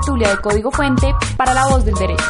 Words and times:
tertulia 0.00 0.30
de 0.30 0.36
código 0.38 0.70
fuente 0.70 1.14
para 1.36 1.52
la 1.52 1.66
voz 1.66 1.84
del 1.84 1.94
derecho. 1.94 2.24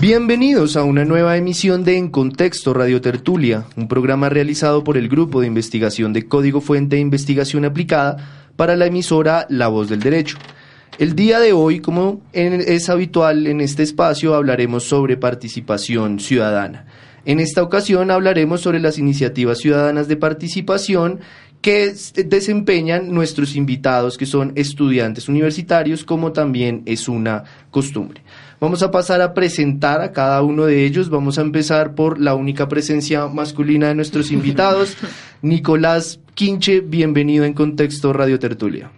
Bienvenidos 0.00 0.76
a 0.76 0.82
una 0.82 1.06
nueva 1.06 1.38
emisión 1.38 1.82
de 1.82 1.96
En 1.96 2.10
Contexto 2.10 2.74
Radio 2.74 3.00
Tertulia, 3.00 3.64
un 3.76 3.88
programa 3.88 4.28
realizado 4.28 4.84
por 4.84 4.98
el 4.98 5.08
Grupo 5.08 5.40
de 5.40 5.46
Investigación 5.46 6.12
de 6.12 6.28
Código 6.28 6.60
Fuente 6.60 6.96
e 6.96 7.00
Investigación 7.00 7.64
Aplicada 7.64 8.18
para 8.56 8.76
la 8.76 8.86
emisora 8.86 9.46
La 9.48 9.68
Voz 9.68 9.88
del 9.88 10.00
Derecho. 10.00 10.36
El 10.98 11.14
día 11.14 11.40
de 11.40 11.52
hoy, 11.52 11.80
como 11.80 12.22
es 12.32 12.88
habitual 12.88 13.46
en 13.46 13.60
este 13.60 13.82
espacio, 13.82 14.34
hablaremos 14.34 14.84
sobre 14.84 15.18
participación 15.18 16.20
ciudadana. 16.20 16.86
En 17.26 17.38
esta 17.38 17.62
ocasión 17.62 18.10
hablaremos 18.10 18.62
sobre 18.62 18.80
las 18.80 18.96
iniciativas 18.96 19.58
ciudadanas 19.58 20.08
de 20.08 20.16
participación 20.16 21.20
que 21.60 21.92
desempeñan 22.24 23.12
nuestros 23.12 23.56
invitados, 23.56 24.16
que 24.16 24.24
son 24.24 24.52
estudiantes 24.54 25.28
universitarios, 25.28 26.02
como 26.02 26.32
también 26.32 26.82
es 26.86 27.08
una 27.08 27.44
costumbre. 27.70 28.22
Vamos 28.58 28.82
a 28.82 28.90
pasar 28.90 29.20
a 29.20 29.34
presentar 29.34 30.00
a 30.00 30.12
cada 30.12 30.40
uno 30.40 30.64
de 30.64 30.86
ellos. 30.86 31.10
Vamos 31.10 31.38
a 31.38 31.42
empezar 31.42 31.94
por 31.94 32.18
la 32.18 32.34
única 32.34 32.68
presencia 32.68 33.26
masculina 33.26 33.88
de 33.88 33.96
nuestros 33.96 34.30
invitados, 34.30 34.96
Nicolás 35.42 36.20
Quinche, 36.32 36.80
bienvenido 36.80 37.44
en 37.44 37.52
Contexto 37.52 38.14
Radio 38.14 38.38
Tertulia. 38.38 38.90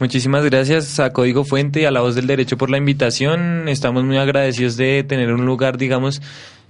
Muchísimas 0.00 0.44
gracias 0.44 0.98
a 0.98 1.12
Código 1.12 1.44
Fuente 1.44 1.80
y 1.80 1.84
a 1.84 1.90
La 1.92 2.00
Voz 2.00 2.16
del 2.16 2.26
Derecho 2.26 2.56
por 2.56 2.68
la 2.68 2.78
invitación. 2.78 3.68
Estamos 3.68 4.04
muy 4.04 4.16
agradecidos 4.16 4.76
de 4.76 5.04
tener 5.04 5.32
un 5.32 5.46
lugar, 5.46 5.78
digamos, 5.78 6.20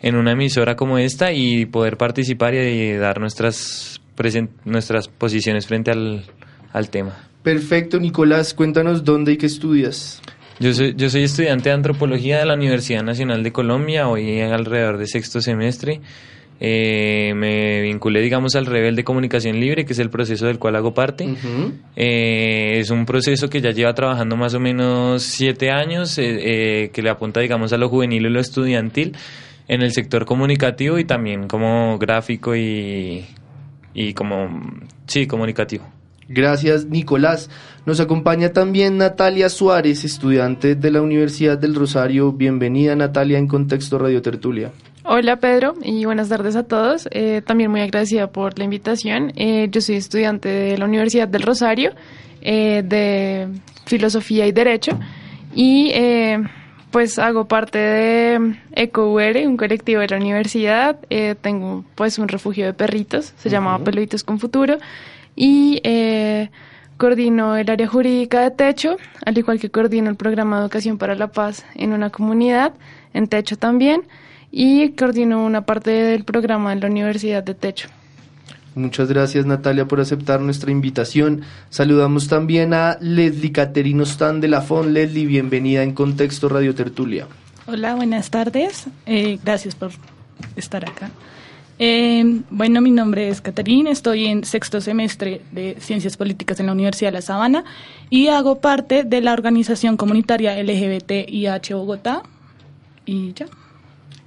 en 0.02 0.16
una 0.16 0.32
emisora 0.32 0.76
como 0.76 0.98
esta 0.98 1.32
y 1.32 1.64
poder 1.64 1.96
participar 1.96 2.54
y 2.54 2.92
dar 2.92 3.20
nuestras, 3.20 4.00
nuestras 4.64 5.08
posiciones 5.08 5.66
frente 5.66 5.90
al, 5.90 6.24
al 6.72 6.90
tema. 6.90 7.16
Perfecto, 7.42 7.98
Nicolás, 7.98 8.52
cuéntanos 8.52 9.04
dónde 9.04 9.32
y 9.32 9.36
qué 9.38 9.46
estudias. 9.46 10.20
Yo 10.60 10.72
soy, 10.74 10.94
yo 10.94 11.08
soy 11.08 11.22
estudiante 11.22 11.70
de 11.70 11.74
antropología 11.74 12.38
de 12.38 12.44
la 12.44 12.54
Universidad 12.54 13.02
Nacional 13.02 13.42
de 13.42 13.52
Colombia, 13.52 14.06
hoy 14.06 14.40
alrededor 14.40 14.98
de 14.98 15.06
sexto 15.06 15.40
semestre. 15.40 16.00
Eh, 16.60 17.32
me 17.34 17.82
vinculé, 17.82 18.20
digamos, 18.20 18.54
al 18.54 18.66
Rebel 18.66 18.96
de 18.96 19.04
Comunicación 19.04 19.58
Libre, 19.58 19.84
que 19.84 19.92
es 19.92 19.98
el 19.98 20.10
proceso 20.10 20.46
del 20.46 20.58
cual 20.58 20.76
hago 20.76 20.94
parte. 20.94 21.34
Eh, 21.96 22.78
es 22.78 22.90
un 22.90 23.06
proceso 23.06 23.50
que 23.50 23.60
ya 23.60 23.70
lleva 23.70 23.94
trabajando 23.94 24.36
más 24.36 24.54
o 24.54 24.60
menos 24.60 25.22
siete 25.22 25.70
años, 25.70 26.18
eh, 26.18 26.90
que 26.92 27.02
le 27.02 27.10
apunta, 27.10 27.40
digamos, 27.40 27.72
a 27.72 27.76
lo 27.76 27.88
juvenil 27.88 28.26
y 28.26 28.30
lo 28.30 28.40
estudiantil 28.40 29.16
en 29.66 29.82
el 29.82 29.92
sector 29.92 30.24
comunicativo 30.24 30.98
y 30.98 31.04
también 31.04 31.48
como 31.48 31.98
gráfico 31.98 32.54
y, 32.54 33.24
y 33.94 34.14
como, 34.14 34.62
sí, 35.06 35.26
comunicativo. 35.26 35.84
Gracias, 36.28 36.86
Nicolás. 36.86 37.50
Nos 37.84 38.00
acompaña 38.00 38.50
también 38.52 38.96
Natalia 38.96 39.48
Suárez, 39.50 40.04
estudiante 40.04 40.74
de 40.74 40.90
la 40.90 41.02
Universidad 41.02 41.58
del 41.58 41.74
Rosario. 41.74 42.32
Bienvenida, 42.32 42.96
Natalia, 42.96 43.38
en 43.38 43.46
Contexto 43.46 43.98
Radio 43.98 44.22
Tertulia. 44.22 44.72
Hola, 45.06 45.36
Pedro, 45.36 45.74
y 45.82 46.04
buenas 46.06 46.28
tardes 46.30 46.56
a 46.56 46.62
todos. 46.62 47.08
Eh, 47.10 47.42
también 47.44 47.70
muy 47.70 47.82
agradecida 47.82 48.28
por 48.28 48.58
la 48.58 48.64
invitación. 48.64 49.32
Eh, 49.36 49.68
yo 49.70 49.80
soy 49.80 49.96
estudiante 49.96 50.48
de 50.48 50.78
la 50.78 50.86
Universidad 50.86 51.28
del 51.28 51.42
Rosario, 51.42 51.92
eh, 52.40 52.82
de 52.84 53.48
Filosofía 53.84 54.46
y 54.46 54.52
Derecho, 54.52 54.98
y 55.54 55.92
pues 56.90 57.18
hago 57.18 57.46
parte 57.46 57.78
de 57.78 58.56
EcoUR, 58.72 59.36
un 59.46 59.56
colectivo 59.56 60.00
de 60.00 60.08
la 60.08 60.16
universidad. 60.16 60.98
tengo 61.40 61.84
pues 61.94 62.18
un 62.18 62.28
refugio 62.28 62.64
de 62.66 62.72
perritos, 62.72 63.34
se 63.36 63.50
llama 63.50 63.78
Peluditos 63.80 64.24
con 64.24 64.38
Futuro 64.38 64.78
y 65.36 65.80
eh, 65.84 66.50
coordino 66.96 67.56
el 67.56 67.68
área 67.68 67.86
jurídica 67.86 68.40
de 68.40 68.50
Techo, 68.50 68.96
al 69.24 69.36
igual 69.36 69.58
que 69.58 69.70
coordino 69.70 70.10
el 70.10 70.16
programa 70.16 70.56
de 70.56 70.62
educación 70.62 70.98
para 70.98 71.14
la 71.14 71.28
paz 71.28 71.64
en 71.74 71.92
una 71.92 72.10
comunidad, 72.10 72.72
en 73.12 73.26
Techo 73.26 73.56
también, 73.56 74.02
y 74.56 74.90
coordino 74.90 75.44
una 75.44 75.62
parte 75.66 75.90
del 75.90 76.22
programa 76.22 76.72
de 76.72 76.80
la 76.80 76.86
Universidad 76.86 77.42
de 77.42 77.54
Techo. 77.54 77.88
Muchas 78.76 79.08
gracias 79.08 79.46
Natalia 79.46 79.86
por 79.86 80.00
aceptar 80.00 80.40
nuestra 80.40 80.70
invitación. 80.70 81.42
Saludamos 81.70 82.28
también 82.28 82.72
a 82.72 82.96
Leslie 83.00 83.50
Caterino 83.50 84.04
Stan 84.04 84.40
de 84.40 84.46
la 84.46 84.60
FON. 84.60 84.94
Leslie, 84.94 85.26
bienvenida 85.26 85.82
en 85.82 85.92
Contexto 85.92 86.48
Radio 86.48 86.72
Tertulia. 86.72 87.26
Hola, 87.66 87.96
buenas 87.96 88.30
tardes. 88.30 88.86
Eh, 89.06 89.40
gracias 89.44 89.74
por 89.74 89.90
estar 90.54 90.88
acá. 90.88 91.10
Eh, 91.80 92.42
bueno, 92.50 92.80
mi 92.80 92.92
nombre 92.92 93.28
es 93.28 93.40
Caterina, 93.40 93.90
estoy 93.90 94.26
en 94.26 94.44
sexto 94.44 94.80
semestre 94.80 95.40
de 95.50 95.76
Ciencias 95.80 96.16
Políticas 96.16 96.60
en 96.60 96.66
la 96.66 96.72
Universidad 96.72 97.10
de 97.10 97.14
La 97.14 97.22
Sabana 97.22 97.64
y 98.08 98.28
hago 98.28 98.60
parte 98.60 99.02
de 99.02 99.20
la 99.20 99.32
organización 99.32 99.96
comunitaria 99.96 100.62
LGBTIH 100.62 101.74
Bogotá. 101.74 102.22
Y 103.04 103.32
ya. 103.32 103.46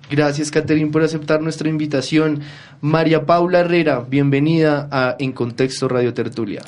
Gracias, 0.09 0.51
Caterina, 0.51 0.91
por 0.91 1.03
aceptar 1.03 1.41
nuestra 1.41 1.69
invitación. 1.69 2.41
María 2.81 3.25
Paula 3.25 3.59
Herrera, 3.59 4.05
bienvenida 4.07 4.87
a 4.91 5.15
En 5.19 5.31
Contexto 5.31 5.87
Radio 5.87 6.13
Tertulia. 6.13 6.61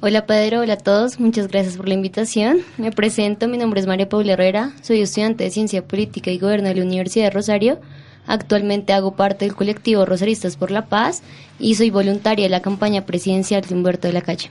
Hola 0.00 0.26
Pedro, 0.26 0.60
hola 0.60 0.74
a 0.74 0.78
todos, 0.78 1.18
muchas 1.18 1.48
gracias 1.48 1.76
por 1.76 1.88
la 1.88 1.94
invitación. 1.94 2.58
Me 2.76 2.92
presento, 2.92 3.48
mi 3.48 3.58
nombre 3.58 3.80
es 3.80 3.86
María 3.86 4.08
Paula 4.08 4.34
Herrera, 4.34 4.72
soy 4.82 5.00
estudiante 5.00 5.44
de 5.44 5.50
Ciencia 5.50 5.82
Política 5.82 6.30
y 6.30 6.38
Gobierno 6.38 6.68
de 6.68 6.74
la 6.76 6.82
Universidad 6.82 7.24
de 7.24 7.30
Rosario 7.30 7.78
Actualmente 8.26 8.92
hago 8.92 9.14
parte 9.14 9.44
del 9.44 9.54
colectivo 9.54 10.04
Rosaristas 10.04 10.56
por 10.56 10.70
la 10.70 10.86
Paz 10.86 11.22
y 11.58 11.76
soy 11.76 11.90
voluntaria 11.90 12.44
de 12.44 12.50
la 12.50 12.60
campaña 12.60 13.06
presidencial 13.06 13.62
de 13.62 13.74
Humberto 13.74 14.08
de 14.08 14.14
la 14.14 14.22
Calle. 14.22 14.50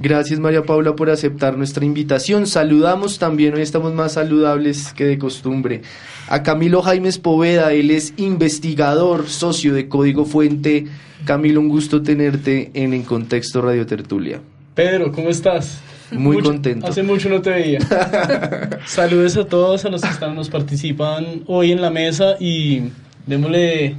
Gracias 0.00 0.38
María 0.38 0.62
Paula 0.62 0.94
por 0.94 1.10
aceptar 1.10 1.56
nuestra 1.56 1.84
invitación. 1.84 2.46
Saludamos 2.46 3.18
también, 3.18 3.54
hoy 3.54 3.62
estamos 3.62 3.92
más 3.94 4.12
saludables 4.12 4.92
que 4.92 5.04
de 5.04 5.18
costumbre, 5.18 5.82
a 6.28 6.42
Camilo 6.44 6.82
Jaimes 6.82 7.18
Poveda, 7.18 7.72
él 7.72 7.90
es 7.90 8.14
investigador, 8.16 9.28
socio 9.28 9.74
de 9.74 9.88
Código 9.88 10.24
Fuente. 10.24 10.86
Camilo, 11.24 11.60
un 11.60 11.68
gusto 11.68 12.00
tenerte 12.02 12.70
en 12.74 12.94
En 12.94 13.02
Contexto 13.02 13.60
Radio 13.60 13.86
Tertulia. 13.86 14.40
Pedro, 14.74 15.10
¿cómo 15.10 15.30
estás? 15.30 15.80
Muy 16.12 16.40
contento. 16.42 16.86
Hace 16.86 17.02
mucho 17.02 17.28
no 17.28 17.42
te 17.42 17.50
veía. 17.50 17.80
Saludos 18.86 19.36
a 19.36 19.44
todos, 19.44 19.84
a 19.84 19.88
los 19.88 20.00
que 20.00 20.08
están, 20.08 20.36
nos 20.36 20.48
participan 20.48 21.42
hoy 21.46 21.72
en 21.72 21.82
la 21.82 21.90
mesa 21.90 22.36
y 22.38 22.84
démosle 23.26 23.96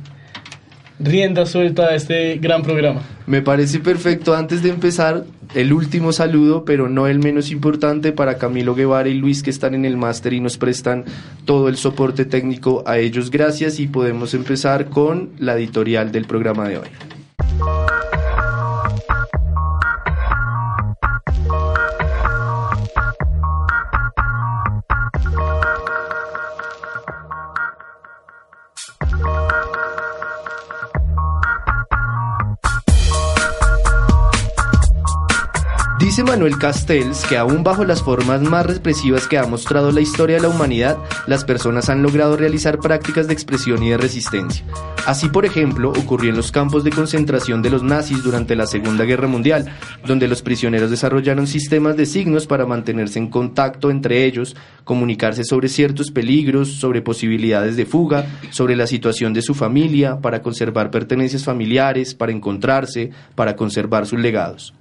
rienda 1.00 1.46
suelta 1.46 1.88
a 1.88 1.96
este 1.96 2.38
gran 2.38 2.64
programa. 2.64 3.02
Me 3.26 3.42
parece 3.42 3.80
perfecto. 3.80 4.36
Antes 4.36 4.62
de 4.64 4.70
empezar, 4.70 5.26
el 5.56 5.74
último 5.74 6.12
saludo, 6.12 6.66
pero 6.66 6.90
no 6.90 7.08
el 7.08 7.20
menos 7.20 7.52
importante, 7.52 8.12
para 8.12 8.38
Camilo 8.38 8.76
Guevara 8.76 9.10
y 9.10 9.16
Luis 9.16 9.42
que 9.42 9.50
están 9.50 9.74
en 9.74 9.86
el 9.86 9.98
máster 9.98 10.34
y 10.34 10.40
nos 10.40 10.58
prestan 10.58 11.06
todo 11.46 11.70
el 11.70 11.78
soporte 11.78 12.26
técnico 12.26 12.84
a 12.86 12.98
ellos. 12.98 13.32
Gracias 13.32 13.80
y 13.80 13.88
podemos 13.88 14.34
empezar 14.34 14.90
con 14.90 15.30
la 15.40 15.56
editorial 15.56 16.12
del 16.12 16.26
programa 16.26 16.68
de 16.68 16.78
hoy. 16.80 16.88
Dice 36.20 36.32
Manuel 36.32 36.58
Castells 36.58 37.24
que 37.30 37.38
aún 37.38 37.64
bajo 37.64 37.86
las 37.86 38.04
formas 38.04 38.42
más 38.42 38.66
represivas 38.66 39.26
que 39.26 39.38
ha 39.38 39.46
mostrado 39.46 39.94
la 39.94 40.02
historia 40.02 40.36
de 40.36 40.42
la 40.42 40.50
humanidad, 40.50 40.98
las 41.28 41.46
personas 41.46 41.88
han 41.88 42.04
logrado 42.04 42.36
realizar 42.36 42.80
prácticas 42.80 43.28
de 43.28 43.34
expresión 43.34 43.82
y 43.84 43.92
de 43.92 43.98
resistencia. 43.98 44.66
Así, 45.06 45.30
por 45.30 45.46
ejemplo, 45.46 45.92
ocurrió 45.92 46.32
en 46.32 46.36
los 46.36 46.52
campos 46.52 46.84
de 46.84 46.90
concentración 46.90 47.62
de 47.62 47.70
los 47.70 47.84
nazis 47.84 48.22
durante 48.22 48.58
la 48.58 48.68
Segunda 48.68 49.06
Guerra 49.06 49.30
Mundial, 49.30 49.74
donde 50.06 50.28
los 50.28 50.42
prisioneros 50.42 50.92
desarrollaron 50.92 51.48
sistemas 51.48 51.96
de 51.96 52.06
signos 52.06 52.48
para 52.48 52.66
mantenerse 52.66 53.18
en 53.18 53.30
contacto 53.30 53.90
entre 53.90 54.26
ellos, 54.26 54.58
comunicarse 54.84 55.46
sobre 55.46 55.70
ciertos 55.70 56.12
peligros, 56.12 56.68
sobre 56.68 57.02
posibilidades 57.02 57.78
de 57.78 57.86
fuga, 57.86 58.26
sobre 58.50 58.76
la 58.76 58.88
situación 58.88 59.32
de 59.32 59.42
su 59.42 59.54
familia, 59.54 60.20
para 60.20 60.42
conservar 60.42 60.92
pertenencias 60.92 61.46
familiares, 61.46 62.14
para 62.14 62.34
encontrarse, 62.34 63.10
para 63.36 63.56
conservar 63.56 64.06
sus 64.06 64.20
legados. 64.20 64.74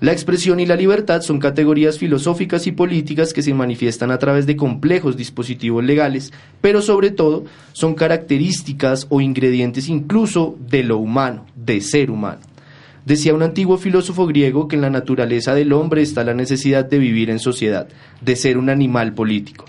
La 0.00 0.12
expresión 0.12 0.60
y 0.60 0.66
la 0.66 0.76
libertad 0.76 1.20
son 1.20 1.38
categorías 1.38 1.98
filosóficas 1.98 2.66
y 2.66 2.72
políticas 2.72 3.34
que 3.34 3.42
se 3.42 3.52
manifiestan 3.52 4.10
a 4.10 4.18
través 4.18 4.46
de 4.46 4.56
complejos 4.56 5.14
dispositivos 5.14 5.84
legales, 5.84 6.32
pero 6.62 6.80
sobre 6.80 7.10
todo 7.10 7.44
son 7.74 7.94
características 7.94 9.06
o 9.10 9.20
ingredientes 9.20 9.90
incluso 9.90 10.56
de 10.58 10.84
lo 10.84 10.96
humano, 10.96 11.44
de 11.54 11.82
ser 11.82 12.10
humano. 12.10 12.40
Decía 13.04 13.34
un 13.34 13.42
antiguo 13.42 13.76
filósofo 13.76 14.26
griego 14.26 14.68
que 14.68 14.76
en 14.76 14.82
la 14.82 14.88
naturaleza 14.88 15.54
del 15.54 15.74
hombre 15.74 16.00
está 16.00 16.24
la 16.24 16.32
necesidad 16.32 16.86
de 16.86 16.98
vivir 16.98 17.28
en 17.28 17.38
sociedad, 17.38 17.86
de 18.22 18.36
ser 18.36 18.56
un 18.56 18.70
animal 18.70 19.12
político. 19.12 19.66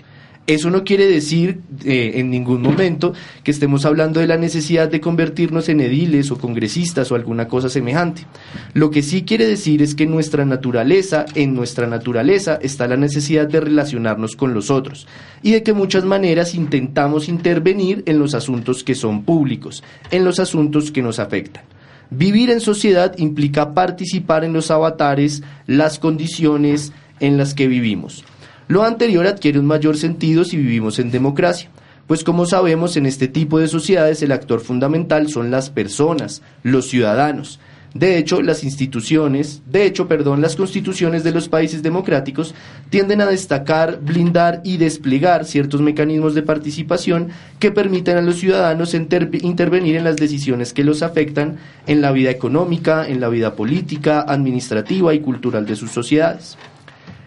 Eso 0.48 0.70
no 0.70 0.82
quiere 0.82 1.06
decir 1.06 1.60
eh, 1.84 2.14
en 2.16 2.28
ningún 2.28 2.62
momento 2.62 3.12
que 3.44 3.52
estemos 3.52 3.84
hablando 3.84 4.18
de 4.18 4.26
la 4.26 4.36
necesidad 4.36 4.88
de 4.88 5.00
convertirnos 5.00 5.68
en 5.68 5.80
ediles 5.80 6.32
o 6.32 6.38
congresistas 6.38 7.12
o 7.12 7.14
alguna 7.14 7.46
cosa 7.46 7.68
semejante. 7.68 8.26
Lo 8.74 8.90
que 8.90 9.02
sí 9.02 9.22
quiere 9.22 9.46
decir 9.46 9.82
es 9.82 9.94
que 9.94 10.04
nuestra 10.04 10.44
naturaleza, 10.44 11.26
en 11.36 11.54
nuestra 11.54 11.86
naturaleza 11.86 12.58
está 12.60 12.88
la 12.88 12.96
necesidad 12.96 13.46
de 13.46 13.60
relacionarnos 13.60 14.34
con 14.34 14.52
los 14.52 14.68
otros 14.68 15.06
y 15.44 15.52
de 15.52 15.62
que 15.62 15.74
muchas 15.74 16.04
maneras 16.04 16.56
intentamos 16.56 17.28
intervenir 17.28 18.02
en 18.06 18.18
los 18.18 18.34
asuntos 18.34 18.82
que 18.82 18.96
son 18.96 19.22
públicos, 19.22 19.84
en 20.10 20.24
los 20.24 20.40
asuntos 20.40 20.90
que 20.90 21.02
nos 21.02 21.20
afectan. 21.20 21.62
Vivir 22.10 22.50
en 22.50 22.60
sociedad 22.60 23.16
implica 23.16 23.74
participar 23.74 24.44
en 24.44 24.52
los 24.52 24.72
avatares, 24.72 25.44
las 25.68 26.00
condiciones 26.00 26.92
en 27.20 27.38
las 27.38 27.54
que 27.54 27.68
vivimos. 27.68 28.24
Lo 28.68 28.84
anterior 28.84 29.26
adquiere 29.26 29.58
un 29.58 29.66
mayor 29.66 29.96
sentido 29.96 30.44
si 30.44 30.56
vivimos 30.56 30.98
en 30.98 31.10
democracia, 31.10 31.68
pues 32.06 32.24
como 32.24 32.46
sabemos 32.46 32.96
en 32.96 33.06
este 33.06 33.28
tipo 33.28 33.58
de 33.58 33.68
sociedades 33.68 34.22
el 34.22 34.32
actor 34.32 34.60
fundamental 34.60 35.28
son 35.28 35.50
las 35.50 35.70
personas, 35.70 36.42
los 36.62 36.88
ciudadanos. 36.88 37.58
De 37.94 38.16
hecho, 38.16 38.40
las 38.40 38.64
instituciones, 38.64 39.60
de 39.70 39.84
hecho, 39.84 40.08
perdón, 40.08 40.40
las 40.40 40.56
constituciones 40.56 41.24
de 41.24 41.32
los 41.32 41.50
países 41.50 41.82
democráticos 41.82 42.54
tienden 42.88 43.20
a 43.20 43.26
destacar, 43.26 44.00
blindar 44.00 44.62
y 44.64 44.78
desplegar 44.78 45.44
ciertos 45.44 45.82
mecanismos 45.82 46.34
de 46.34 46.42
participación 46.42 47.28
que 47.58 47.70
permiten 47.70 48.16
a 48.16 48.22
los 48.22 48.36
ciudadanos 48.36 48.94
intervenir 48.94 49.96
en 49.96 50.04
las 50.04 50.16
decisiones 50.16 50.72
que 50.72 50.84
los 50.84 51.02
afectan 51.02 51.58
en 51.86 52.00
la 52.00 52.12
vida 52.12 52.30
económica, 52.30 53.06
en 53.06 53.20
la 53.20 53.28
vida 53.28 53.56
política, 53.56 54.22
administrativa 54.22 55.12
y 55.12 55.20
cultural 55.20 55.66
de 55.66 55.76
sus 55.76 55.90
sociedades. 55.90 56.56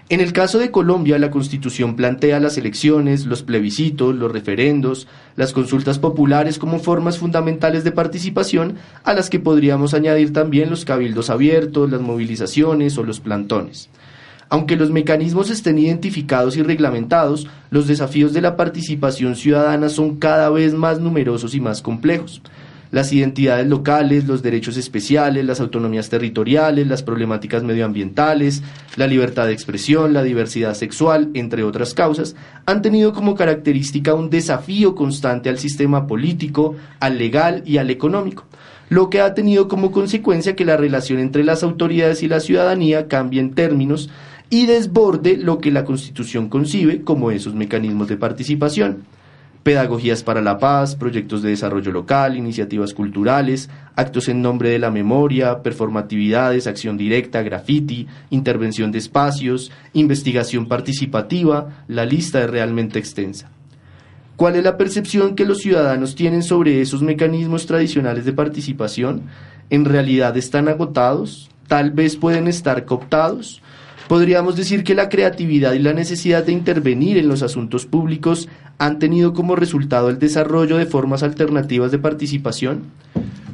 En 0.07 0.19
el 0.19 0.33
caso 0.33 0.59
de 0.59 0.69
Colombia, 0.69 1.17
la 1.17 1.31
Constitución 1.31 1.95
plantea 1.95 2.39
las 2.39 2.59
elecciones, 2.59 3.25
los 3.25 3.41
plebiscitos, 3.41 4.13
los 4.13 4.31
referendos, 4.31 5.07
las 5.35 5.51
consultas 5.51 5.97
populares 5.97 6.59
como 6.59 6.77
formas 6.77 7.17
fundamentales 7.17 7.83
de 7.83 7.91
participación, 7.91 8.75
a 9.03 9.15
las 9.15 9.31
que 9.31 9.39
podríamos 9.39 9.95
añadir 9.95 10.31
también 10.31 10.69
los 10.69 10.85
cabildos 10.85 11.31
abiertos, 11.31 11.89
las 11.89 12.01
movilizaciones 12.01 12.99
o 12.99 13.03
los 13.03 13.19
plantones. 13.19 13.89
Aunque 14.47 14.75
los 14.75 14.91
mecanismos 14.91 15.49
estén 15.49 15.79
identificados 15.79 16.55
y 16.55 16.61
reglamentados, 16.61 17.47
los 17.71 17.87
desafíos 17.87 18.31
de 18.31 18.41
la 18.41 18.55
participación 18.55 19.35
ciudadana 19.35 19.89
son 19.89 20.17
cada 20.17 20.51
vez 20.51 20.75
más 20.75 20.99
numerosos 20.99 21.55
y 21.55 21.59
más 21.59 21.81
complejos 21.81 22.43
las 22.95 23.11
identidades 23.11 23.67
locales, 23.67 24.25
los 24.25 24.41
derechos 24.41 24.77
especiales, 24.77 25.43
las 25.43 25.59
autonomías 25.59 26.07
territoriales, 26.07 26.87
las 26.87 27.03
problemáticas 27.03 27.61
medioambientales, 27.61 28.63
la 28.95 29.05
libertad 29.05 29.47
de 29.47 29.51
expresión, 29.51 30.13
la 30.13 30.23
diversidad 30.23 30.75
sexual, 30.75 31.29
entre 31.33 31.63
otras 31.63 31.93
causas, 31.93 32.37
han 32.65 32.81
tenido 32.81 33.11
como 33.11 33.35
característica 33.35 34.13
un 34.13 34.29
desafío 34.29 34.95
constante 34.95 35.49
al 35.49 35.59
sistema 35.59 36.07
político, 36.07 36.77
al 37.01 37.17
legal 37.17 37.63
y 37.65 37.79
al 37.79 37.89
económico 37.89 38.45
lo 38.87 39.09
que 39.09 39.19
ha 39.19 39.33
tenido 39.33 39.67
como 39.67 39.91
consecuencia 39.91 40.55
que 40.55 40.63
la 40.63 40.77
relación 40.77 41.19
entre 41.19 41.43
las 41.43 41.63
autoridades 41.63 42.21
y 42.21 42.27
la 42.27 42.39
ciudadanía 42.39 43.07
cambie 43.07 43.41
en 43.41 43.55
términos 43.55 44.11
y 44.51 44.67
desborde 44.67 45.37
lo 45.37 45.57
que 45.57 45.71
la 45.71 45.83
Constitución 45.83 46.49
concibe 46.49 47.01
como 47.01 47.31
esos 47.31 47.55
mecanismos 47.55 48.07
de 48.07 48.15
participación 48.15 49.03
pedagogías 49.65 50.21
para 50.21 50.43
la 50.43 50.59
paz, 50.59 50.95
proyectos 50.95 51.41
de 51.41 51.49
desarrollo 51.49 51.91
local, 51.91 52.37
iniciativas 52.37 52.93
culturales, 52.93 53.67
actos 53.95 54.29
en 54.29 54.43
nombre 54.43 54.69
de 54.69 54.77
la 54.77 54.91
memoria, 54.91 55.63
performatividades, 55.63 56.67
acción 56.67 56.97
directa, 56.97 57.41
graffiti, 57.41 58.05
intervención 58.29 58.91
de 58.91 58.99
espacios, 58.99 59.71
investigación 59.93 60.67
participativa, 60.67 61.83
la 61.87 62.05
lista 62.05 62.43
es 62.43 62.49
realmente 62.51 62.99
extensa. 62.99 63.49
¿Cuál 64.35 64.55
es 64.55 64.63
la 64.63 64.77
percepción 64.77 65.33
que 65.35 65.45
los 65.45 65.61
ciudadanos 65.61 66.13
tienen 66.13 66.43
sobre 66.43 66.79
esos 66.81 67.01
mecanismos 67.01 67.65
tradicionales 67.65 68.23
de 68.25 68.33
participación? 68.33 69.23
¿En 69.71 69.85
realidad 69.85 70.37
están 70.37 70.67
agotados? 70.67 71.49
¿Tal 71.67 71.89
vez 71.89 72.17
pueden 72.17 72.47
estar 72.47 72.85
cooptados? 72.85 73.63
Podríamos 74.07 74.55
decir 74.55 74.83
que 74.83 74.93
la 74.93 75.09
creatividad 75.09 75.73
y 75.73 75.79
la 75.79 75.93
necesidad 75.93 76.43
de 76.43 76.51
intervenir 76.51 77.17
en 77.17 77.27
los 77.27 77.41
asuntos 77.41 77.87
públicos 77.87 78.47
han 78.77 78.99
tenido 78.99 79.33
como 79.33 79.55
resultado 79.55 80.09
el 80.09 80.19
desarrollo 80.19 80.77
de 80.77 80.85
formas 80.85 81.23
alternativas 81.23 81.91
de 81.91 81.97
participación. 81.97 82.83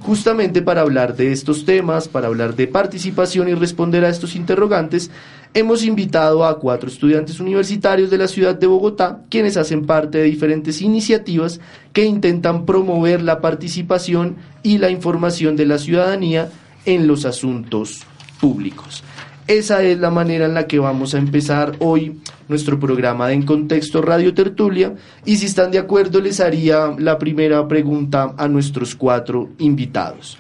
Justamente 0.02 0.62
para 0.62 0.82
hablar 0.82 1.16
de 1.16 1.32
estos 1.32 1.64
temas, 1.64 2.10
para 2.10 2.28
hablar 2.28 2.56
de 2.56 2.68
participación 2.68 3.48
y 3.48 3.54
responder 3.54 4.04
a 4.04 4.10
estos 4.10 4.36
interrogantes, 4.36 5.10
hemos 5.54 5.86
invitado 5.86 6.44
a 6.44 6.60
cuatro 6.60 6.90
estudiantes 6.90 7.40
universitarios 7.40 8.10
de 8.10 8.18
la 8.18 8.28
ciudad 8.28 8.56
de 8.56 8.68
Bogotá, 8.68 9.22
quienes 9.30 9.56
hacen 9.56 9.86
parte 9.86 10.18
de 10.18 10.26
diferentes 10.26 10.82
iniciativas 10.82 11.62
que 11.94 12.04
intentan 12.04 12.66
promover 12.66 13.22
la 13.22 13.40
participación 13.40 14.36
y 14.64 14.80
la 14.80 14.90
información 14.90 15.56
de 15.56 15.68
la 15.68 15.78
ciudadanía 15.78 16.50
en 16.86 17.08
los 17.08 17.24
asuntos 17.26 18.02
públicos. 18.42 19.04
Esa 19.52 19.84
es 19.84 20.00
la 20.00 20.10
manera 20.10 20.46
en 20.46 20.54
la 20.54 20.66
que 20.66 20.80
vamos 20.80 21.14
a 21.14 21.18
empezar 21.18 21.76
hoy 21.80 22.22
nuestro 22.48 22.80
programa 22.80 23.28
de 23.28 23.34
En 23.34 23.44
Contexto 23.44 24.02
Radio 24.02 24.34
Tertulia. 24.34 24.96
Y 25.26 25.36
si 25.36 25.48
están 25.48 25.72
de 25.72 25.78
acuerdo, 25.78 26.22
les 26.22 26.40
haría 26.40 26.96
la 26.98 27.18
primera 27.18 27.68
pregunta 27.68 28.34
a 28.38 28.48
nuestros 28.48 28.96
cuatro 28.96 29.50
invitados. 29.58 30.38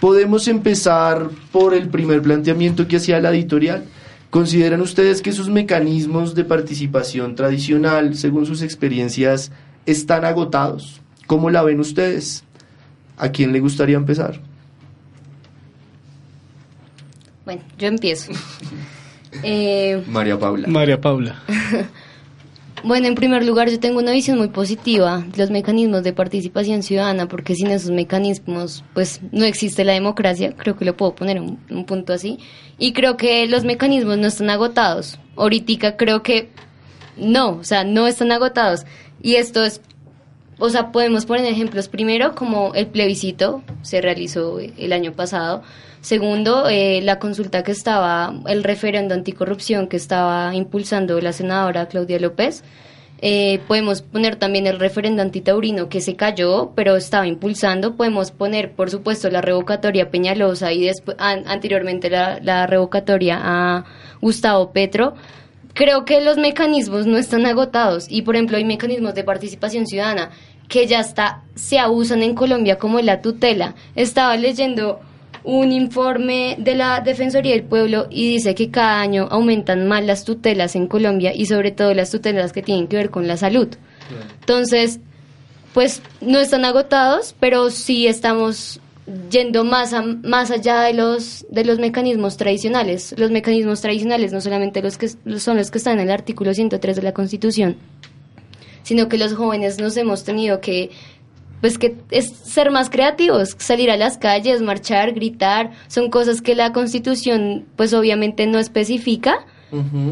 Podemos 0.00 0.48
empezar 0.48 1.28
por 1.52 1.74
el 1.74 1.90
primer 1.90 2.22
planteamiento 2.22 2.88
que 2.88 2.96
hacía 2.96 3.20
la 3.20 3.32
editorial. 3.32 3.84
¿Consideran 4.30 4.80
ustedes 4.80 5.20
que 5.20 5.28
esos 5.28 5.50
mecanismos 5.50 6.34
de 6.34 6.44
participación 6.44 7.34
tradicional, 7.34 8.16
según 8.16 8.46
sus 8.46 8.62
experiencias, 8.62 9.52
están 9.84 10.24
agotados? 10.24 11.02
¿Cómo 11.26 11.50
la 11.50 11.62
ven 11.62 11.80
ustedes? 11.80 12.44
¿A 13.18 13.28
quién 13.28 13.52
le 13.52 13.60
gustaría 13.60 13.98
empezar? 13.98 14.40
Bueno, 17.44 17.62
yo 17.78 17.88
empiezo. 17.88 18.32
Eh, 19.42 20.00
María 20.06 20.38
Paula. 20.38 20.68
María 20.68 21.00
Paula. 21.00 21.42
bueno, 22.84 23.08
en 23.08 23.16
primer 23.16 23.44
lugar, 23.44 23.68
yo 23.68 23.80
tengo 23.80 23.98
una 23.98 24.12
visión 24.12 24.38
muy 24.38 24.46
positiva 24.46 25.24
de 25.26 25.38
los 25.38 25.50
mecanismos 25.50 26.04
de 26.04 26.12
participación 26.12 26.84
ciudadana, 26.84 27.26
porque 27.26 27.56
sin 27.56 27.66
esos 27.72 27.90
mecanismos, 27.90 28.84
pues 28.94 29.20
no 29.32 29.44
existe 29.44 29.84
la 29.84 29.92
democracia. 29.92 30.54
Creo 30.56 30.76
que 30.76 30.84
lo 30.84 30.96
puedo 30.96 31.16
poner 31.16 31.40
un, 31.40 31.58
un 31.68 31.84
punto 31.84 32.12
así. 32.12 32.38
Y 32.78 32.92
creo 32.92 33.16
que 33.16 33.48
los 33.48 33.64
mecanismos 33.64 34.18
no 34.18 34.28
están 34.28 34.50
agotados. 34.50 35.18
Ahorita 35.34 35.96
creo 35.96 36.22
que 36.22 36.50
no, 37.16 37.56
o 37.56 37.64
sea, 37.64 37.82
no 37.82 38.06
están 38.06 38.30
agotados. 38.30 38.86
Y 39.20 39.34
esto 39.34 39.64
es 39.64 39.80
o 40.58 40.68
sea, 40.70 40.92
podemos 40.92 41.26
poner 41.26 41.44
ejemplos. 41.46 41.88
Primero, 41.88 42.34
como 42.34 42.74
el 42.74 42.86
plebiscito 42.86 43.62
se 43.82 44.00
realizó 44.00 44.58
el 44.58 44.92
año 44.92 45.12
pasado. 45.12 45.62
Segundo, 46.00 46.68
eh, 46.68 47.00
la 47.02 47.18
consulta 47.18 47.62
que 47.62 47.72
estaba, 47.72 48.34
el 48.46 48.62
referendo 48.62 49.14
anticorrupción 49.14 49.88
que 49.88 49.96
estaba 49.96 50.54
impulsando 50.54 51.20
la 51.20 51.32
senadora 51.32 51.86
Claudia 51.86 52.18
López. 52.18 52.62
Eh, 53.26 53.60
podemos 53.68 54.02
poner 54.02 54.36
también 54.36 54.66
el 54.66 54.78
referendo 54.78 55.22
antitaurino 55.22 55.88
que 55.88 56.02
se 56.02 56.14
cayó, 56.14 56.72
pero 56.74 56.96
estaba 56.96 57.26
impulsando. 57.26 57.96
Podemos 57.96 58.32
poner, 58.32 58.72
por 58.72 58.90
supuesto, 58.90 59.30
la 59.30 59.40
revocatoria 59.40 60.10
Peñalosa 60.10 60.72
y 60.72 60.84
después, 60.84 61.16
anteriormente 61.18 62.10
la, 62.10 62.38
la 62.42 62.66
revocatoria 62.66 63.40
a 63.42 63.84
Gustavo 64.20 64.72
Petro 64.72 65.14
creo 65.74 66.04
que 66.04 66.20
los 66.20 66.38
mecanismos 66.38 67.06
no 67.06 67.18
están 67.18 67.46
agotados 67.46 68.06
y 68.08 68.22
por 68.22 68.36
ejemplo 68.36 68.56
hay 68.56 68.64
mecanismos 68.64 69.14
de 69.14 69.24
participación 69.24 69.86
ciudadana 69.86 70.30
que 70.68 70.86
ya 70.86 71.00
está 71.00 71.42
se 71.54 71.78
abusan 71.78 72.22
en 72.22 72.34
Colombia 72.34 72.78
como 72.78 73.00
la 73.00 73.20
tutela. 73.20 73.74
Estaba 73.94 74.36
leyendo 74.36 75.00
un 75.42 75.72
informe 75.72 76.56
de 76.58 76.74
la 76.74 77.00
Defensoría 77.00 77.52
del 77.52 77.64
Pueblo 77.64 78.06
y 78.10 78.32
dice 78.32 78.54
que 78.54 78.70
cada 78.70 79.00
año 79.00 79.28
aumentan 79.30 79.86
más 79.86 80.02
las 80.02 80.24
tutelas 80.24 80.74
en 80.74 80.86
Colombia 80.86 81.34
y 81.34 81.46
sobre 81.46 81.70
todo 81.70 81.92
las 81.92 82.10
tutelas 82.10 82.52
que 82.52 82.62
tienen 82.62 82.88
que 82.88 82.96
ver 82.96 83.10
con 83.10 83.28
la 83.28 83.36
salud. 83.36 83.68
Entonces, 84.40 85.00
pues 85.74 86.00
no 86.22 86.38
están 86.38 86.64
agotados, 86.64 87.34
pero 87.40 87.68
sí 87.70 88.06
estamos 88.06 88.80
yendo 89.30 89.64
más, 89.64 89.94
más 90.22 90.50
allá 90.50 90.82
de 90.82 90.94
los, 90.94 91.46
de 91.50 91.64
los 91.64 91.78
mecanismos 91.78 92.36
tradicionales. 92.36 93.14
Los 93.18 93.30
mecanismos 93.30 93.80
tradicionales 93.80 94.32
no 94.32 94.40
solamente 94.40 94.82
los 94.82 94.96
que 94.96 95.08
son 95.08 95.56
los 95.56 95.70
que 95.70 95.78
están 95.78 95.98
en 95.98 96.06
el 96.06 96.10
artículo 96.10 96.54
103 96.54 96.96
de 96.96 97.02
la 97.02 97.12
Constitución, 97.12 97.76
sino 98.82 99.08
que 99.08 99.18
los 99.18 99.34
jóvenes 99.34 99.78
nos 99.78 99.96
hemos 99.96 100.24
tenido 100.24 100.60
que 100.60 100.90
pues 101.60 101.78
que 101.78 101.96
es 102.10 102.28
ser 102.30 102.70
más 102.70 102.90
creativos, 102.90 103.56
salir 103.58 103.90
a 103.90 103.96
las 103.96 104.18
calles, 104.18 104.60
marchar, 104.60 105.14
gritar, 105.14 105.70
son 105.88 106.10
cosas 106.10 106.42
que 106.42 106.54
la 106.54 106.72
Constitución 106.72 107.64
pues 107.76 107.94
obviamente 107.94 108.46
no 108.46 108.58
especifica, 108.58 109.46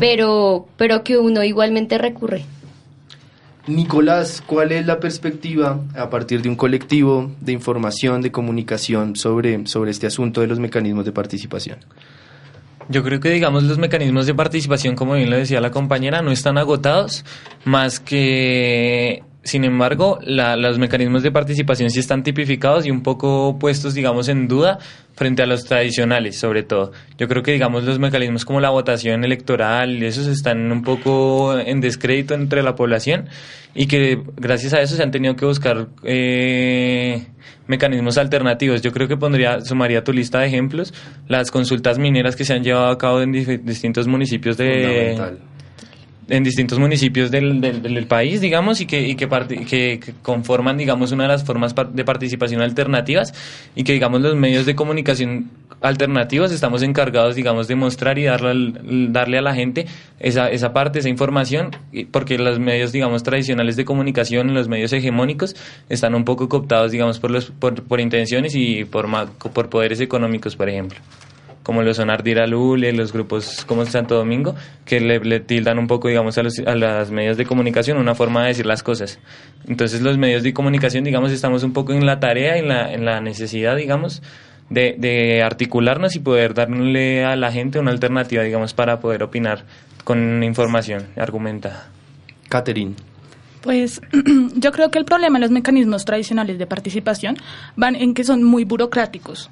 pero 0.00 0.66
pero 0.76 1.04
que 1.04 1.18
uno 1.18 1.44
igualmente 1.44 1.98
recurre. 1.98 2.44
Nicolás, 3.66 4.42
¿cuál 4.44 4.72
es 4.72 4.86
la 4.86 4.98
perspectiva 4.98 5.80
a 5.94 6.10
partir 6.10 6.42
de 6.42 6.48
un 6.48 6.56
colectivo 6.56 7.30
de 7.40 7.52
información, 7.52 8.20
de 8.20 8.32
comunicación 8.32 9.14
sobre, 9.14 9.66
sobre 9.66 9.92
este 9.92 10.06
asunto 10.06 10.40
de 10.40 10.48
los 10.48 10.58
mecanismos 10.58 11.04
de 11.04 11.12
participación? 11.12 11.78
Yo 12.88 13.04
creo 13.04 13.20
que, 13.20 13.30
digamos, 13.30 13.62
los 13.62 13.78
mecanismos 13.78 14.26
de 14.26 14.34
participación, 14.34 14.96
como 14.96 15.14
bien 15.14 15.30
lo 15.30 15.36
decía 15.36 15.60
la 15.60 15.70
compañera, 15.70 16.22
no 16.22 16.32
están 16.32 16.58
agotados, 16.58 17.24
más 17.64 18.00
que 18.00 19.22
sin 19.44 19.64
embargo, 19.64 20.18
la, 20.22 20.56
los 20.56 20.78
mecanismos 20.78 21.22
de 21.24 21.32
participación 21.32 21.90
sí 21.90 21.98
están 21.98 22.22
tipificados 22.22 22.86
y 22.86 22.90
un 22.90 23.02
poco 23.02 23.58
puestos, 23.58 23.94
digamos, 23.94 24.28
en 24.28 24.46
duda 24.46 24.78
frente 25.14 25.42
a 25.42 25.46
los 25.46 25.64
tradicionales, 25.64 26.38
sobre 26.38 26.62
todo. 26.62 26.92
Yo 27.18 27.26
creo 27.26 27.42
que, 27.42 27.52
digamos, 27.52 27.82
los 27.82 27.98
mecanismos 27.98 28.44
como 28.44 28.60
la 28.60 28.70
votación 28.70 29.24
electoral, 29.24 30.00
esos 30.02 30.28
están 30.28 30.70
un 30.70 30.82
poco 30.82 31.58
en 31.58 31.80
descrédito 31.80 32.34
entre 32.34 32.62
la 32.62 32.76
población 32.76 33.28
y 33.74 33.86
que 33.86 34.22
gracias 34.36 34.74
a 34.74 34.80
eso 34.80 34.94
se 34.94 35.02
han 35.02 35.10
tenido 35.10 35.34
que 35.34 35.44
buscar 35.44 35.88
eh, 36.04 37.26
mecanismos 37.66 38.18
alternativos. 38.18 38.80
Yo 38.80 38.92
creo 38.92 39.08
que 39.08 39.16
pondría, 39.16 39.60
sumaría 39.60 40.04
tu 40.04 40.12
lista 40.12 40.38
de 40.38 40.46
ejemplos, 40.46 40.94
las 41.26 41.50
consultas 41.50 41.98
mineras 41.98 42.36
que 42.36 42.44
se 42.44 42.54
han 42.54 42.62
llevado 42.62 42.90
a 42.90 42.98
cabo 42.98 43.22
en 43.22 43.32
distintos 43.32 44.06
municipios 44.06 44.56
de 44.56 45.38
en 46.32 46.44
distintos 46.44 46.78
municipios 46.78 47.30
del, 47.30 47.60
del, 47.60 48.06
país, 48.06 48.40
digamos, 48.40 48.80
y, 48.80 48.86
que, 48.86 49.06
y 49.06 49.16
que, 49.16 49.28
que, 49.68 50.14
conforman, 50.22 50.78
digamos, 50.78 51.12
una 51.12 51.24
de 51.24 51.28
las 51.28 51.44
formas 51.44 51.74
de 51.92 52.04
participación 52.06 52.62
alternativas 52.62 53.34
y 53.76 53.84
que, 53.84 53.92
digamos, 53.92 54.22
los 54.22 54.34
medios 54.34 54.64
de 54.64 54.74
comunicación 54.74 55.50
alternativos 55.82 56.50
estamos 56.50 56.82
encargados, 56.82 57.34
digamos, 57.34 57.68
de 57.68 57.74
mostrar 57.74 58.18
y 58.18 58.24
darle, 58.24 58.72
darle 59.10 59.36
a 59.36 59.42
la 59.42 59.54
gente 59.54 59.84
esa, 60.20 60.48
esa 60.50 60.72
parte, 60.72 61.00
esa 61.00 61.10
información, 61.10 61.72
porque 62.10 62.38
los 62.38 62.58
medios, 62.58 62.92
digamos, 62.92 63.22
tradicionales 63.22 63.76
de 63.76 63.84
comunicación, 63.84 64.54
los 64.54 64.68
medios 64.68 64.90
hegemónicos, 64.94 65.54
están 65.90 66.14
un 66.14 66.24
poco 66.24 66.48
cooptados, 66.48 66.92
digamos, 66.92 67.20
por, 67.20 67.30
los, 67.30 67.50
por, 67.50 67.82
por 67.82 68.00
intenciones 68.00 68.54
y 68.54 68.86
por, 68.86 69.06
por 69.52 69.68
poderes 69.68 70.00
económicos, 70.00 70.56
por 70.56 70.70
ejemplo 70.70 70.98
como 71.62 71.82
lo 71.82 71.94
son 71.94 72.10
Ardira 72.10 72.46
Lule, 72.46 72.92
los 72.92 73.12
grupos 73.12 73.64
como 73.66 73.84
Santo 73.86 74.16
Domingo, 74.16 74.54
que 74.84 75.00
le, 75.00 75.40
tildan 75.40 75.78
un 75.78 75.86
poco, 75.86 76.08
digamos, 76.08 76.36
a, 76.38 76.42
los, 76.42 76.58
a 76.58 76.74
las 76.74 77.10
medios 77.10 77.36
de 77.36 77.44
comunicación 77.44 77.98
una 77.98 78.14
forma 78.14 78.42
de 78.42 78.48
decir 78.48 78.66
las 78.66 78.82
cosas. 78.82 79.18
Entonces 79.66 80.02
los 80.02 80.18
medios 80.18 80.42
de 80.42 80.52
comunicación, 80.52 81.04
digamos, 81.04 81.32
estamos 81.32 81.62
un 81.62 81.72
poco 81.72 81.92
en 81.92 82.06
la 82.06 82.20
tarea, 82.20 82.56
en 82.56 82.68
la, 82.68 82.92
en 82.92 83.04
la 83.04 83.20
necesidad, 83.20 83.76
digamos, 83.76 84.22
de, 84.70 84.96
de 84.98 85.42
articularnos 85.42 86.16
y 86.16 86.20
poder 86.20 86.54
darle 86.54 87.24
a 87.24 87.36
la 87.36 87.52
gente 87.52 87.78
una 87.78 87.90
alternativa, 87.90 88.42
digamos, 88.42 88.74
para 88.74 89.00
poder 89.00 89.22
opinar 89.22 89.64
con 90.04 90.42
información 90.42 91.06
argumentada. 91.16 91.88
Catherine. 92.48 92.94
Pues 93.62 94.00
yo 94.56 94.72
creo 94.72 94.90
que 94.90 94.98
el 94.98 95.04
problema 95.04 95.38
de 95.38 95.42
los 95.42 95.50
mecanismos 95.50 96.04
tradicionales 96.04 96.58
de 96.58 96.66
participación 96.66 97.36
van 97.76 97.94
en 97.94 98.12
que 98.12 98.24
son 98.24 98.42
muy 98.42 98.64
burocráticos. 98.64 99.50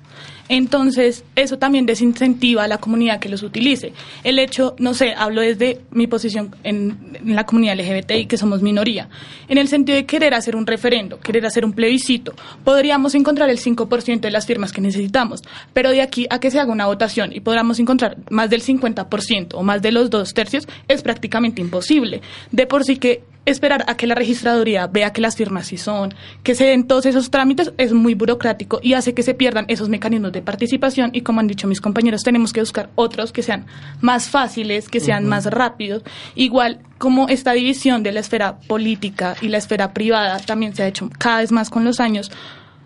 Entonces, 0.52 1.23
eso 1.37 1.59
también 1.59 1.87
desincentiva 1.87 2.64
a 2.64 2.69
la 2.69 2.78
comunidad 2.78 3.21
que 3.21 3.28
los 3.28 3.45
utilice. 3.45 3.92
El 4.25 4.40
hecho, 4.40 4.75
no 4.80 4.95
sé, 4.95 5.14
hablo 5.16 5.42
desde 5.42 5.80
mi 5.92 6.09
posición 6.09 6.57
en, 6.64 7.21
la 7.25 7.47
comunidad 7.47 7.78
LGBTI, 7.78 8.26
que 8.26 8.37
somos 8.37 8.61
minoría, 8.61 9.09
en 9.49 9.59
el 9.59 9.69
sentido 9.69 9.95
de 9.95 10.07
querer 10.07 10.35
hacer 10.35 10.57
un 10.57 10.66
referendo, 10.66 11.21
querer 11.21 11.47
hacer 11.47 11.64
un 11.64 11.73
plebiscito, 11.73 12.35
podríamos 12.64 13.14
encontrar 13.14 13.49
el 13.49 13.59
5% 13.59 14.19
de 14.19 14.30
las 14.33 14.45
firmas 14.45 14.73
que 14.73 14.80
necesitamos, 14.80 15.42
pero 15.73 15.90
de 15.90 16.02
aquí 16.02 16.26
a 16.30 16.40
que 16.40 16.50
se 16.50 16.59
haga 16.59 16.73
una 16.73 16.87
votación 16.87 17.33
y 17.33 17.38
podamos 17.38 17.78
encontrar 17.78 18.16
más 18.28 18.50
del 18.50 18.64
50% 18.64 19.50
o 19.54 19.62
más 19.62 19.83
de 19.83 19.92
los 19.92 20.11
dos 20.11 20.35
tercios, 20.35 20.66
es 20.88 21.02
prácticamente 21.02 21.61
imposible. 21.61 22.23
De 22.50 22.66
por 22.66 22.83
sí 22.83 22.97
que 22.97 23.23
esperar 23.47 23.85
a 23.87 23.97
que 23.97 24.07
la 24.07 24.14
registraduría 24.14 24.87
vea 24.87 25.12
que 25.12 25.21
las 25.21 25.37
firmas 25.37 25.66
sí 25.66 25.76
son, 25.76 26.14
que 26.42 26.54
se 26.54 26.66
den 26.66 26.87
todos 26.87 27.07
esos 27.07 27.30
trámites, 27.30 27.73
es 27.78 27.92
muy 27.92 28.14
burocrático 28.14 28.80
y 28.83 28.95
hace 28.95 29.14
que 29.14 29.23
se 29.23 29.35
pierdan 29.35 29.64
esos 29.69 29.88
mecanismos 29.88 30.33
de 30.33 30.39
participación 30.42 31.11
y 31.12 31.23
como 31.23 31.40
han 31.40 31.47
dicho 31.47 31.66
mis 31.66 31.80
compañeros, 31.80 32.23
tenemos 32.23 32.52
que 32.52 32.61
buscar 32.61 32.90
otros 32.94 33.32
que 33.32 33.42
sean 33.42 33.66
más 34.00 34.28
fáciles, 34.28 34.88
que 34.88 35.00
sean 35.00 35.26
más 35.26 35.47
rápidos. 35.47 36.02
Igual 36.35 36.80
como 36.99 37.28
esta 37.28 37.52
división 37.52 38.02
de 38.02 38.12
la 38.12 38.20
esfera 38.20 38.59
política 38.61 39.37
y 39.40 39.49
la 39.49 39.59
esfera 39.59 39.92
privada 39.92 40.38
también 40.40 40.75
se 40.75 40.82
ha 40.82 40.87
hecho 40.87 41.11
cada 41.18 41.38
vez 41.38 41.52
más 41.52 41.70
con 41.70 41.85
los 41.85 42.00
años, 42.00 42.30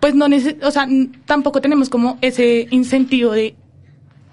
pues 0.01 0.15
no 0.15 0.27
o 0.27 0.71
sea, 0.71 0.89
tampoco 1.25 1.61
tenemos 1.61 1.89
como 1.89 2.19
ese 2.21 2.69
incentivo 2.71 3.33
de 3.33 3.55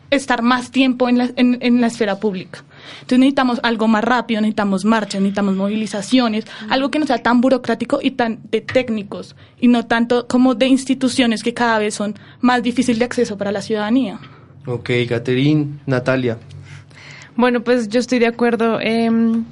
estar 0.09 0.41
más 0.41 0.71
tiempo 0.71 1.07
en 1.07 1.17
la, 1.17 1.29
en 1.35 1.81
la 1.81 1.87
esfera 1.87 2.19
pública. 2.19 2.63
Entonces 2.95 3.19
necesitamos 3.19 3.59
algo 3.63 3.87
más 3.87 4.03
rápido, 4.03 4.41
necesitamos 4.41 4.85
marchas, 4.85 5.21
necesitamos 5.21 5.55
movilizaciones, 5.55 6.45
algo 6.69 6.91
que 6.91 6.99
no 6.99 7.05
sea 7.05 7.19
tan 7.19 7.41
burocrático 7.41 7.99
y 8.01 8.11
tan 8.11 8.39
de 8.49 8.61
técnicos 8.61 9.35
y 9.59 9.67
no 9.67 9.85
tanto 9.85 10.27
como 10.27 10.55
de 10.55 10.67
instituciones 10.67 11.43
que 11.43 11.53
cada 11.53 11.79
vez 11.79 11.95
son 11.95 12.15
más 12.39 12.63
difíciles 12.63 12.99
de 12.99 13.05
acceso 13.05 13.37
para 13.37 13.51
la 13.51 13.61
ciudadanía. 13.61 14.19
Ok, 14.65 14.89
Caterín, 15.09 15.79
Natalia. 15.85 16.37
Bueno, 17.35 17.61
pues 17.61 17.89
yo 17.89 17.99
estoy 17.99 18.19
de 18.19 18.27
acuerdo 18.27 18.79
em, 18.79 19.45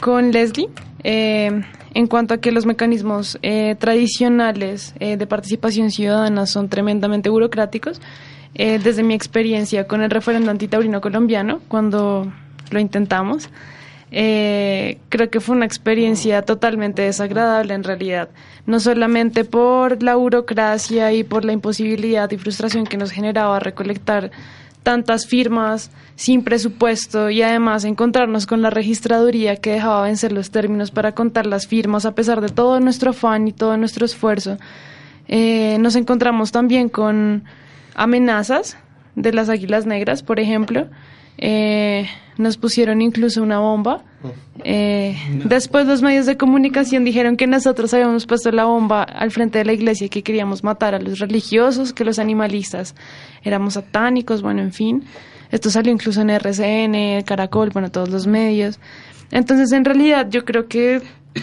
con 0.00 0.32
Leslie. 0.32 0.68
Em, 1.02 1.62
en 1.94 2.06
cuanto 2.06 2.34
a 2.34 2.38
que 2.38 2.52
los 2.52 2.66
mecanismos 2.66 3.38
eh, 3.42 3.74
tradicionales 3.78 4.94
eh, 5.00 5.16
de 5.16 5.26
participación 5.26 5.90
ciudadana 5.90 6.46
son 6.46 6.68
tremendamente 6.68 7.30
burocráticos, 7.30 8.00
eh, 8.54 8.78
desde 8.82 9.02
mi 9.02 9.14
experiencia 9.14 9.86
con 9.86 10.02
el 10.02 10.10
referendo 10.10 10.50
antitaurino 10.50 11.00
colombiano, 11.00 11.60
cuando 11.68 12.32
lo 12.70 12.80
intentamos. 12.80 13.50
Eh, 14.12 14.98
creo 15.08 15.30
que 15.30 15.38
fue 15.40 15.54
una 15.54 15.66
experiencia 15.66 16.42
totalmente 16.42 17.02
desagradable 17.02 17.74
en 17.74 17.84
realidad, 17.84 18.28
no 18.66 18.80
solamente 18.80 19.44
por 19.44 20.02
la 20.02 20.16
burocracia 20.16 21.12
y 21.12 21.22
por 21.22 21.44
la 21.44 21.52
imposibilidad 21.52 22.28
y 22.32 22.36
frustración 22.36 22.86
que 22.86 22.96
nos 22.96 23.12
generaba 23.12 23.60
recolectar 23.60 24.32
tantas 24.82 25.26
firmas 25.26 25.90
sin 26.16 26.42
presupuesto 26.42 27.30
y 27.30 27.42
además 27.42 27.84
encontrarnos 27.84 28.46
con 28.46 28.62
la 28.62 28.70
registraduría 28.70 29.56
que 29.56 29.72
dejaba 29.72 30.02
vencer 30.02 30.32
los 30.32 30.50
términos 30.50 30.90
para 30.90 31.12
contar 31.12 31.46
las 31.46 31.66
firmas 31.66 32.06
a 32.06 32.14
pesar 32.14 32.40
de 32.40 32.48
todo 32.48 32.80
nuestro 32.80 33.10
afán 33.10 33.46
y 33.46 33.52
todo 33.52 33.76
nuestro 33.76 34.04
esfuerzo. 34.04 34.58
Eh, 35.28 35.76
nos 35.78 35.94
encontramos 35.94 36.50
también 36.50 36.88
con 36.88 37.44
amenazas 37.94 38.76
de 39.14 39.32
las 39.32 39.48
águilas 39.48 39.86
negras, 39.86 40.22
por 40.22 40.40
ejemplo, 40.40 40.88
eh, 41.42 42.06
nos 42.36 42.58
pusieron 42.58 43.00
incluso 43.00 43.42
una 43.42 43.58
bomba. 43.58 44.04
Eh, 44.62 45.16
después 45.46 45.86
los 45.86 46.02
medios 46.02 46.26
de 46.26 46.36
comunicación 46.36 47.02
dijeron 47.02 47.38
que 47.38 47.46
nosotros 47.46 47.94
habíamos 47.94 48.26
puesto 48.26 48.52
la 48.52 48.66
bomba 48.66 49.02
al 49.02 49.30
frente 49.30 49.58
de 49.58 49.64
la 49.64 49.72
iglesia 49.72 50.04
y 50.04 50.10
que 50.10 50.22
queríamos 50.22 50.62
matar 50.62 50.94
a 50.94 51.00
los 51.00 51.18
religiosos, 51.18 51.94
que 51.94 52.04
los 52.04 52.18
animalistas 52.18 52.94
éramos 53.42 53.74
satánicos, 53.74 54.42
bueno, 54.42 54.60
en 54.60 54.72
fin. 54.72 55.04
Esto 55.50 55.70
salió 55.70 55.90
incluso 55.90 56.20
en 56.20 56.28
RCN, 56.28 57.24
Caracol, 57.24 57.70
bueno, 57.70 57.90
todos 57.90 58.10
los 58.10 58.26
medios. 58.26 58.78
Entonces, 59.30 59.72
en 59.72 59.86
realidad, 59.86 60.28
yo 60.28 60.44
creo 60.44 60.68
que 60.68 61.00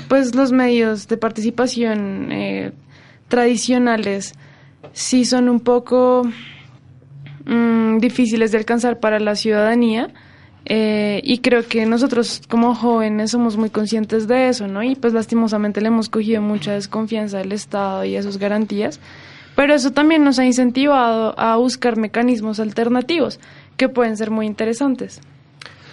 pues 0.08 0.36
los 0.36 0.52
medios 0.52 1.08
de 1.08 1.18
participación 1.18 2.32
eh, 2.32 2.72
tradicionales 3.30 4.36
sí 4.94 5.26
son 5.26 5.50
un 5.50 5.60
poco 5.60 6.24
Mm, 7.48 8.00
difíciles 8.00 8.52
de 8.52 8.58
alcanzar 8.58 9.00
para 9.00 9.20
la 9.20 9.36
ciudadanía. 9.36 10.10
Eh, 10.66 11.22
y 11.24 11.38
creo 11.38 11.66
que 11.66 11.86
nosotros 11.86 12.42
como 12.50 12.76
jóvenes 12.76 13.32
somos 13.32 13.56
muy 13.56 13.70
conscientes 13.70 14.28
de 14.28 14.50
eso, 14.50 14.68
¿no? 14.68 14.84
Y 14.84 14.96
pues 14.96 15.14
lastimosamente 15.14 15.80
le 15.80 15.88
hemos 15.88 16.10
cogido 16.10 16.42
mucha 16.42 16.74
desconfianza 16.74 17.38
del 17.38 17.54
Estado 17.54 18.04
y 18.04 18.18
a 18.18 18.22
sus 18.22 18.38
garantías, 18.38 19.00
pero 19.56 19.74
eso 19.74 19.92
también 19.92 20.26
nos 20.26 20.40
ha 20.40 20.46
incentivado 20.46 21.40
a 21.40 21.56
buscar 21.56 21.96
mecanismos 21.96 22.60
alternativos 22.60 23.40
que 23.78 23.88
pueden 23.88 24.18
ser 24.18 24.30
muy 24.30 24.46
interesantes. 24.46 25.22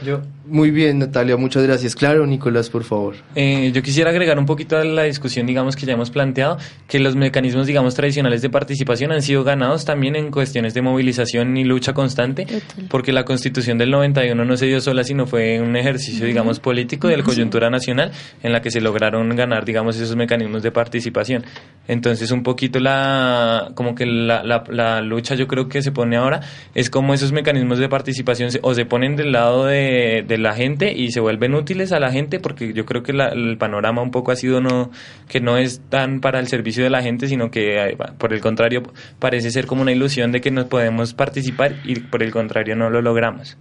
Yo. 0.04 0.22
Muy 0.46 0.70
bien, 0.70 0.98
Natalia, 0.98 1.38
muchas 1.38 1.62
gracias. 1.62 1.94
Claro, 1.94 2.26
Nicolás, 2.26 2.68
por 2.68 2.84
favor. 2.84 3.14
Eh, 3.34 3.70
yo 3.72 3.82
quisiera 3.82 4.10
agregar 4.10 4.38
un 4.38 4.44
poquito 4.44 4.76
a 4.76 4.84
la 4.84 5.04
discusión, 5.04 5.46
digamos, 5.46 5.74
que 5.74 5.86
ya 5.86 5.94
hemos 5.94 6.10
planteado, 6.10 6.58
que 6.86 6.98
los 6.98 7.16
mecanismos, 7.16 7.66
digamos, 7.66 7.94
tradicionales 7.94 8.42
de 8.42 8.50
participación 8.50 9.10
han 9.12 9.22
sido 9.22 9.42
ganados 9.42 9.86
también 9.86 10.16
en 10.16 10.30
cuestiones 10.30 10.74
de 10.74 10.82
movilización 10.82 11.56
y 11.56 11.64
lucha 11.64 11.94
constante, 11.94 12.46
porque 12.90 13.12
la 13.12 13.24
constitución 13.24 13.78
del 13.78 13.90
91 13.90 14.44
no 14.44 14.56
se 14.56 14.66
dio 14.66 14.82
sola, 14.82 15.02
sino 15.02 15.26
fue 15.26 15.60
un 15.60 15.76
ejercicio, 15.76 16.26
digamos, 16.26 16.60
político 16.60 17.08
de 17.08 17.16
la 17.16 17.22
coyuntura 17.22 17.70
nacional 17.70 18.12
en 18.42 18.52
la 18.52 18.60
que 18.60 18.70
se 18.70 18.82
lograron 18.82 19.34
ganar, 19.36 19.64
digamos, 19.64 19.96
esos 19.96 20.14
mecanismos 20.14 20.62
de 20.62 20.70
participación. 20.72 21.44
Entonces, 21.88 22.30
un 22.30 22.42
poquito 22.42 22.80
la, 22.80 23.70
como 23.74 23.94
que 23.94 24.04
la, 24.04 24.42
la, 24.42 25.00
lucha 25.00 25.36
yo 25.36 25.46
creo 25.46 25.68
que 25.68 25.80
se 25.80 25.90
pone 25.90 26.16
ahora 26.16 26.40
es 26.74 26.90
como 26.90 27.14
esos 27.14 27.32
mecanismos 27.32 27.78
de 27.78 27.88
participación 27.88 28.50
o 28.60 28.74
se 28.74 28.84
ponen 28.84 29.16
del 29.16 29.32
lado 29.32 29.64
de 29.66 30.22
de 30.33 30.33
la 30.38 30.54
gente 30.54 30.92
y 30.92 31.10
se 31.10 31.20
vuelven 31.20 31.54
útiles 31.54 31.92
a 31.92 32.00
la 32.00 32.10
gente 32.10 32.40
porque 32.40 32.72
yo 32.72 32.84
creo 32.84 33.02
que 33.02 33.12
el 33.12 33.56
panorama 33.58 34.02
un 34.02 34.10
poco 34.10 34.32
ha 34.32 34.36
sido 34.36 34.60
no 34.60 34.90
que 35.28 35.40
no 35.40 35.56
es 35.56 35.80
tan 35.88 36.20
para 36.20 36.40
el 36.40 36.48
servicio 36.48 36.84
de 36.84 36.90
la 36.90 37.02
gente 37.02 37.26
sino 37.28 37.50
que 37.50 37.76
eh, 37.76 37.96
por 38.18 38.32
el 38.32 38.40
contrario 38.40 38.82
parece 39.18 39.50
ser 39.50 39.66
como 39.66 39.82
una 39.82 39.92
ilusión 39.92 40.32
de 40.32 40.40
que 40.40 40.50
nos 40.50 40.66
podemos 40.66 41.14
participar 41.14 41.76
y 41.84 42.00
por 42.00 42.22
el 42.22 42.30
contrario 42.30 42.76
no 42.76 42.90
lo 42.90 43.02
logramos. 43.02 43.56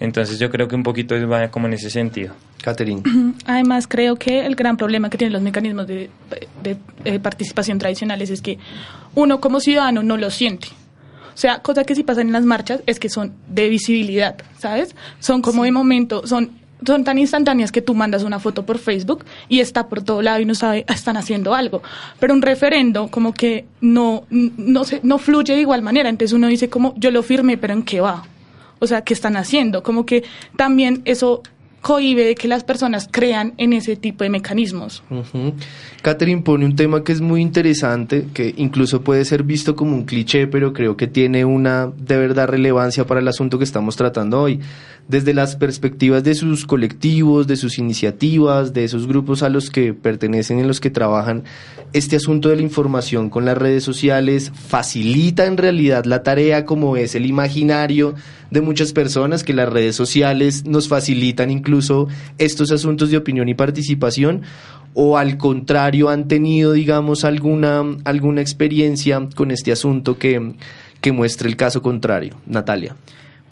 Entonces 0.00 0.38
yo 0.38 0.48
creo 0.48 0.68
que 0.68 0.76
un 0.76 0.84
poquito 0.84 1.16
va 1.28 1.48
como 1.48 1.66
en 1.66 1.72
ese 1.72 1.90
sentido. 1.90 2.34
Catherine. 2.62 3.02
Además 3.46 3.88
creo 3.88 4.14
que 4.16 4.46
el 4.46 4.54
gran 4.54 4.76
problema 4.76 5.10
que 5.10 5.18
tienen 5.18 5.32
los 5.32 5.42
mecanismos 5.42 5.88
de, 5.88 6.08
de 6.62 7.20
participación 7.20 7.78
tradicionales 7.78 8.30
es 8.30 8.40
que 8.40 8.58
uno 9.14 9.40
como 9.40 9.58
ciudadano 9.58 10.04
no 10.04 10.16
lo 10.16 10.30
siente 10.30 10.68
sea, 11.40 11.60
cosas 11.60 11.86
que 11.86 11.94
sí 11.94 12.02
pasan 12.02 12.26
en 12.26 12.32
las 12.32 12.44
marchas 12.44 12.80
es 12.86 12.98
que 12.98 13.08
son 13.08 13.32
de 13.48 13.68
visibilidad, 13.68 14.36
¿sabes? 14.58 14.94
Son 15.20 15.40
como 15.42 15.64
de 15.64 15.70
momento, 15.70 16.26
son 16.26 16.58
son 16.86 17.04
tan 17.04 17.18
instantáneas 17.18 17.72
que 17.72 17.82
tú 17.82 17.94
mandas 17.94 18.22
una 18.22 18.38
foto 18.38 18.64
por 18.64 18.78
Facebook 18.78 19.24
y 19.48 19.60
está 19.60 19.88
por 19.88 20.02
todo 20.02 20.22
lado 20.22 20.40
y 20.40 20.44
no 20.44 20.54
sabe, 20.54 20.84
están 20.88 21.16
haciendo 21.16 21.54
algo. 21.54 21.82
Pero 22.20 22.34
un 22.34 22.42
referendo 22.42 23.08
como 23.08 23.34
que 23.34 23.66
no, 23.80 24.24
no, 24.30 24.84
se, 24.84 25.00
no 25.02 25.18
fluye 25.18 25.54
de 25.54 25.60
igual 25.60 25.82
manera. 25.82 26.08
Entonces 26.08 26.32
uno 26.32 26.46
dice 26.46 26.68
como, 26.68 26.94
yo 26.96 27.10
lo 27.10 27.22
firmé, 27.22 27.56
pero 27.56 27.74
¿en 27.74 27.82
qué 27.82 28.00
va? 28.00 28.24
O 28.78 28.86
sea, 28.86 29.02
¿qué 29.02 29.12
están 29.12 29.36
haciendo? 29.36 29.82
Como 29.82 30.06
que 30.06 30.22
también 30.56 31.02
eso 31.04 31.42
cohibe 31.80 32.34
que 32.34 32.48
las 32.48 32.64
personas 32.64 33.08
crean 33.10 33.54
en 33.56 33.72
ese 33.72 33.96
tipo 33.96 34.24
de 34.24 34.30
mecanismos. 34.30 35.02
Catherine 36.02 36.42
pone 36.42 36.64
un 36.64 36.76
tema 36.76 37.04
que 37.04 37.12
es 37.12 37.20
muy 37.20 37.40
interesante, 37.40 38.26
que 38.34 38.54
incluso 38.56 39.02
puede 39.02 39.24
ser 39.24 39.42
visto 39.42 39.76
como 39.76 39.94
un 39.94 40.04
cliché, 40.04 40.46
pero 40.46 40.72
creo 40.72 40.96
que 40.96 41.06
tiene 41.06 41.44
una 41.44 41.90
de 41.96 42.16
verdad 42.16 42.48
relevancia 42.48 43.06
para 43.06 43.20
el 43.20 43.28
asunto 43.28 43.58
que 43.58 43.64
estamos 43.64 43.96
tratando 43.96 44.42
hoy. 44.42 44.60
Desde 45.08 45.32
las 45.32 45.56
perspectivas 45.56 46.22
de 46.22 46.34
sus 46.34 46.66
colectivos, 46.66 47.46
de 47.46 47.56
sus 47.56 47.78
iniciativas, 47.78 48.74
de 48.74 48.84
esos 48.84 49.06
grupos 49.06 49.42
a 49.42 49.48
los 49.48 49.70
que 49.70 49.94
pertenecen 49.94 50.58
y 50.58 50.60
en 50.60 50.68
los 50.68 50.80
que 50.80 50.90
trabajan, 50.90 51.44
este 51.94 52.16
asunto 52.16 52.50
de 52.50 52.56
la 52.56 52.62
información 52.62 53.30
con 53.30 53.46
las 53.46 53.56
redes 53.56 53.82
sociales 53.82 54.52
facilita 54.54 55.46
en 55.46 55.56
realidad 55.56 56.04
la 56.04 56.22
tarea 56.22 56.66
como 56.66 56.98
es 56.98 57.14
el 57.14 57.24
imaginario 57.24 58.14
de 58.50 58.60
muchas 58.60 58.92
personas, 58.92 59.44
que 59.44 59.54
las 59.54 59.70
redes 59.70 59.96
sociales 59.96 60.66
nos 60.66 60.88
facilitan 60.88 61.50
incluso 61.50 62.08
estos 62.36 62.70
asuntos 62.70 63.10
de 63.10 63.16
opinión 63.16 63.48
y 63.48 63.54
participación, 63.54 64.42
o 64.92 65.16
al 65.16 65.38
contrario 65.38 66.10
han 66.10 66.28
tenido, 66.28 66.72
digamos, 66.72 67.24
alguna, 67.24 67.82
alguna 68.04 68.42
experiencia 68.42 69.26
con 69.34 69.50
este 69.52 69.72
asunto 69.72 70.18
que, 70.18 70.54
que 71.00 71.12
muestre 71.12 71.48
el 71.48 71.56
caso 71.56 71.80
contrario. 71.80 72.34
Natalia. 72.46 72.94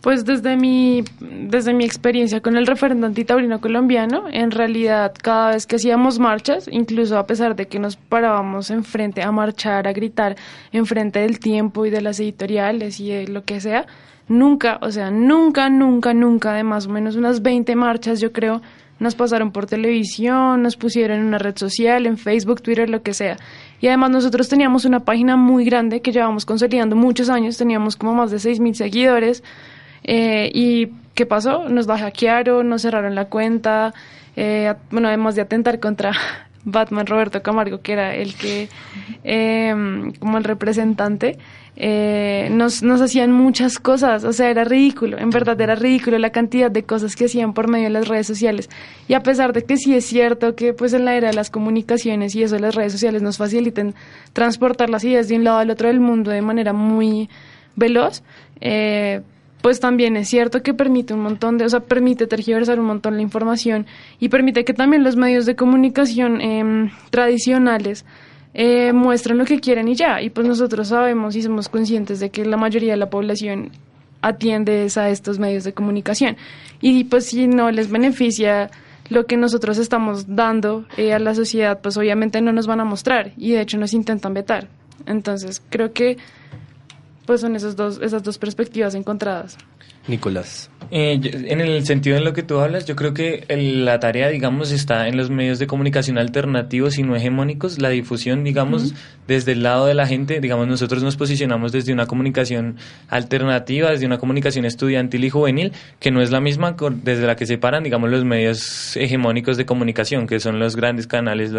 Pues 0.06 0.24
desde 0.24 0.56
mi, 0.56 1.02
desde 1.18 1.74
mi 1.74 1.84
experiencia 1.84 2.40
con 2.40 2.56
el 2.56 2.68
referendo 2.68 3.08
antitaurino 3.08 3.60
colombiano, 3.60 4.26
en 4.30 4.52
realidad 4.52 5.12
cada 5.20 5.50
vez 5.50 5.66
que 5.66 5.74
hacíamos 5.74 6.20
marchas, 6.20 6.68
incluso 6.70 7.18
a 7.18 7.26
pesar 7.26 7.56
de 7.56 7.66
que 7.66 7.80
nos 7.80 7.96
parábamos 7.96 8.70
enfrente 8.70 9.24
a 9.24 9.32
marchar, 9.32 9.88
a 9.88 9.92
gritar 9.92 10.36
enfrente 10.70 11.18
del 11.18 11.40
tiempo 11.40 11.86
y 11.86 11.90
de 11.90 12.02
las 12.02 12.20
editoriales 12.20 13.00
y 13.00 13.08
de 13.10 13.26
lo 13.26 13.42
que 13.42 13.60
sea, 13.60 13.86
nunca, 14.28 14.78
o 14.80 14.92
sea, 14.92 15.10
nunca, 15.10 15.70
nunca, 15.70 16.14
nunca, 16.14 16.52
de 16.52 16.62
más 16.62 16.86
o 16.86 16.90
menos 16.90 17.16
unas 17.16 17.42
20 17.42 17.74
marchas, 17.74 18.20
yo 18.20 18.30
creo, 18.30 18.62
nos 19.00 19.16
pasaron 19.16 19.50
por 19.50 19.66
televisión, 19.66 20.62
nos 20.62 20.76
pusieron 20.76 21.18
en 21.18 21.24
una 21.24 21.38
red 21.38 21.56
social, 21.56 22.06
en 22.06 22.16
Facebook, 22.16 22.62
Twitter, 22.62 22.88
lo 22.88 23.02
que 23.02 23.12
sea. 23.12 23.38
Y 23.80 23.88
además 23.88 24.10
nosotros 24.10 24.48
teníamos 24.48 24.84
una 24.84 25.00
página 25.00 25.36
muy 25.36 25.64
grande 25.64 26.00
que 26.00 26.12
llevamos 26.12 26.46
consolidando 26.46 26.94
muchos 26.94 27.28
años, 27.28 27.58
teníamos 27.58 27.96
como 27.96 28.14
más 28.14 28.30
de 28.30 28.36
6.000 28.36 28.74
seguidores. 28.74 29.42
Eh, 30.06 30.50
¿Y 30.54 30.86
qué 31.14 31.26
pasó? 31.26 31.68
Nos 31.68 31.86
la 31.86 31.98
hackearon, 31.98 32.66
nos 32.66 32.82
cerraron 32.82 33.14
la 33.14 33.26
cuenta. 33.26 33.92
Eh, 34.36 34.72
bueno, 34.90 35.08
además 35.08 35.34
de 35.34 35.42
atentar 35.42 35.80
contra 35.80 36.12
Batman 36.64 37.06
Roberto 37.06 37.42
Camargo, 37.42 37.82
que 37.82 37.92
era 37.92 38.14
el 38.14 38.34
que, 38.34 38.70
eh, 39.24 39.74
como 40.18 40.38
el 40.38 40.44
representante, 40.44 41.36
eh, 41.78 42.48
nos, 42.52 42.82
nos 42.82 43.02
hacían 43.02 43.32
muchas 43.32 43.78
cosas, 43.78 44.24
o 44.24 44.32
sea, 44.32 44.48
era 44.48 44.64
ridículo, 44.64 45.18
en 45.18 45.28
verdad 45.28 45.60
era 45.60 45.74
ridículo 45.74 46.18
la 46.18 46.30
cantidad 46.30 46.70
de 46.70 46.84
cosas 46.84 47.14
que 47.14 47.26
hacían 47.26 47.52
por 47.52 47.68
medio 47.68 47.84
de 47.84 47.90
las 47.90 48.08
redes 48.08 48.26
sociales. 48.26 48.70
Y 49.08 49.14
a 49.14 49.22
pesar 49.22 49.52
de 49.52 49.62
que 49.62 49.76
sí 49.76 49.94
es 49.94 50.06
cierto 50.06 50.54
que 50.56 50.72
pues 50.72 50.94
en 50.94 51.04
la 51.04 51.14
era 51.14 51.28
de 51.28 51.34
las 51.34 51.50
comunicaciones 51.50 52.34
y 52.34 52.42
eso 52.42 52.58
las 52.58 52.74
redes 52.74 52.92
sociales 52.92 53.20
nos 53.20 53.36
faciliten 53.36 53.94
transportar 54.32 54.88
las 54.88 55.04
ideas 55.04 55.28
de 55.28 55.36
un 55.36 55.44
lado 55.44 55.58
al 55.58 55.70
otro 55.70 55.88
del 55.88 56.00
mundo 56.00 56.30
de 56.30 56.40
manera 56.40 56.72
muy 56.72 57.28
veloz, 57.74 58.22
eh, 58.62 59.20
pues 59.62 59.80
también 59.80 60.16
es 60.16 60.28
cierto 60.28 60.62
que 60.62 60.74
permite 60.74 61.14
un 61.14 61.20
montón 61.20 61.58
de, 61.58 61.64
o 61.64 61.68
sea, 61.68 61.80
permite 61.80 62.26
tergiversar 62.26 62.78
un 62.78 62.86
montón 62.86 63.16
la 63.16 63.22
información 63.22 63.86
y 64.20 64.28
permite 64.28 64.64
que 64.64 64.74
también 64.74 65.02
los 65.02 65.16
medios 65.16 65.46
de 65.46 65.56
comunicación 65.56 66.40
eh, 66.40 66.90
tradicionales 67.10 68.04
eh, 68.54 68.92
muestran 68.94 69.36
lo 69.36 69.44
que 69.44 69.60
quieren 69.60 69.86
y 69.88 69.94
ya. 69.94 70.22
Y 70.22 70.30
pues 70.30 70.46
nosotros 70.46 70.88
sabemos 70.88 71.36
y 71.36 71.42
somos 71.42 71.68
conscientes 71.68 72.20
de 72.20 72.30
que 72.30 72.44
la 72.44 72.56
mayoría 72.56 72.92
de 72.92 72.96
la 72.96 73.10
población 73.10 73.70
atiende 74.22 74.88
a 74.96 75.10
estos 75.10 75.38
medios 75.38 75.64
de 75.64 75.74
comunicación. 75.74 76.36
Y 76.80 77.04
pues 77.04 77.26
si 77.26 77.48
no 77.48 77.70
les 77.70 77.90
beneficia 77.90 78.70
lo 79.10 79.26
que 79.26 79.36
nosotros 79.36 79.78
estamos 79.78 80.34
dando 80.34 80.86
eh, 80.96 81.12
a 81.12 81.18
la 81.18 81.34
sociedad, 81.34 81.80
pues 81.82 81.96
obviamente 81.96 82.40
no 82.40 82.52
nos 82.52 82.66
van 82.66 82.80
a 82.80 82.84
mostrar 82.84 83.32
y 83.36 83.52
de 83.52 83.60
hecho 83.60 83.78
nos 83.78 83.92
intentan 83.92 84.32
vetar. 84.32 84.68
Entonces 85.04 85.62
creo 85.68 85.92
que 85.92 86.16
pues 87.26 87.40
son 87.40 87.56
esos 87.56 87.76
dos, 87.76 88.00
esas 88.00 88.22
dos 88.22 88.38
perspectivas 88.38 88.94
encontradas. 88.94 89.58
Nicolás. 90.08 90.70
Eh, 90.92 91.18
en 91.48 91.60
el 91.60 91.84
sentido 91.84 92.14
de 92.14 92.22
lo 92.22 92.32
que 92.32 92.44
tú 92.44 92.60
hablas, 92.60 92.86
yo 92.86 92.94
creo 92.94 93.12
que 93.12 93.44
la 93.48 93.98
tarea, 93.98 94.28
digamos, 94.28 94.70
está 94.70 95.08
en 95.08 95.16
los 95.16 95.30
medios 95.30 95.58
de 95.58 95.66
comunicación 95.66 96.16
alternativos 96.16 96.96
y 96.98 97.02
no 97.02 97.16
hegemónicos, 97.16 97.80
la 97.80 97.88
difusión, 97.88 98.44
digamos, 98.44 98.94
desde 99.26 99.52
el 99.52 99.64
lado 99.64 99.86
de 99.86 99.94
la 99.94 100.06
gente, 100.06 100.40
digamos, 100.40 100.68
nosotros 100.68 101.02
nos 101.02 101.16
posicionamos 101.16 101.72
desde 101.72 101.92
una 101.92 102.06
comunicación 102.06 102.76
alternativa, 103.08 103.90
desde 103.90 104.06
una 104.06 104.18
comunicación 104.18 104.64
estudiantil 104.64 105.24
y 105.24 105.30
juvenil, 105.30 105.72
que 105.98 106.12
no 106.12 106.22
es 106.22 106.30
la 106.30 106.40
misma 106.40 106.76
desde 107.02 107.26
la 107.26 107.34
que 107.34 107.46
separan, 107.46 107.82
digamos, 107.82 108.08
los 108.08 108.24
medios 108.24 108.96
hegemónicos 108.96 109.56
de 109.56 109.66
comunicación, 109.66 110.28
que 110.28 110.38
son 110.38 110.60
los 110.60 110.76
grandes 110.76 111.08
canales 111.08 111.50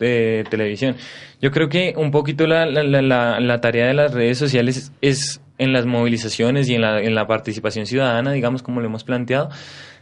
de 0.00 0.44
televisión. 0.50 0.96
Yo 1.40 1.52
creo 1.52 1.68
que 1.68 1.94
un 1.96 2.10
poquito 2.10 2.48
la, 2.48 2.66
la, 2.66 2.82
la, 2.82 3.38
la 3.38 3.60
tarea 3.60 3.86
de 3.86 3.94
las 3.94 4.12
redes 4.12 4.36
sociales 4.36 4.90
es 5.00 5.40
en 5.58 5.72
las 5.72 5.86
movilizaciones 5.86 6.68
y 6.68 6.74
en 6.74 6.82
la, 6.82 7.00
en 7.00 7.14
la 7.14 7.26
participación 7.26 7.86
ciudadana, 7.86 8.32
digamos, 8.32 8.62
como 8.62 8.80
lo 8.80 8.86
hemos 8.86 9.04
planteado, 9.04 9.50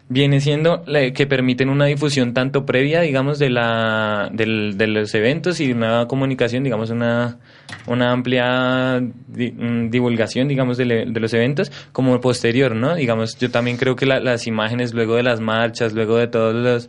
viene 0.08 0.40
siendo 0.40 0.84
que 1.14 1.26
permiten 1.26 1.68
una 1.68 1.86
difusión 1.86 2.34
tanto 2.34 2.66
previa, 2.66 3.00
digamos, 3.00 3.38
de, 3.38 3.50
la, 3.50 4.30
de 4.32 4.86
los 4.86 5.14
eventos 5.14 5.60
y 5.60 5.72
una 5.72 6.06
comunicación, 6.06 6.64
digamos, 6.64 6.90
una, 6.90 7.38
una 7.86 8.12
amplia 8.12 9.00
mm, 9.00 9.90
divulgación, 9.90 10.48
digamos, 10.48 10.76
de, 10.76 11.06
de, 11.06 11.20
los 11.20 11.32
eventos, 11.34 11.70
como 11.92 12.20
posterior, 12.20 12.74
¿no? 12.74 12.94
Digamos, 12.94 13.38
yo 13.38 13.50
también 13.50 13.76
creo 13.76 13.96
que 13.96 14.06
las 14.06 14.46
imágenes 14.46 14.92
luego 14.92 15.16
de 15.16 15.22
las 15.22 15.40
marchas, 15.40 15.92
luego 15.92 16.18
de 16.18 16.26
todos 16.26 16.54
los 16.54 16.88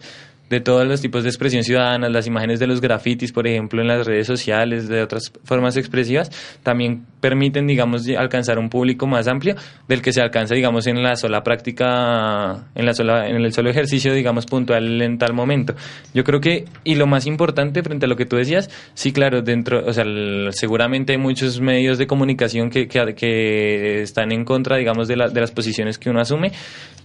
de 0.54 0.62
todos 0.62 0.88
los 0.88 1.02
tipos 1.02 1.24
de 1.24 1.30
expresión 1.30 1.64
ciudadana, 1.64 2.10
las 2.10 2.28
imágenes 2.28 2.60
de 2.60 2.68
los 2.68 2.80
grafitis, 2.80 3.32
por 3.32 3.48
ejemplo, 3.48 3.82
en 3.82 3.88
las 3.88 4.06
redes 4.06 4.28
sociales, 4.28 4.88
de 4.88 5.02
otras 5.02 5.32
formas 5.44 5.76
expresivas, 5.78 6.30
también 6.62 7.06
permiten, 7.20 7.66
digamos, 7.66 8.08
alcanzar 8.16 8.60
un 8.60 8.70
público 8.70 9.08
más 9.08 9.28
amplio 9.28 9.56
del 9.88 10.04
que 10.04 10.14
se 10.14 10.22
alcanza, 10.22 10.54
digamos, 10.54 10.86
en 10.86 11.02
la 11.02 11.16
sola 11.16 11.42
práctica, 11.44 12.68
en 12.76 12.86
la 12.86 12.94
sola, 12.94 13.28
en 13.28 13.38
el 13.38 13.52
solo 13.52 13.72
ejercicio, 13.72 14.14
digamos, 14.14 14.46
puntual 14.46 15.02
en 15.02 15.18
tal 15.18 15.34
momento. 15.34 15.74
Yo 16.14 16.24
creo 16.24 16.40
que, 16.40 16.66
y 16.84 16.96
lo 16.96 17.08
más 17.08 17.26
importante 17.26 17.82
frente 17.82 18.06
a 18.06 18.10
lo 18.10 18.16
que 18.16 18.26
tú 18.26 18.36
decías, 18.36 18.70
sí, 18.94 19.12
claro, 19.12 19.42
dentro, 19.42 19.84
o 19.88 19.92
sea, 19.92 20.06
seguramente 20.52 21.14
hay 21.14 21.18
muchos 21.18 21.60
medios 21.62 21.98
de 21.98 22.06
comunicación 22.06 22.70
que, 22.70 22.88
que, 22.88 23.16
que 23.16 24.04
están 24.04 24.32
en 24.32 24.46
contra, 24.46 24.78
digamos, 24.78 25.08
de, 25.08 25.16
la, 25.16 25.30
de 25.30 25.42
las 25.42 25.52
posiciones 25.52 25.98
que 25.98 26.12
uno 26.12 26.22
asume, 26.22 26.52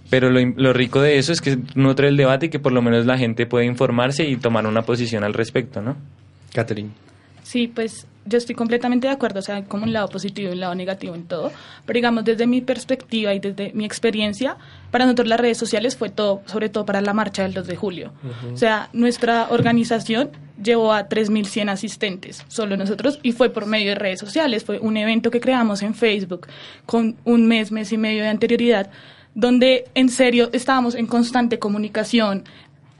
pero 0.09 0.29
lo, 0.29 0.39
lo, 0.39 0.73
rico 0.73 1.01
de 1.01 1.17
eso 1.17 1.31
es 1.31 1.41
que 1.41 1.57
nutre 1.75 2.07
el 2.07 2.17
debate 2.17 2.47
y 2.47 2.49
que 2.49 2.59
por 2.59 2.71
lo 2.71 2.81
menos 2.81 3.05
la 3.05 3.17
gente 3.17 3.45
puede 3.45 3.65
informarse 3.65 4.27
y 4.27 4.37
tomar 4.37 4.65
una 4.65 4.81
posición 4.81 5.23
al 5.23 5.33
respecto, 5.33 5.81
¿no? 5.81 5.95
Catherine. 6.53 6.89
Sí, 7.43 7.67
pues 7.67 8.05
yo 8.25 8.37
estoy 8.37 8.53
completamente 8.53 9.07
de 9.07 9.13
acuerdo, 9.13 9.39
o 9.39 9.41
sea, 9.41 9.63
como 9.63 9.83
un 9.83 9.91
lado 9.91 10.07
positivo 10.07 10.49
y 10.49 10.53
un 10.53 10.59
lado 10.59 10.75
negativo 10.75 11.15
en 11.15 11.23
todo, 11.23 11.51
pero 11.85 11.97
digamos 11.97 12.23
desde 12.23 12.45
mi 12.45 12.61
perspectiva 12.61 13.33
y 13.33 13.39
desde 13.39 13.71
mi 13.73 13.85
experiencia, 13.85 14.57
para 14.91 15.05
nosotros 15.05 15.27
las 15.27 15.39
redes 15.39 15.57
sociales 15.57 15.97
fue 15.97 16.09
todo, 16.09 16.43
sobre 16.45 16.69
todo 16.69 16.85
para 16.85 17.01
la 17.01 17.13
marcha 17.13 17.43
del 17.43 17.53
2 17.53 17.65
de 17.65 17.75
julio. 17.75 18.13
O 18.53 18.57
sea, 18.57 18.89
nuestra 18.93 19.47
organización 19.49 20.29
llevó 20.61 20.93
a 20.93 21.09
3.100 21.09 21.71
asistentes, 21.71 22.45
solo 22.49 22.77
nosotros, 22.77 23.19
y 23.23 23.31
fue 23.31 23.49
por 23.49 23.65
medio 23.65 23.89
de 23.89 23.95
redes 23.95 24.19
sociales, 24.19 24.63
fue 24.63 24.77
un 24.77 24.97
evento 24.97 25.31
que 25.31 25.39
creamos 25.39 25.81
en 25.81 25.95
Facebook 25.95 26.47
con 26.85 27.15
un 27.23 27.47
mes, 27.47 27.71
mes 27.71 27.91
y 27.91 27.97
medio 27.97 28.21
de 28.21 28.29
anterioridad 28.29 28.91
donde 29.39 29.85
en 29.95 30.09
serio 30.09 30.49
estábamos 30.51 30.95
en 30.95 31.07
constante 31.07 31.59
comunicación. 31.59 32.43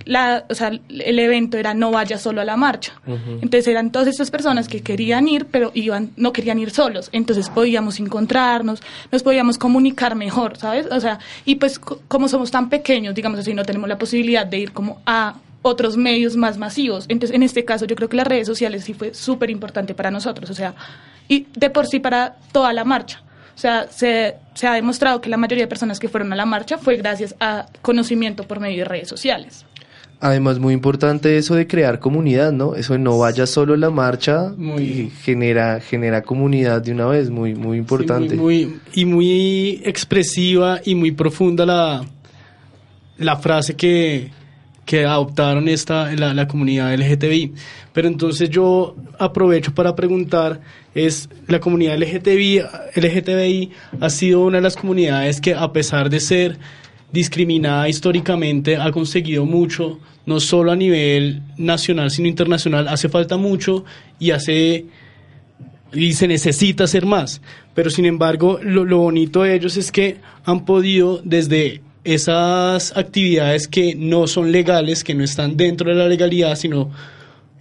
La, 0.05 0.45
o 0.49 0.55
sea, 0.55 0.69
el 0.69 1.19
evento 1.19 1.57
era 1.57 1.73
no 1.73 1.91
vaya 1.91 2.17
solo 2.17 2.39
a 2.41 2.45
la 2.45 2.55
marcha. 2.55 2.93
Entonces 3.05 3.67
eran 3.67 3.91
todas 3.91 4.07
estas 4.07 4.31
personas 4.31 4.67
que 4.67 4.81
querían 4.81 5.27
ir, 5.27 5.45
pero 5.45 5.71
iban, 5.73 6.11
no 6.15 6.31
querían 6.31 6.57
ir 6.57 6.71
solos. 6.71 7.09
Entonces 7.11 7.49
podíamos 7.49 7.99
encontrarnos, 7.99 8.81
nos 9.11 9.21
podíamos 9.21 9.57
comunicar 9.57 10.15
mejor, 10.15 10.57
¿sabes? 10.57 10.87
O 10.89 10.99
sea, 10.99 11.19
y 11.45 11.55
pues 11.55 11.77
como 11.77 12.27
somos 12.29 12.49
tan 12.49 12.69
pequeños, 12.69 13.13
digamos 13.13 13.39
así, 13.39 13.53
no 13.53 13.63
tenemos 13.63 13.89
la 13.89 13.97
posibilidad 13.97 14.45
de 14.45 14.59
ir 14.59 14.71
como 14.71 15.01
a 15.05 15.35
otros 15.61 15.97
medios 15.97 16.37
más 16.37 16.57
masivos. 16.57 17.05
Entonces, 17.09 17.35
en 17.35 17.43
este 17.43 17.65
caso, 17.65 17.85
yo 17.85 17.95
creo 17.97 18.07
que 18.07 18.17
las 18.17 18.27
redes 18.27 18.47
sociales 18.47 18.85
sí 18.85 18.93
fue 18.93 19.13
súper 19.13 19.49
importante 19.49 19.93
para 19.93 20.09
nosotros, 20.09 20.49
o 20.49 20.53
sea, 20.53 20.73
y 21.27 21.45
de 21.55 21.69
por 21.69 21.85
sí 21.85 21.99
para 21.99 22.37
toda 22.53 22.71
la 22.71 22.85
marcha. 22.85 23.21
O 23.59 23.61
sea, 23.61 23.87
se, 23.91 24.35
se, 24.53 24.67
ha 24.67 24.73
demostrado 24.75 25.19
que 25.19 25.29
la 25.29 25.35
mayoría 25.35 25.65
de 25.65 25.67
personas 25.67 25.99
que 25.99 26.07
fueron 26.07 26.31
a 26.31 26.35
la 26.37 26.45
marcha 26.45 26.77
fue 26.77 26.95
gracias 26.95 27.35
a 27.41 27.65
conocimiento 27.81 28.45
por 28.47 28.61
medio 28.61 28.77
de 28.77 28.85
redes 28.85 29.09
sociales. 29.09 29.65
Además, 30.21 30.59
muy 30.59 30.73
importante 30.73 31.35
eso 31.37 31.55
de 31.55 31.67
crear 31.67 31.99
comunidad, 31.99 32.53
¿no? 32.53 32.75
Eso 32.75 32.93
de 32.93 32.99
no 32.99 33.17
vaya 33.17 33.45
solo 33.45 33.75
la 33.75 33.89
marcha 33.89 34.53
Muy- 34.55 34.83
y 34.83 35.09
genera, 35.23 35.81
genera 35.81 36.21
comunidad 36.21 36.81
de 36.81 36.93
una 36.93 37.07
vez, 37.07 37.29
muy, 37.29 37.53
muy 37.53 37.77
importante. 37.77 38.35
Sí, 38.35 38.35
muy, 38.37 38.65
muy- 38.65 38.79
y 38.93 39.03
muy 39.03 39.81
expresiva 39.83 40.79
y 40.85 40.95
muy 40.95 41.11
profunda 41.11 41.65
la, 41.65 42.05
la 43.17 43.35
frase 43.35 43.75
que, 43.75 44.29
que 44.85 45.03
adoptaron 45.03 45.67
esta, 45.67 46.13
la, 46.15 46.33
la 46.33 46.47
comunidad 46.47 46.93
LGTBI. 46.93 47.53
Pero 47.91 48.07
entonces 48.07 48.49
yo 48.49 48.95
aprovecho 49.19 49.73
para 49.75 49.93
preguntar, 49.97 50.61
es 51.05 51.29
la 51.47 51.59
comunidad 51.59 51.97
LGTBI, 51.97 52.61
LGTBI 52.95 53.71
ha 53.99 54.09
sido 54.09 54.41
una 54.41 54.57
de 54.57 54.63
las 54.63 54.75
comunidades 54.75 55.41
que 55.41 55.53
a 55.53 55.71
pesar 55.71 56.09
de 56.09 56.19
ser 56.19 56.57
discriminada 57.11 57.89
históricamente 57.89 58.77
ha 58.77 58.91
conseguido 58.91 59.45
mucho, 59.45 59.99
no 60.25 60.39
solo 60.39 60.71
a 60.71 60.75
nivel 60.75 61.41
nacional, 61.57 62.11
sino 62.11 62.27
internacional, 62.27 62.87
hace 62.87 63.09
falta 63.09 63.37
mucho 63.37 63.85
y 64.19 64.31
hace 64.31 64.85
y 65.91 66.13
se 66.13 66.27
necesita 66.27 66.83
hacer 66.83 67.05
más. 67.05 67.41
Pero 67.73 67.89
sin 67.89 68.05
embargo, 68.05 68.59
lo, 68.61 68.85
lo 68.85 68.99
bonito 68.99 69.43
de 69.43 69.55
ellos 69.55 69.77
es 69.77 69.91
que 69.91 70.17
han 70.45 70.65
podido 70.65 71.21
desde 71.23 71.81
esas 72.03 72.95
actividades 72.95 73.67
que 73.67 73.95
no 73.95 74.27
son 74.27 74.51
legales, 74.51 75.03
que 75.03 75.15
no 75.15 75.23
están 75.23 75.57
dentro 75.57 75.89
de 75.89 75.95
la 75.95 76.07
legalidad, 76.07 76.55
sino 76.55 76.91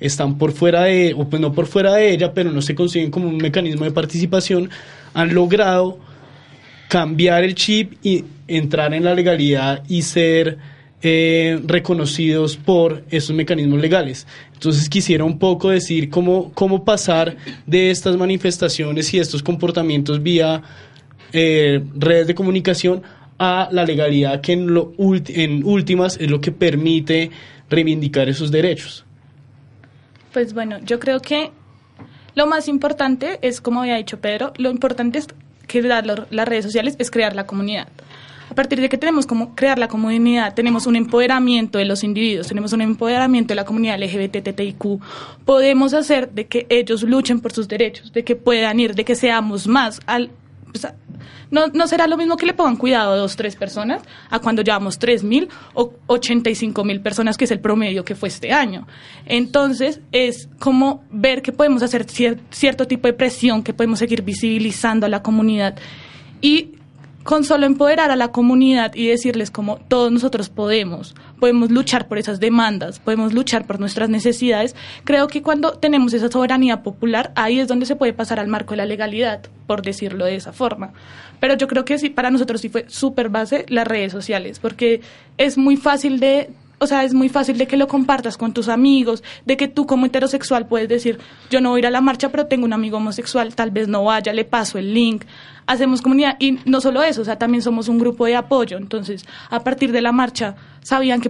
están 0.01 0.39
por 0.39 0.53
fuera 0.53 0.85
de, 0.85 1.15
o 1.17 1.29
pues 1.29 1.41
no 1.41 1.53
por 1.53 1.67
fuera 1.67 1.95
de 1.95 2.13
ella, 2.13 2.33
pero 2.33 2.51
no 2.53 2.63
se 2.63 2.75
consiguen 2.75 3.11
como 3.11 3.29
un 3.29 3.39
mecanismo 3.39 3.85
de 3.85 3.91
participación, 3.91 4.71
han 5.15 5.35
logrado 5.35 5.99
cambiar 6.89 7.45
el 7.45 7.55
chip 7.55 7.95
y 8.03 8.25
entrar 8.47 8.95
en 8.95 9.05
la 9.05 9.15
legalidad 9.15 9.83
y 9.89 10.03
ser 10.03 10.59
eh, 11.03 11.61
reconocidos 11.65 12.57
por 12.57 13.05
esos 13.11 13.35
mecanismos 13.37 13.81
legales. 13.81 14.27
Entonces 14.55 14.89
quisiera 14.89 15.25
un 15.25 15.39
poco 15.39 15.71
decir 15.71 16.11
cómo, 16.11 16.51
cómo 16.55 16.85
pasar 16.85 17.37
de 17.67 17.91
estas 17.91 18.17
manifestaciones 18.17 19.13
y 19.15 19.19
estos 19.19 19.43
comportamientos 19.43 20.23
vía 20.23 20.63
eh, 21.33 21.81
redes 21.95 22.27
de 22.27 22.35
comunicación 22.35 23.03
a 23.39 23.69
la 23.71 23.85
legalidad 23.85 24.41
que 24.41 24.55
en, 24.55 24.75
lo 24.75 24.93
ulti- 24.97 25.37
en 25.37 25.63
últimas 25.65 26.17
es 26.19 26.31
lo 26.31 26.41
que 26.41 26.51
permite 26.51 27.31
reivindicar 27.71 28.29
esos 28.29 28.51
derechos. 28.51 29.05
Pues 30.33 30.55
bueno, 30.55 30.79
yo 30.85 31.01
creo 31.01 31.21
que 31.21 31.51
lo 32.35 32.47
más 32.47 32.69
importante 32.69 33.39
es, 33.43 33.61
como 33.61 33.81
había 33.81 33.97
dicho 33.97 34.21
Pedro, 34.21 34.53
lo 34.57 34.71
importante 34.71 35.19
es 35.19 35.27
lo- 36.05 36.27
las 36.31 36.49
redes 36.49 36.65
sociales 36.65 36.97
es 36.99 37.11
crear 37.11 37.35
la 37.35 37.47
comunidad. 37.47 37.89
A 38.51 38.55
partir 38.55 38.81
de 38.81 38.89
que 38.89 38.97
tenemos 38.97 39.27
como 39.27 39.55
crear 39.55 39.79
la 39.79 39.89
comunidad, 39.89 40.55
tenemos 40.55 40.87
un 40.87 40.97
empoderamiento 40.97 41.77
de 41.79 41.85
los 41.85 42.03
individuos, 42.03 42.49
tenemos 42.49 42.73
un 42.73 42.81
empoderamiento 42.81 43.49
de 43.53 43.57
la 43.57 43.65
comunidad 43.67 43.97
LGBTTIQ, 44.03 45.01
podemos 45.45 45.93
hacer 45.93 46.31
de 46.31 46.47
que 46.47 46.67
ellos 46.71 47.03
luchen 47.03 47.41
por 47.41 47.53
sus 47.53 47.69
derechos, 47.69 48.13
de 48.15 48.25
que 48.25 48.37
puedan 48.37 48.81
ir, 48.81 48.95
de 48.95 49.05
que 49.05 49.15
seamos 49.15 49.67
más. 49.67 50.01
Al, 50.07 50.31
no, 51.51 51.67
no 51.69 51.87
será 51.87 52.07
lo 52.07 52.17
mismo 52.17 52.37
que 52.37 52.47
le 52.47 52.53
pongan 52.55 52.77
cuidado 52.77 53.13
a 53.13 53.17
dos, 53.17 53.37
tres 53.37 53.57
personas 53.57 54.03
a 54.31 54.39
cuando 54.39 54.63
llevamos 54.63 54.99
tres 54.99 55.25
mil 55.25 55.49
o 55.75 55.93
85 56.07 56.85
mil 56.85 57.01
personas, 57.01 57.37
que 57.37 57.45
es 57.45 57.51
el 57.51 57.61
promedio 57.61 58.05
que 58.05 58.15
fue 58.15 58.29
este 58.29 58.53
año. 58.53 58.87
Entonces, 59.27 60.01
es 60.13 60.49
como 60.59 61.05
ver 61.11 61.43
que 61.43 61.53
podemos 61.53 61.83
hacer 61.83 62.07
cier- 62.07 62.39
cierto 62.51 62.87
tipo 62.87 63.07
de 63.09 63.15
presión, 63.15 63.63
que 63.63 63.73
podemos 63.75 63.99
seguir 63.99 64.23
visibilizando 64.23 65.07
a 65.07 65.09
la 65.09 65.23
comunidad 65.23 65.77
y 66.41 66.73
con 67.29 67.45
solo 67.45 67.67
empoderar 67.67 68.11
a 68.11 68.17
la 68.17 68.29
comunidad 68.29 68.95
y 68.95 69.07
decirles 69.07 69.51
como 69.51 69.77
todos 69.77 70.11
nosotros 70.11 70.49
podemos, 70.49 71.15
podemos 71.39 71.71
luchar 71.71 72.09
por 72.09 72.17
esas 72.17 72.41
demandas, 72.41 73.01
podemos 73.01 73.35
luchar 73.35 73.67
por 73.67 73.79
nuestras 73.79 74.09
necesidades, 74.09 74.75
creo 75.05 75.29
que 75.29 75.43
cuando 75.43 75.73
tenemos 75.73 76.15
esa 76.15 76.31
soberanía 76.31 76.83
popular, 76.83 77.31
ahí 77.35 77.61
es 77.61 77.69
donde 77.69 77.85
se 77.85 77.97
puede 77.97 78.15
pasar 78.15 78.41
al 78.41 78.49
marco 78.49 78.71
de 78.71 78.79
la 78.79 78.87
legalidad, 78.87 79.43
por 79.67 79.83
decirlo 79.83 80.25
de 80.25 80.37
esa 80.37 80.55
forma. 80.55 80.95
Pero 81.39 81.55
yo 81.55 81.69
creo 81.69 81.85
que 81.85 81.99
sí, 81.99 82.09
para 82.09 82.31
nosotros 82.31 82.63
sí 82.63 82.71
fue 82.71 82.87
súper 82.89 83.29
base 83.29 83.67
las 83.69 83.87
redes 83.87 84.11
sociales, 84.11 84.59
porque 84.59 85.03
es 85.37 85.59
muy 85.59 85.77
fácil 85.77 86.21
de 86.21 86.49
o 86.81 86.87
sea, 86.87 87.03
es 87.05 87.13
muy 87.13 87.29
fácil 87.29 87.59
de 87.59 87.67
que 87.67 87.77
lo 87.77 87.89
compartas 87.89 88.37
con 88.37 88.55
tus 88.55 88.69
amigos, 88.69 89.23
de 89.45 89.57
que 89.57 89.69
tú 89.69 89.87
como 89.87 90.07
heterosexual 90.07 90.67
puedes 90.67 90.89
decir, 90.89 91.19
yo 91.51 91.61
no 91.61 91.71
voy 91.71 91.79
a 91.79 91.81
ir 91.81 91.87
a 91.89 91.91
la 91.91 92.01
marcha, 92.01 92.29
pero 92.31 92.47
tengo 92.47 92.65
un 92.65 92.73
amigo 92.73 92.99
homosexual, 92.99 93.55
tal 93.55 93.73
vez 93.73 93.89
no 93.89 94.05
vaya, 94.05 94.33
le 94.33 94.45
paso 94.45 94.79
el 94.79 94.95
link, 94.95 95.25
hacemos 95.69 96.03
comunidad 96.03 96.37
y 96.41 96.59
no 96.65 96.81
solo 96.81 97.03
eso, 97.03 97.23
o 97.23 97.25
sea, 97.25 97.37
también 97.37 97.63
somos 97.63 97.89
un 97.89 97.99
grupo 97.99 98.25
de 98.25 98.35
apoyo, 98.35 98.79
entonces 98.79 99.25
a 99.51 99.61
partir 99.61 99.93
de 99.93 100.01
la 100.01 100.13
marcha 100.13 100.57
sabían 100.83 101.21
que, 101.21 101.29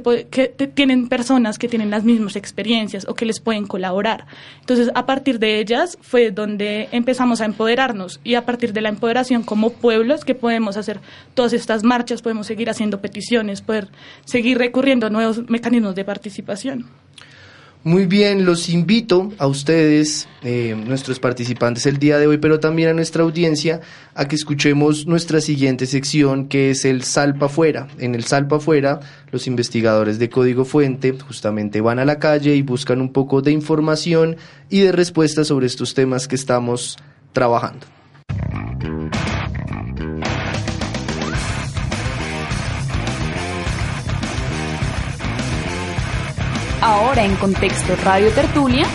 tienen 0.74 1.09
personas 1.09 1.59
que 1.59 1.68
tienen 1.68 1.90
las 1.90 2.05
mismas 2.05 2.37
experiencias 2.37 3.05
o 3.09 3.14
que 3.14 3.27
les 3.27 3.40
pueden 3.40 3.66
colaborar. 3.66 4.27
Entonces, 4.61 4.90
a 4.94 5.05
partir 5.05 5.40
de 5.40 5.59
ellas 5.59 5.98
fue 6.01 6.31
donde 6.31 6.88
empezamos 6.92 7.40
a 7.40 7.44
empoderarnos 7.44 8.20
y 8.22 8.37
a 8.37 8.46
partir 8.46 8.72
de 8.72 8.81
la 8.81 8.88
empoderación 8.88 9.42
como 9.42 9.70
pueblos 9.70 10.24
que 10.24 10.37
podemos 10.37 10.77
hacer 10.77 11.01
todas 11.35 11.53
estas 11.53 11.83
marchas, 11.83 12.22
podemos 12.22 12.46
seguir 12.46 12.70
haciendo 12.70 13.01
peticiones, 13.01 13.61
poder 13.61 13.88
seguir 14.24 14.59
recurriendo 14.59 15.09
a 15.09 15.11
nuevos 15.11 15.51
mecanismos 15.51 15.96
de 15.96 16.05
participación. 16.05 16.87
Muy 17.85 18.07
bien, 18.07 18.45
los 18.45 18.69
invito 18.69 19.33
a 19.38 19.47
ustedes, 19.47 20.29
eh, 20.43 20.75
nuestros 20.77 21.21
participantes 21.21 21.87
el 21.87 21.99
día 21.99 22.19
de 22.19 22.27
hoy, 22.27 22.38
pero 22.38 22.59
también 22.59 22.88
a 22.88 22.93
nuestra 22.93 23.23
audiencia, 23.23 23.81
a 24.14 24.27
que 24.27 24.35
escuchemos 24.35 25.07
nuestra 25.07 25.41
siguiente 25.41 25.87
sección, 25.87 26.49
que 26.49 26.71
es 26.71 26.85
el 26.85 27.05
Salpa 27.05 27.47
Afuera. 27.47 27.87
En 27.99 28.17
el 28.17 28.25
Salpa 28.25 28.57
Afuera, 28.57 28.99
los 29.31 29.47
investigadores 29.47 30.19
de 30.19 30.29
Código 30.29 30.64
Fuente 30.64 31.17
justamente 31.19 31.81
van 31.81 32.01
a 32.01 32.05
la 32.05 32.19
calle 32.19 32.57
y 32.57 32.62
buscan 32.62 33.01
un 33.01 33.12
poco 33.12 33.43
de 33.43 33.53
información 33.53 34.37
y 34.69 34.81
de 34.81 34.91
respuestas 34.91 35.47
sobre 35.47 35.67
estos 35.67 35.95
temas 35.95 36.27
que 36.27 36.35
estamos 36.35 36.99
trabajando. 37.33 37.87
Ahora 46.81 47.25
en 47.25 47.35
Contexto 47.37 47.97
Radio 48.05 48.31
Tertulia, 48.33 48.87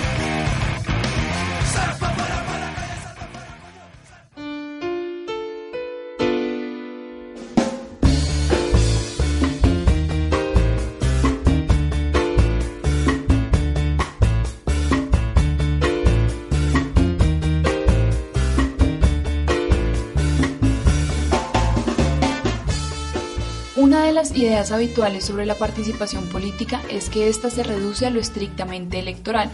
las 24.23 24.37
ideas 24.37 24.71
habituales 24.71 25.25
sobre 25.25 25.45
la 25.45 25.55
participación 25.55 26.29
política 26.29 26.81
es 26.89 27.09
que 27.09 27.27
ésta 27.27 27.49
se 27.49 27.61
reduce 27.61 28.05
a 28.05 28.09
lo 28.09 28.21
estrictamente 28.21 28.97
electoral. 28.97 29.49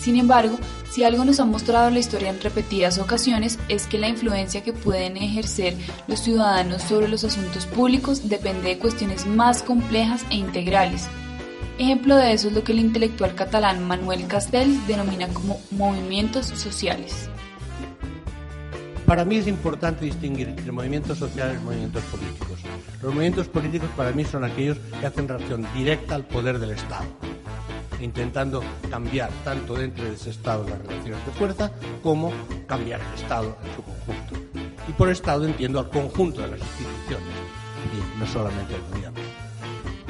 Sin 0.00 0.16
embargo, 0.16 0.58
si 0.90 1.04
algo 1.04 1.24
nos 1.24 1.38
ha 1.38 1.44
mostrado 1.44 1.90
la 1.90 2.00
historia 2.00 2.30
en 2.30 2.40
repetidas 2.40 2.98
ocasiones 2.98 3.60
es 3.68 3.86
que 3.86 3.98
la 3.98 4.08
influencia 4.08 4.64
que 4.64 4.72
pueden 4.72 5.16
ejercer 5.16 5.76
los 6.08 6.18
ciudadanos 6.18 6.82
sobre 6.82 7.06
los 7.06 7.22
asuntos 7.22 7.66
públicos 7.66 8.28
depende 8.28 8.70
de 8.70 8.78
cuestiones 8.78 9.26
más 9.26 9.62
complejas 9.62 10.24
e 10.30 10.34
integrales. 10.34 11.06
Ejemplo 11.78 12.16
de 12.16 12.32
eso 12.32 12.48
es 12.48 12.54
lo 12.54 12.64
que 12.64 12.72
el 12.72 12.80
intelectual 12.80 13.36
catalán 13.36 13.86
Manuel 13.86 14.26
Castells 14.26 14.88
denomina 14.88 15.28
como 15.28 15.60
movimientos 15.70 16.46
sociales. 16.46 17.30
Para 19.10 19.24
mí 19.24 19.38
es 19.38 19.48
importante 19.48 20.04
distinguir 20.04 20.50
entre 20.50 20.70
movimientos 20.70 21.18
sociales 21.18 21.58
y 21.60 21.64
movimientos 21.64 22.04
políticos. 22.04 22.60
Los 23.02 23.12
movimientos 23.12 23.48
políticos 23.48 23.90
para 23.96 24.12
mí 24.12 24.24
son 24.24 24.44
aquellos 24.44 24.78
que 24.78 25.04
hacen 25.04 25.26
relación 25.26 25.66
directa 25.74 26.14
al 26.14 26.24
poder 26.24 26.60
del 26.60 26.70
Estado, 26.70 27.06
intentando 28.00 28.62
cambiar 28.88 29.30
tanto 29.42 29.74
dentro 29.74 30.04
de 30.04 30.14
ese 30.14 30.30
Estado 30.30 30.64
las 30.68 30.78
relaciones 30.78 31.26
de 31.26 31.32
fuerza 31.32 31.72
como 32.04 32.32
cambiar 32.68 33.00
el 33.00 33.20
Estado 33.20 33.58
en 33.64 33.74
su 33.74 33.82
conjunto. 33.82 34.60
Y 34.86 34.92
por 34.92 35.08
Estado 35.08 35.44
entiendo 35.44 35.80
al 35.80 35.90
conjunto 35.90 36.42
de 36.42 36.50
las 36.52 36.60
instituciones, 36.60 37.34
y 37.92 38.20
no 38.20 38.26
solamente 38.28 38.76
el 38.76 38.82
gobierno. 38.92 39.18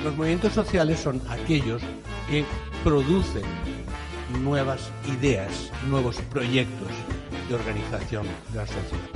Los 0.04 0.14
movimientos 0.14 0.52
sociales 0.52 1.00
son 1.00 1.22
aquellos 1.30 1.80
que 2.28 2.44
producen 2.84 3.44
nuevas 4.42 4.90
ideas, 5.08 5.72
nuevos 5.88 6.16
proyectos 6.30 6.88
de 7.50 7.56
organización 7.56 8.26
de 8.52 8.58
la 8.58 8.66
sociedad. 8.66 9.10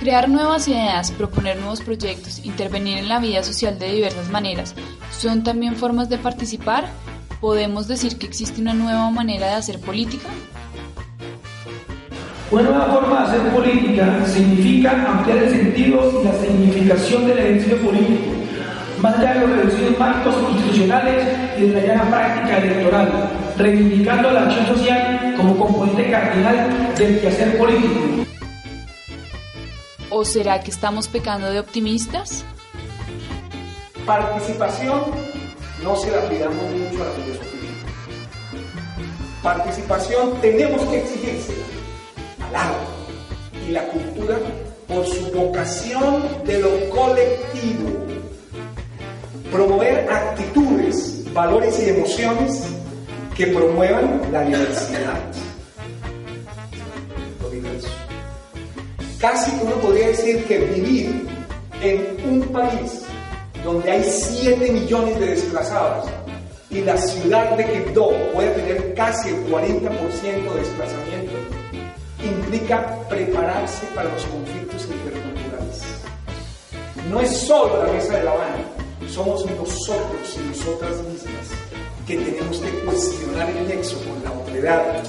Crear 0.00 0.28
nuevas 0.28 0.66
ideas, 0.66 1.12
proponer 1.12 1.56
nuevos 1.58 1.80
proyectos, 1.80 2.44
intervenir 2.44 2.98
en 2.98 3.08
la 3.08 3.20
vida 3.20 3.44
social 3.44 3.78
de 3.78 3.92
diversas 3.92 4.28
maneras, 4.30 4.74
¿son 5.12 5.44
también 5.44 5.76
formas 5.76 6.08
de 6.08 6.18
participar? 6.18 6.86
¿Podemos 7.40 7.86
decir 7.86 8.18
que 8.18 8.26
existe 8.26 8.60
una 8.60 8.74
nueva 8.74 9.08
manera 9.10 9.46
de 9.46 9.54
hacer 9.54 9.78
política? 9.78 10.28
Una 12.50 12.62
nueva 12.62 12.86
forma 12.86 13.20
de 13.20 13.26
hacer 13.28 13.52
política 13.52 14.26
significa 14.26 14.90
ampliar 15.08 15.38
el 15.38 15.50
sentido 15.50 16.20
y 16.20 16.24
la 16.24 16.34
significación 16.34 17.26
del 17.28 17.38
ejercicio 17.38 17.76
político, 17.78 18.32
más 19.00 19.16
allá 19.18 19.34
de 19.34 19.40
los 19.46 19.50
reducidos 19.50 19.98
marcos 20.00 20.34
institucionales 20.50 21.28
y 21.58 21.62
de 21.62 21.80
la 21.80 21.86
llana 21.86 22.10
práctica 22.10 22.58
electoral, 22.58 23.30
reivindicando 23.56 24.32
la 24.32 24.42
acción 24.42 24.66
social 24.66 25.21
como 25.36 25.56
componente 25.56 26.10
cardinal 26.10 26.94
del 26.96 27.20
quehacer 27.20 27.58
político. 27.58 28.00
¿O 30.10 30.24
será 30.24 30.60
que 30.60 30.70
estamos 30.70 31.08
pecando 31.08 31.50
de 31.50 31.58
optimistas? 31.58 32.44
Participación 34.04 35.04
no 35.82 35.96
se 35.96 36.10
la 36.10 36.28
pidamos 36.28 36.62
mucho 36.62 37.02
a 37.02 37.06
la 37.06 37.12
filosofía. 37.12 37.70
Participación 39.42 40.40
tenemos 40.40 40.82
que 40.82 40.98
exigirse 40.98 41.54
al 42.40 42.56
arte 42.56 42.86
y 43.66 43.70
la 43.70 43.86
cultura 43.88 44.38
por 44.86 45.06
su 45.06 45.32
vocación 45.32 46.22
de 46.44 46.60
lo 46.60 46.90
colectivo. 46.90 47.90
Promover 49.50 50.10
actitudes, 50.10 51.32
valores 51.32 51.80
y 51.80 51.88
emociones 51.88 52.81
que 53.36 53.46
promuevan 53.46 54.20
la 54.30 54.42
diversidad. 54.44 55.20
Lo 57.40 57.50
diverso. 57.50 57.88
Casi 59.18 59.52
uno 59.62 59.74
podría 59.76 60.08
decir 60.08 60.44
que 60.44 60.58
vivir 60.58 61.28
en 61.80 62.16
un 62.28 62.42
país 62.48 63.02
donde 63.64 63.90
hay 63.90 64.04
7 64.04 64.72
millones 64.72 65.18
de 65.20 65.26
desplazados 65.26 66.08
y 66.70 66.80
la 66.80 66.96
ciudad 66.96 67.56
de 67.56 67.64
Quibdó 67.64 68.10
puede 68.32 68.50
tener 68.50 68.94
casi 68.94 69.28
el 69.28 69.46
40% 69.46 70.52
de 70.52 70.60
desplazamiento, 70.60 71.32
implica 72.22 72.98
prepararse 73.08 73.86
para 73.94 74.10
los 74.12 74.24
conflictos 74.24 74.86
interculturales. 74.86 75.82
No 77.10 77.20
es 77.20 77.30
solo 77.46 77.84
la 77.84 77.92
mesa 77.92 78.16
de 78.16 78.24
La 78.24 78.32
Habana, 78.32 78.64
somos 79.08 79.44
nosotros 79.44 80.36
y 80.36 80.48
nosotras 80.48 80.96
mismas 81.02 81.61
que 82.16 82.30
tenemos 82.30 82.58
que 82.58 82.70
cuestionar 82.84 83.48
el 83.48 83.68
nexo 83.68 83.96
con 84.04 84.22
la 84.22 84.32
otredad. 84.32 85.02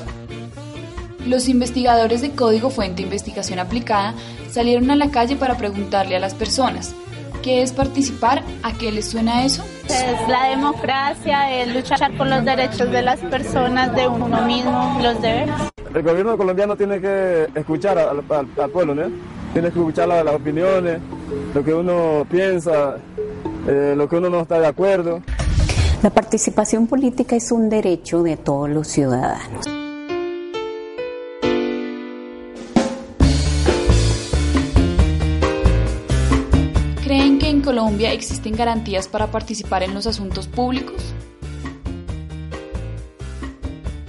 Los 1.25 1.49
investigadores 1.49 2.21
de 2.21 2.31
Código 2.31 2.69
Fuente 2.69 3.01
Investigación 3.01 3.59
Aplicada 3.59 4.13
salieron 4.49 4.89
a 4.89 4.95
la 4.95 5.09
calle 5.09 5.35
para 5.35 5.57
preguntarle 5.57 6.15
a 6.15 6.19
las 6.19 6.33
personas, 6.33 6.95
¿qué 7.41 7.61
es 7.61 7.73
participar? 7.73 8.43
¿A 8.61 8.73
qué 8.73 8.91
les 8.91 9.09
suena 9.09 9.43
eso? 9.45 9.63
Es 9.85 10.29
la 10.29 10.49
democracia, 10.49 11.61
es 11.61 11.73
luchar 11.73 12.15
por 12.17 12.27
los 12.27 12.45
derechos 12.45 12.89
de 12.89 13.01
las 13.01 13.19
personas, 13.19 13.93
de 13.95 14.07
uno 14.07 14.41
mismo, 14.45 14.99
los 15.01 15.21
deberes. 15.21 15.55
El 15.93 16.03
gobierno 16.03 16.37
colombiano 16.37 16.75
tiene 16.75 17.01
que 17.01 17.47
escuchar 17.53 17.97
al, 17.97 18.23
pueblo, 18.69 18.95
¿no? 18.95 19.03
Tiene 19.51 19.71
que 19.71 19.79
escuchar 19.79 20.07
las, 20.07 20.25
opiniones, 20.27 20.99
lo 21.53 21.63
que 21.63 21.73
uno 21.73 22.25
piensa, 22.29 22.95
eh, 23.67 23.93
lo 23.95 24.07
que 24.07 24.15
uno 24.15 24.29
no 24.29 24.41
está 24.41 24.59
de 24.59 24.67
acuerdo. 24.67 25.21
La 26.03 26.09
participación 26.09 26.85
política 26.87 27.37
es 27.37 27.49
un 27.49 27.69
derecho 27.69 28.23
de 28.23 28.35
todos 28.35 28.69
los 28.69 28.89
ciudadanos. 28.89 29.65
¿Creen 37.01 37.39
que 37.39 37.49
en 37.49 37.61
Colombia 37.61 38.11
existen 38.11 38.53
garantías 38.53 39.07
para 39.07 39.27
participar 39.27 39.83
en 39.83 39.93
los 39.93 40.05
asuntos 40.05 40.49
públicos? 40.49 41.13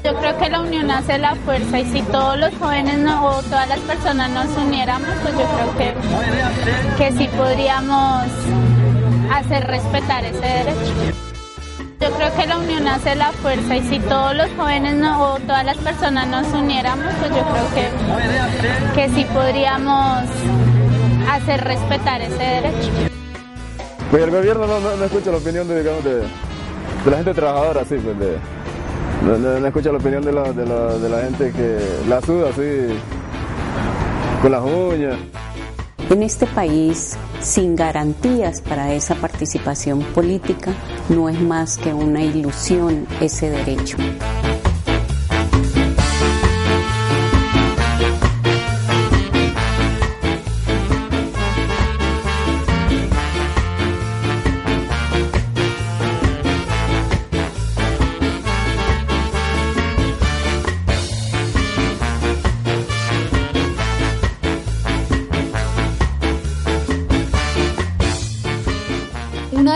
Yo 0.03 0.17
creo 0.19 0.37
que 0.37 0.51
la 0.51 0.63
unión 0.63 0.91
hace 0.91 1.17
la 1.19 1.37
fuerza 1.37 1.79
y 1.79 1.85
si 1.85 2.03
todos 2.03 2.37
los 2.37 2.53
jóvenes 2.57 2.99
no, 2.99 3.25
o 3.25 3.43
todas 3.45 3.69
las 3.69 3.79
personas 3.79 4.31
nos 4.31 4.49
uniéramos, 4.57 5.11
pues 5.23 5.35
yo 5.35 5.47
creo 5.47 5.79
que, 5.79 5.95
que 6.99 7.13
sí 7.13 7.29
podríamos 7.37 8.25
hacer 9.31 9.65
respetar 9.69 10.25
ese 10.25 10.41
derecho. 10.41 11.34
Yo 12.05 12.11
creo 12.11 12.35
que 12.37 12.47
la 12.47 12.59
unión 12.59 12.87
hace 12.87 13.15
la 13.15 13.33
fuerza 13.33 13.77
y 13.77 13.81
si 13.81 13.99
todos 13.99 14.37
los 14.37 14.51
jóvenes 14.59 14.95
no, 14.95 15.23
o 15.23 15.41
todas 15.41 15.65
las 15.65 15.79
personas 15.79 16.29
nos 16.29 16.47
uniéramos, 16.53 17.07
pues 17.19 17.31
yo 17.31 17.43
creo 17.43 17.65
que, 17.75 18.95
que 18.95 19.09
sí 19.15 19.25
podríamos 19.33 20.25
hacer 21.31 21.65
respetar 21.65 22.21
ese 22.21 22.37
derecho. 22.37 22.91
Pues 24.11 24.23
el 24.23 24.31
gobierno 24.31 24.67
no, 24.67 24.81
no, 24.81 25.03
escucha 25.03 25.31
la 25.31 25.39
opinión 25.39 25.67
de, 25.67 25.83
la 25.83 27.17
gente 27.17 27.33
trabajadora, 27.33 27.87
sí, 27.87 27.97
pues 27.97 29.41
no, 29.41 29.67
escucha 29.67 29.91
la 29.91 29.97
opinión 29.97 30.23
de 30.23 30.33
la, 30.33 30.53
de, 30.53 30.67
la, 30.67 30.99
de 30.99 31.09
la 31.09 31.23
gente 31.23 31.53
que 31.53 31.79
la 32.07 32.21
suda 32.21 32.51
así, 32.51 32.99
con 34.43 34.53
las 34.53 34.63
uñas. 34.63 35.17
En 36.11 36.23
este 36.23 36.47
país, 36.47 37.17
sin 37.41 37.75
garantías 37.75 38.61
para 38.61 38.93
esa 38.93 39.15
participación 39.15 40.03
política, 40.15 40.73
no 41.09 41.29
es 41.29 41.41
más 41.41 41.79
que 41.79 41.95
una 41.95 42.23
ilusión 42.23 43.07
ese 43.21 43.51
derecho. 43.51 43.97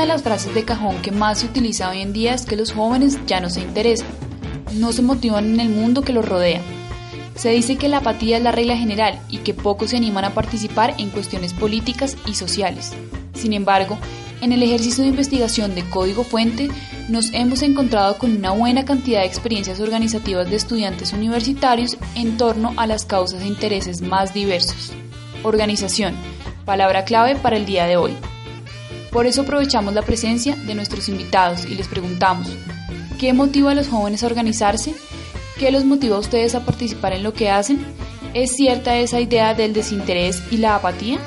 Las 0.08 0.22
frases 0.22 0.54
de 0.54 0.64
cajón 0.64 1.02
que 1.02 1.12
más 1.12 1.40
se 1.40 1.46
utiliza 1.46 1.90
hoy 1.90 2.00
en 2.00 2.14
día 2.14 2.34
es 2.34 2.46
que 2.46 2.56
los 2.56 2.72
jóvenes 2.72 3.18
ya 3.26 3.40
no 3.40 3.50
se 3.50 3.60
interesan, 3.60 4.08
no 4.72 4.90
se 4.92 5.02
motivan 5.02 5.44
en 5.44 5.60
el 5.60 5.68
mundo 5.68 6.00
que 6.00 6.14
los 6.14 6.26
rodea. 6.26 6.62
Se 7.36 7.50
dice 7.50 7.76
que 7.76 7.88
la 7.88 7.98
apatía 7.98 8.38
es 8.38 8.42
la 8.42 8.50
regla 8.50 8.74
general 8.76 9.20
y 9.28 9.38
que 9.38 9.52
pocos 9.52 9.90
se 9.90 9.98
animan 9.98 10.24
a 10.24 10.32
participar 10.32 10.94
en 10.96 11.10
cuestiones 11.10 11.52
políticas 11.52 12.16
y 12.26 12.34
sociales. 12.34 12.92
Sin 13.34 13.52
embargo, 13.52 13.98
en 14.40 14.52
el 14.52 14.62
ejercicio 14.62 15.04
de 15.04 15.10
investigación 15.10 15.74
de 15.74 15.88
Código 15.88 16.24
Fuente 16.24 16.70
nos 17.10 17.32
hemos 17.34 17.60
encontrado 17.60 18.16
con 18.16 18.34
una 18.34 18.52
buena 18.52 18.86
cantidad 18.86 19.20
de 19.20 19.26
experiencias 19.26 19.78
organizativas 19.78 20.48
de 20.48 20.56
estudiantes 20.56 21.12
universitarios 21.12 21.98
en 22.14 22.38
torno 22.38 22.72
a 22.78 22.86
las 22.86 23.04
causas 23.04 23.42
e 23.42 23.46
intereses 23.46 24.00
más 24.00 24.32
diversos. 24.32 24.90
Organización, 25.42 26.14
palabra 26.64 27.04
clave 27.04 27.36
para 27.36 27.58
el 27.58 27.66
día 27.66 27.84
de 27.84 27.98
hoy. 27.98 28.16
Por 29.10 29.26
eso 29.26 29.42
aprovechamos 29.42 29.94
la 29.94 30.02
presencia 30.02 30.54
de 30.54 30.74
nuestros 30.74 31.08
invitados 31.08 31.64
y 31.64 31.74
les 31.74 31.88
preguntamos, 31.88 32.48
¿qué 33.18 33.32
motiva 33.32 33.72
a 33.72 33.74
los 33.74 33.88
jóvenes 33.88 34.22
a 34.22 34.26
organizarse? 34.26 34.94
¿Qué 35.58 35.70
los 35.70 35.84
motiva 35.84 36.16
a 36.16 36.20
ustedes 36.20 36.54
a 36.54 36.64
participar 36.64 37.12
en 37.12 37.22
lo 37.22 37.32
que 37.32 37.50
hacen? 37.50 37.84
¿Es 38.34 38.54
cierta 38.54 38.96
esa 38.96 39.20
idea 39.20 39.54
del 39.54 39.72
desinterés 39.72 40.42
y 40.50 40.58
la 40.58 40.76
apatía? 40.76 41.18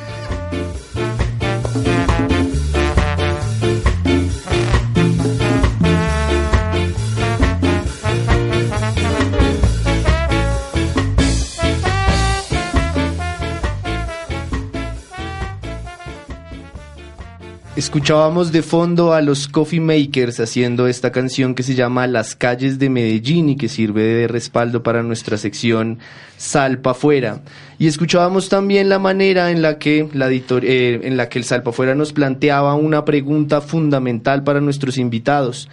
Escuchábamos 17.92 18.54
de 18.54 18.62
fondo 18.62 19.12
a 19.12 19.20
los 19.20 19.50
Coffee 19.50 19.82
Makers 19.82 20.40
haciendo 20.40 20.88
esta 20.88 21.12
canción 21.12 21.54
que 21.54 21.62
se 21.62 21.76
llama 21.76 22.08
Las 22.08 22.38
calles 22.38 22.80
de 22.80 22.90
Medellín 22.90 23.50
y 23.50 23.58
que 23.58 23.68
sirve 23.68 24.02
de 24.04 24.28
respaldo 24.30 24.82
para 24.82 25.04
nuestra 25.04 25.36
sección 25.36 26.00
Salpa 26.38 26.94
Fuera. 26.94 27.42
Y 27.80 27.88
escuchábamos 27.88 28.48
también 28.48 28.88
la 28.88 28.98
manera 28.98 29.52
en 29.52 29.62
la 29.62 29.78
que 29.78 30.08
la 30.14 30.32
eh, 30.32 31.02
en 31.04 31.18
la 31.18 31.28
que 31.28 31.38
el 31.38 31.44
Salpa 31.44 31.74
Fuera 31.74 31.94
nos 31.94 32.14
planteaba 32.14 32.76
una 32.76 33.04
pregunta 33.04 33.60
fundamental 33.60 34.42
para 34.46 34.62
nuestros 34.62 34.98
invitados. 34.98 35.68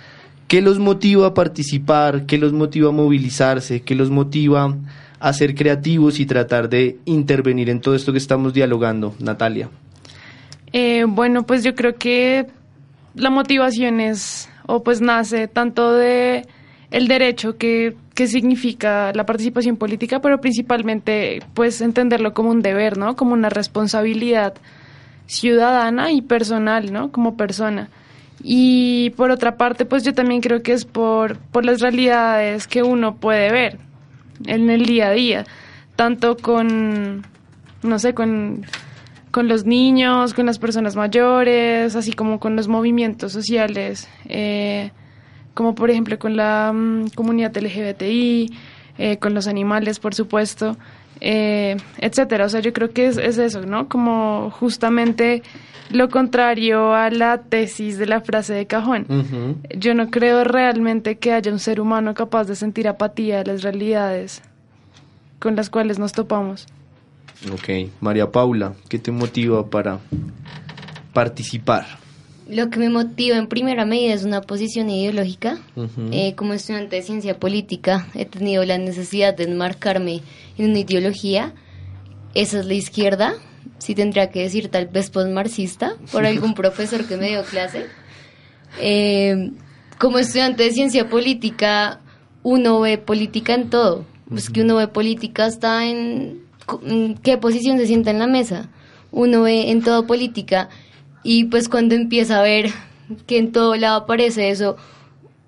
¿Qué 0.49 0.61
los 0.61 0.81
motiva 0.81 1.29
a 1.29 1.35
participar? 1.35 2.27
¿Qué 2.27 2.37
los 2.37 2.53
motiva 2.53 2.89
a 2.89 2.93
movilizarse? 2.93 3.83
¿Qué 3.83 3.95
los 3.95 4.11
motiva 4.11 4.77
a 5.21 5.33
ser 5.33 5.55
creativos 5.55 6.19
y 6.19 6.27
tratar 6.27 6.69
de 6.69 6.99
intervenir 7.05 7.71
en 7.71 7.81
todo 7.81 7.95
esto 7.95 8.11
que 8.11 8.19
estamos 8.19 8.55
dialogando? 8.55 9.15
Natalia. 9.21 9.71
Eh, 10.73 11.05
bueno, 11.07 11.45
pues 11.45 11.65
yo 11.65 11.75
creo 11.75 11.95
que 11.97 12.47
la 13.15 13.31
motivación 13.31 14.01
es, 14.01 14.49
o 14.67 14.83
pues 14.83 15.01
nace 15.01 15.49
tanto 15.49 15.93
de 15.93 16.47
el 16.91 17.09
derecho 17.09 17.57
que, 17.57 17.97
que 18.15 18.27
significa 18.27 19.13
la 19.13 19.27
participación 19.27 19.77
política, 19.77 20.21
pero 20.21 20.41
principalmente 20.41 21.41
pues 21.55 21.81
entenderlo 21.81 22.33
como 22.33 22.51
un 22.51 22.61
deber, 22.61 22.97
¿no? 22.97 23.17
Como 23.17 23.35
una 23.35 23.51
responsabilidad 23.51 24.55
ciudadana 25.27 26.11
y 26.13 26.23
personal, 26.23 26.93
¿no? 26.93 27.13
Como 27.13 27.37
persona. 27.37 27.91
Y 28.43 29.11
por 29.11 29.31
otra 29.31 29.57
parte, 29.57 29.85
pues 29.85 30.05
yo 30.05 30.15
también 30.15 30.41
creo 30.41 30.63
que 30.63 30.73
es 30.73 30.85
por, 30.85 31.39
por 31.39 31.65
las 31.65 31.81
realidades 31.81 32.67
que 32.67 32.83
uno 32.83 33.17
puede 33.17 33.51
ver 33.53 33.79
en 34.47 34.71
el 34.71 34.87
día 34.87 35.09
a 35.09 35.13
día, 35.13 35.45
tanto 35.97 36.37
con, 36.37 37.27
no 37.83 37.99
sé, 37.99 38.15
con 38.15 38.65
con 39.31 39.49
los 39.49 39.65
niños, 39.65 40.35
con 40.35 40.47
las 40.47 40.59
personas 40.59 40.97
mayores, 40.97 41.95
así 41.97 42.13
como 42.13 42.41
con 42.41 42.57
los 42.57 42.69
movimientos 42.69 43.33
sociales, 43.33 44.09
eh, 44.27 44.91
como 45.55 45.75
por 45.75 45.91
ejemplo 45.91 46.19
con 46.19 46.37
la 46.37 46.73
mm, 46.75 47.11
comunidad 47.15 47.57
LGBTI, 47.57 48.51
eh, 48.99 49.19
con 49.19 49.35
los 49.35 49.47
animales, 49.47 49.99
por 49.99 50.15
supuesto, 50.15 50.77
eh, 51.21 51.77
etcétera. 51.99 52.47
O 52.47 52.49
sea, 52.49 52.61
yo 52.61 52.73
creo 52.73 52.91
que 52.91 53.07
es, 53.07 53.19
es 53.19 53.39
eso, 53.39 53.63
¿no? 53.63 53.89
Como 53.89 54.51
justamente 54.51 55.43
lo 55.91 56.09
contrario 56.09 56.95
a 56.95 57.11
la 57.11 57.39
tesis 57.39 57.99
de 57.99 58.07
la 58.07 58.21
frase 58.21 58.55
de 58.55 58.67
cajón. 58.67 59.07
Yo 59.75 59.95
no 59.95 60.11
creo 60.11 60.45
realmente 60.45 61.17
que 61.17 61.33
haya 61.33 61.51
un 61.51 61.59
ser 61.59 61.81
humano 61.81 62.15
capaz 62.15 62.45
de 62.45 62.57
sentir 62.57 62.89
apatía 62.89 63.41
a 63.41 63.45
las 63.45 63.63
realidades 63.63 64.43
con 65.39 65.57
las 65.57 65.71
cuales 65.71 65.99
nos 65.99 66.13
topamos. 66.13 66.67
Ok, 67.53 67.91
María 68.01 68.31
Paula, 68.33 68.75
¿qué 68.89 68.99
te 68.99 69.13
motiva 69.13 69.69
para 69.71 70.01
participar? 71.13 71.87
Lo 72.49 72.71
que 72.71 72.79
me 72.81 72.89
motiva 72.89 73.37
en 73.37 73.47
primera 73.47 73.85
medida 73.85 74.15
es 74.15 74.25
una 74.25 74.41
posición 74.41 74.91
ideológica. 74.91 75.59
Eh, 76.11 76.35
como 76.35 76.55
estudiante 76.55 76.97
de 76.97 77.03
ciencia 77.03 77.39
política 77.39 78.09
he 78.15 78.25
tenido 78.25 78.65
la 78.65 78.79
necesidad 78.79 79.37
de 79.37 79.45
enmarcarme 79.45 80.23
en 80.57 80.71
una 80.71 80.79
ideología. 80.81 81.55
Esa 82.35 82.61
es 82.61 82.67
la 82.67 82.75
izquierda, 82.75 83.35
sí 83.79 83.95
tendría 83.95 84.31
que 84.31 84.43
decir 84.43 84.69
tal 84.69 84.87
vez 84.87 85.11
postmarxista, 85.11 85.95
por 86.11 86.27
algún 86.27 86.55
profesor 86.55 87.07
que 87.07 87.17
me 87.17 87.29
dio 87.29 87.45
clase. 87.45 87.87
Eh, 88.81 89.53
como 89.99 90.19
estudiante 90.19 90.65
de 90.65 90.71
ciencia 90.73 91.09
política, 91.09 92.01
uno 92.43 92.81
ve 92.81 92.99
política 92.99 93.55
en 93.55 93.71
todo. 93.71 94.05
Pues 94.29 94.51
que 94.51 94.63
uno 94.63 94.77
ve 94.77 94.89
política 94.89 95.47
está 95.47 95.87
en 95.87 96.48
qué 97.23 97.39
posición 97.39 97.79
se 97.79 97.87
sienta 97.87 98.11
en 98.11 98.19
la 98.19 98.27
mesa. 98.27 98.69
Uno 99.11 99.43
ve 99.43 99.71
en 99.71 99.83
todo 99.83 100.07
política 100.07 100.69
y 101.23 101.45
pues 101.45 101.69
cuando 101.69 101.95
empieza 101.95 102.39
a 102.39 102.43
ver 102.43 102.71
que 103.27 103.39
en 103.39 103.53
todo 103.53 103.75
lado 103.77 103.97
aparece 103.97 104.51
eso, 104.51 104.77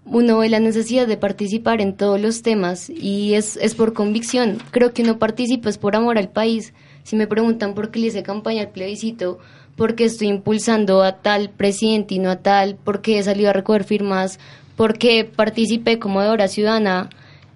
uno 0.05 0.39
ve 0.39 0.49
la 0.49 0.61
necesidad 0.61 1.07
de 1.07 1.17
participar 1.17 1.81
en 1.81 1.97
todos 1.97 2.21
los 2.21 2.43
temas 2.43 2.91
y 2.91 3.35
es, 3.35 3.57
es 3.57 3.75
por 3.75 3.93
convicción. 3.93 4.59
Creo 4.71 4.93
que 4.93 5.03
uno 5.03 5.19
participa 5.19 5.69
es 5.69 5.79
por 5.79 5.95
amor 5.95 6.19
al 6.19 6.31
país. 6.31 6.73
Si 7.05 7.17
me 7.17 7.27
preguntan 7.27 7.75
por 7.75 7.91
qué 7.91 8.01
le 8.01 8.07
hice 8.09 8.23
campaña 8.23 8.63
al 8.63 8.71
plebiscito, 8.71 9.39
por 9.77 9.95
qué 9.95 10.05
estoy 10.05 10.29
impulsando 10.29 11.03
a 11.03 11.23
tal 11.23 11.51
presidente 11.51 12.15
y 12.15 12.19
no 12.19 12.31
a 12.31 12.37
tal, 12.37 12.77
por 12.77 13.03
qué 13.03 13.19
he 13.19 13.23
salido 13.23 13.51
a 13.51 13.53
recoger 13.53 13.85
firmas, 13.85 14.39
por 14.77 14.99
qué 14.99 15.25
participé 15.25 15.99
como 15.99 16.21
de 16.21 16.29
hora 16.29 16.49
ciudadana 16.49 17.09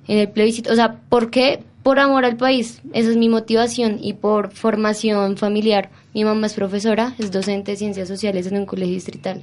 en 0.07 0.18
el 0.18 0.31
plebiscito, 0.31 0.72
o 0.72 0.74
sea, 0.74 1.00
¿por 1.09 1.31
qué? 1.31 1.64
Por 1.85 1.99
amor 1.99 2.25
al 2.25 2.38
país, 2.38 2.81
esa 2.94 3.11
es 3.11 3.16
mi 3.18 3.29
motivación 3.29 3.99
y 4.01 4.14
por 4.14 4.53
formación 4.53 5.37
familiar. 5.37 5.90
Mi 6.14 6.25
mamá 6.25 6.47
es 6.47 6.55
profesora, 6.55 7.14
es 7.18 7.31
docente 7.31 7.73
de 7.73 7.77
ciencias 7.77 8.09
sociales 8.09 8.47
en 8.47 8.57
un 8.57 8.64
colegio 8.64 8.94
distrital. 8.94 9.42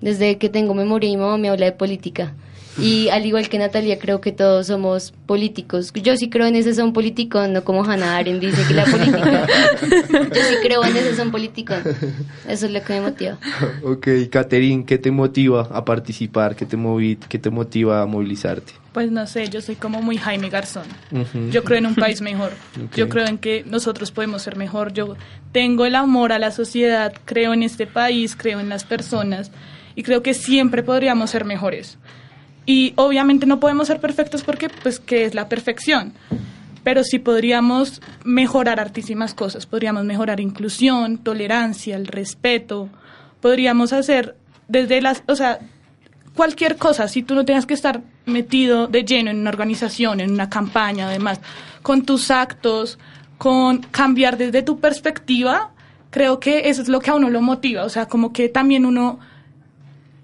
Desde 0.00 0.38
que 0.38 0.48
tengo 0.48 0.74
memoria, 0.74 1.08
mi 1.08 1.16
mamá 1.16 1.38
me 1.38 1.48
habla 1.48 1.66
de 1.66 1.72
política. 1.72 2.34
Y 2.78 3.08
al 3.08 3.26
igual 3.26 3.48
que 3.48 3.58
Natalia, 3.58 3.98
creo 3.98 4.20
que 4.20 4.32
todos 4.32 4.68
somos 4.68 5.12
políticos. 5.26 5.92
Yo 5.94 6.16
sí 6.16 6.30
creo 6.30 6.46
en 6.46 6.56
ese 6.56 6.74
son 6.74 6.92
político, 6.92 7.46
no 7.46 7.64
como 7.64 7.84
Hannah 7.84 8.16
Arendt 8.16 8.40
dice 8.40 8.62
que 8.66 8.74
la 8.74 8.84
política. 8.84 9.46
Yo 10.10 10.42
sí 10.42 10.56
creo 10.62 10.84
en 10.84 10.96
ese 10.96 11.16
son 11.16 11.30
político. 11.30 11.74
Eso 12.48 12.66
es 12.66 12.72
lo 12.72 12.82
que 12.82 12.94
me 12.94 13.00
motiva. 13.00 13.38
Ok, 13.82 14.08
Caterín, 14.30 14.84
¿qué 14.84 14.98
te 14.98 15.10
motiva 15.10 15.68
a 15.72 15.84
participar? 15.84 16.56
¿Qué 16.56 16.66
te, 16.66 16.76
movi 16.76 17.16
qué 17.28 17.38
te 17.38 17.50
motiva 17.50 18.02
a 18.02 18.06
movilizarte? 18.06 18.72
Pues 18.92 19.10
no 19.10 19.26
sé, 19.26 19.48
yo 19.48 19.60
soy 19.60 19.76
como 19.76 20.02
muy 20.02 20.16
Jaime 20.16 20.48
Garzón. 20.48 20.86
Yo 21.50 21.62
creo 21.62 21.78
en 21.78 21.86
un 21.86 21.94
país 21.94 22.20
mejor. 22.20 22.52
Yo 22.96 23.08
creo 23.08 23.26
en 23.26 23.38
que 23.38 23.64
nosotros 23.66 24.10
podemos 24.10 24.42
ser 24.42 24.56
mejor. 24.56 24.92
Yo 24.92 25.16
tengo 25.52 25.84
el 25.84 25.94
amor 25.94 26.32
a 26.32 26.38
la 26.38 26.50
sociedad, 26.50 27.12
creo 27.24 27.52
en 27.52 27.62
este 27.62 27.86
país, 27.86 28.34
creo 28.36 28.60
en 28.60 28.68
las 28.68 28.84
personas 28.84 29.50
y 29.94 30.02
creo 30.02 30.22
que 30.22 30.34
siempre 30.34 30.82
podríamos 30.82 31.30
ser 31.30 31.44
mejores. 31.44 31.98
Y 32.68 32.92
obviamente 32.96 33.46
no 33.46 33.60
podemos 33.60 33.86
ser 33.86 33.98
perfectos 33.98 34.42
porque, 34.44 34.68
pues, 34.68 35.00
¿qué 35.00 35.24
es 35.24 35.34
la 35.34 35.48
perfección? 35.48 36.12
Pero 36.84 37.02
sí 37.02 37.18
podríamos 37.18 38.02
mejorar 38.24 38.78
artísimas 38.78 39.32
cosas. 39.32 39.64
Podríamos 39.64 40.04
mejorar 40.04 40.38
inclusión, 40.38 41.16
tolerancia, 41.16 41.96
el 41.96 42.06
respeto. 42.06 42.90
Podríamos 43.40 43.94
hacer 43.94 44.36
desde 44.68 45.00
las, 45.00 45.22
o 45.28 45.34
sea, 45.34 45.60
cualquier 46.34 46.76
cosa, 46.76 47.08
si 47.08 47.22
tú 47.22 47.34
no 47.34 47.46
tengas 47.46 47.64
que 47.64 47.72
estar 47.72 48.02
metido 48.26 48.86
de 48.86 49.02
lleno 49.02 49.30
en 49.30 49.38
una 49.38 49.48
organización, 49.48 50.20
en 50.20 50.30
una 50.30 50.50
campaña, 50.50 51.08
además, 51.08 51.40
con 51.80 52.02
tus 52.02 52.30
actos, 52.30 52.98
con 53.38 53.78
cambiar 53.78 54.36
desde 54.36 54.60
tu 54.60 54.78
perspectiva, 54.78 55.70
creo 56.10 56.38
que 56.38 56.68
eso 56.68 56.82
es 56.82 56.88
lo 56.88 57.00
que 57.00 57.08
a 57.08 57.14
uno 57.14 57.30
lo 57.30 57.40
motiva, 57.40 57.84
o 57.84 57.88
sea, 57.88 58.08
como 58.08 58.30
que 58.34 58.50
también 58.50 58.84
uno 58.84 59.20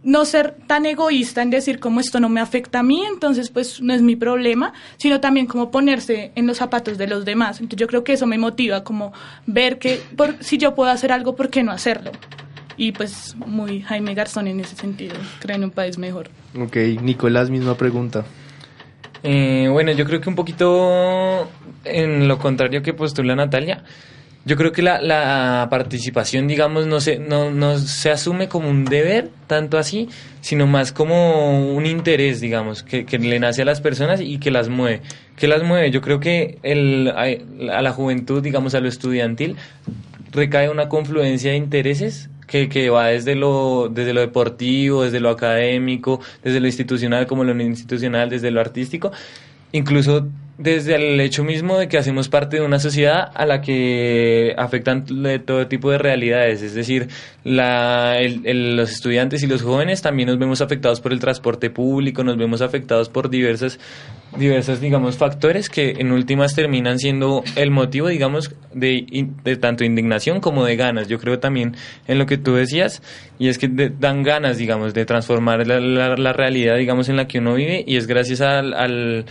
no 0.04 0.24
ser 0.24 0.54
tan 0.66 0.86
egoísta 0.86 1.42
en 1.42 1.50
decir 1.50 1.80
como 1.80 2.00
esto 2.00 2.20
no 2.20 2.28
me 2.28 2.40
afecta 2.40 2.80
a 2.80 2.82
mí, 2.82 3.02
entonces 3.04 3.50
pues 3.50 3.80
no 3.80 3.94
es 3.94 4.02
mi 4.02 4.16
problema, 4.16 4.72
sino 4.98 5.20
también 5.20 5.46
como 5.46 5.70
ponerse 5.70 6.30
en 6.34 6.46
los 6.46 6.58
zapatos 6.58 6.98
de 6.98 7.06
los 7.06 7.24
demás. 7.24 7.60
Entonces 7.60 7.80
yo 7.80 7.86
creo 7.86 8.04
que 8.04 8.12
eso 8.12 8.26
me 8.26 8.38
motiva, 8.38 8.84
como 8.84 9.12
ver 9.46 9.78
que 9.78 10.00
por, 10.16 10.36
si 10.40 10.58
yo 10.58 10.74
puedo 10.74 10.90
hacer 10.90 11.10
algo, 11.10 11.34
¿por 11.34 11.48
qué 11.48 11.62
no 11.62 11.72
hacerlo? 11.72 12.12
Y 12.76 12.92
pues 12.92 13.34
muy 13.46 13.80
Jaime 13.82 14.14
Garzón 14.14 14.48
en 14.48 14.60
ese 14.60 14.76
sentido, 14.76 15.14
creo 15.40 15.56
en 15.56 15.64
un 15.64 15.70
país 15.70 15.96
mejor. 15.96 16.28
Ok, 16.60 16.76
Nicolás, 17.02 17.50
misma 17.50 17.76
pregunta. 17.76 18.24
Eh, 19.22 19.68
bueno, 19.70 19.92
yo 19.92 20.04
creo 20.04 20.20
que 20.20 20.28
un 20.28 20.34
poquito 20.34 21.48
en 21.84 22.28
lo 22.28 22.38
contrario 22.38 22.82
que 22.82 22.92
postula 22.92 23.34
Natalia. 23.34 23.82
Yo 24.46 24.57
creo 24.57 24.72
que 24.72 24.83
la, 24.83 25.00
la 25.00 25.68
participación, 25.70 26.46
digamos, 26.46 26.87
no 26.87 27.00
se, 27.00 27.18
no, 27.18 27.50
no 27.50 27.78
se 27.78 28.11
asume 28.11 28.46
como 28.46 28.68
un 28.68 28.85
deber, 28.85 29.30
tanto 29.46 29.78
así, 29.78 30.11
sino 30.42 30.66
más 30.66 30.92
como 30.92 31.74
un 31.74 31.87
interés, 31.87 32.42
digamos, 32.42 32.83
que, 32.83 33.07
que 33.07 33.18
le 33.18 33.38
nace 33.40 33.62
a 33.62 33.64
las 33.64 33.80
personas 33.80 34.20
y 34.20 34.38
que 34.38 34.50
las 34.50 34.68
mueve. 34.68 35.00
¿Qué 35.37 35.48
las 35.48 35.62
mueve? 35.62 35.90
Yo 35.90 36.02
creo 36.02 36.20
que 36.20 36.59
el, 36.62 37.09
a, 37.09 37.80
la 37.80 37.92
juventud, 37.92 38.42
digamos, 38.42 38.74
a 38.74 38.80
lo 38.80 38.88
estudiantil, 38.88 39.57
recae 40.30 40.68
una 40.68 40.90
confluencia 40.90 41.52
de 41.52 41.57
intereses 41.57 42.28
que, 42.46 42.68
que, 42.68 42.90
va 42.90 43.07
desde 43.07 43.37
lo, 43.37 43.88
desde 43.90 44.12
lo 44.12 44.20
deportivo, 44.20 45.04
desde 45.04 45.20
lo 45.20 45.30
académico, 45.30 46.20
desde 46.42 46.61
lo 46.61 46.66
institucional 46.66 47.26
como 47.26 47.44
lo 47.44 47.59
institucional, 47.62 48.28
desde 48.28 48.50
lo 48.50 48.61
artístico, 48.61 49.11
incluso 49.72 50.28
desde 50.56 50.94
el 50.94 51.20
hecho 51.20 51.42
mismo 51.42 51.78
de 51.78 51.88
que 51.88 51.98
hacemos 51.98 52.28
parte 52.28 52.58
de 52.58 52.62
una 52.62 52.78
sociedad 52.78 53.28
a 53.34 53.44
la 53.44 53.60
que 53.60 54.54
afectan 54.56 55.04
todo 55.44 55.66
tipo 55.66 55.90
de 55.90 55.98
realidades, 55.98 56.62
es 56.62 56.74
decir, 56.74 57.08
la, 57.42 58.18
los 58.22 58.92
estudiantes 58.92 59.42
y 59.42 59.48
los 59.48 59.62
jóvenes 59.62 60.00
también 60.00 60.28
nos 60.28 60.38
vemos 60.38 60.60
afectados 60.60 61.00
por 61.00 61.12
el 61.12 61.18
transporte 61.18 61.70
público, 61.70 62.22
nos 62.22 62.36
vemos 62.36 62.60
afectados 62.60 63.08
por 63.08 63.30
diversas, 63.30 63.80
diversas 64.38 64.80
digamos, 64.80 65.16
factores 65.16 65.68
que 65.68 65.96
en 65.98 66.12
últimas 66.12 66.54
terminan 66.54 67.00
siendo 67.00 67.42
el 67.56 67.72
motivo, 67.72 68.06
digamos, 68.06 68.54
de, 68.72 69.28
de 69.42 69.56
tanto 69.56 69.82
indignación 69.82 70.40
como 70.40 70.64
de 70.64 70.76
ganas. 70.76 71.08
Yo 71.08 71.18
creo 71.18 71.40
también 71.40 71.74
en 72.06 72.18
lo 72.18 72.26
que 72.26 72.38
tú 72.38 72.54
decías, 72.54 73.02
y 73.40 73.48
es 73.48 73.58
que 73.58 73.68
dan 73.68 74.22
ganas, 74.22 74.56
digamos, 74.56 74.94
de 74.94 75.04
transformar 75.04 75.66
la, 75.66 75.80
la, 75.80 76.32
realidad, 76.32 76.76
digamos, 76.76 77.08
en 77.08 77.16
la 77.16 77.26
que 77.26 77.40
uno 77.40 77.54
vive, 77.54 77.82
y 77.84 77.96
es 77.96 78.06
gracias 78.06 78.40
al 78.40 79.24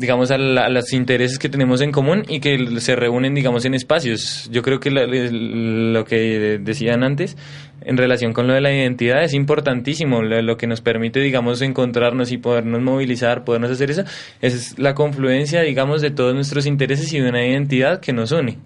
digamos, 0.00 0.30
a, 0.30 0.38
los 0.38 0.92
intereses 0.94 1.38
que 1.38 1.50
tenemos 1.50 1.82
en 1.82 1.92
común 1.92 2.24
y 2.26 2.40
que 2.40 2.80
se 2.80 2.96
reúnen, 2.96 3.34
digamos, 3.34 3.66
en 3.66 3.74
espacios. 3.74 4.48
Yo 4.50 4.62
creo 4.62 4.80
que 4.80 4.90
lo, 4.90 6.04
que 6.06 6.58
decían 6.58 7.04
antes 7.04 7.36
en 7.82 7.98
relación 7.98 8.32
con 8.32 8.46
lo 8.46 8.54
de 8.54 8.62
la 8.62 8.72
identidad 8.72 9.22
es 9.22 9.34
importantísimo, 9.34 10.22
lo, 10.22 10.56
que 10.56 10.66
nos 10.66 10.80
permite, 10.80 11.20
digamos, 11.20 11.60
encontrarnos 11.60 12.32
y 12.32 12.38
podernos 12.38 12.80
movilizar, 12.80 13.44
podernos 13.44 13.70
hacer 13.70 13.90
eso, 13.90 14.04
es 14.40 14.78
la 14.78 14.94
confluencia, 14.94 15.60
digamos, 15.60 16.00
de 16.00 16.10
todos 16.10 16.34
nuestros 16.34 16.64
intereses 16.64 17.12
y 17.12 17.20
de 17.20 17.28
una 17.28 17.46
identidad 17.46 18.00
que 18.00 18.14
nos 18.14 18.32
une. 18.32 18.58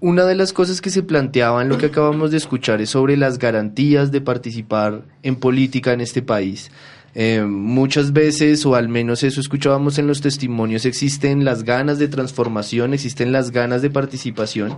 Una 0.00 0.24
de 0.24 0.34
las 0.34 0.52
cosas 0.52 0.80
que 0.80 0.90
se 0.90 1.02
planteaba 1.02 1.62
en 1.62 1.68
lo 1.68 1.78
que 1.78 1.86
acabamos 1.86 2.32
de 2.32 2.36
escuchar 2.36 2.80
es 2.80 2.90
sobre 2.90 3.16
las 3.16 3.38
garantías 3.38 4.10
de 4.12 4.20
participar 4.20 5.02
en 5.22 5.36
política 5.36 5.92
en 5.92 6.00
este 6.00 6.22
país. 6.22 6.70
Eh, 7.14 7.42
muchas 7.42 8.12
veces, 8.12 8.64
o 8.66 8.74
al 8.74 8.88
menos 8.88 9.22
eso 9.22 9.40
escuchábamos 9.40 9.98
en 9.98 10.06
los 10.06 10.20
testimonios, 10.20 10.84
existen 10.84 11.44
las 11.44 11.64
ganas 11.64 11.98
de 11.98 12.06
transformación, 12.06 12.92
existen 12.94 13.32
las 13.32 13.50
ganas 13.50 13.82
de 13.82 13.90
participación, 13.90 14.76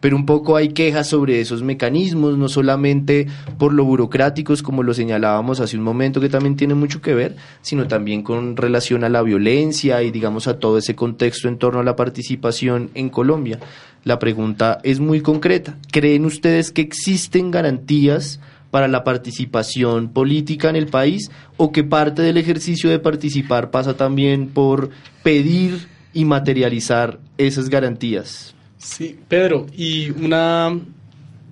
pero 0.00 0.16
un 0.16 0.24
poco 0.24 0.56
hay 0.56 0.68
quejas 0.70 1.08
sobre 1.08 1.40
esos 1.40 1.62
mecanismos, 1.62 2.38
no 2.38 2.48
solamente 2.48 3.26
por 3.58 3.74
lo 3.74 3.84
burocráticos, 3.84 4.62
como 4.62 4.82
lo 4.82 4.94
señalábamos 4.94 5.60
hace 5.60 5.76
un 5.76 5.82
momento, 5.82 6.20
que 6.20 6.28
también 6.28 6.56
tiene 6.56 6.74
mucho 6.74 7.02
que 7.02 7.14
ver, 7.14 7.36
sino 7.62 7.88
también 7.88 8.22
con 8.22 8.56
relación 8.56 9.04
a 9.04 9.08
la 9.08 9.22
violencia 9.22 10.02
y 10.02 10.10
digamos 10.10 10.46
a 10.46 10.58
todo 10.58 10.78
ese 10.78 10.94
contexto 10.94 11.48
en 11.48 11.58
torno 11.58 11.80
a 11.80 11.84
la 11.84 11.96
participación 11.96 12.90
en 12.94 13.10
Colombia. 13.10 13.58
La 14.04 14.18
pregunta 14.18 14.80
es 14.82 14.98
muy 14.98 15.20
concreta. 15.20 15.76
¿Creen 15.92 16.24
ustedes 16.24 16.72
que 16.72 16.82
existen 16.82 17.50
garantías? 17.50 18.40
Para 18.72 18.88
la 18.88 19.04
participación 19.04 20.08
política 20.08 20.70
en 20.70 20.76
el 20.76 20.86
país 20.86 21.30
o 21.58 21.70
que 21.72 21.84
parte 21.84 22.22
del 22.22 22.38
ejercicio 22.38 22.88
de 22.88 22.98
participar 22.98 23.70
pasa 23.70 23.98
también 23.98 24.48
por 24.48 24.88
pedir 25.22 25.86
y 26.14 26.24
materializar 26.24 27.20
esas 27.36 27.68
garantías? 27.68 28.54
Sí, 28.78 29.18
Pedro, 29.28 29.66
y 29.76 30.08
una 30.10 30.74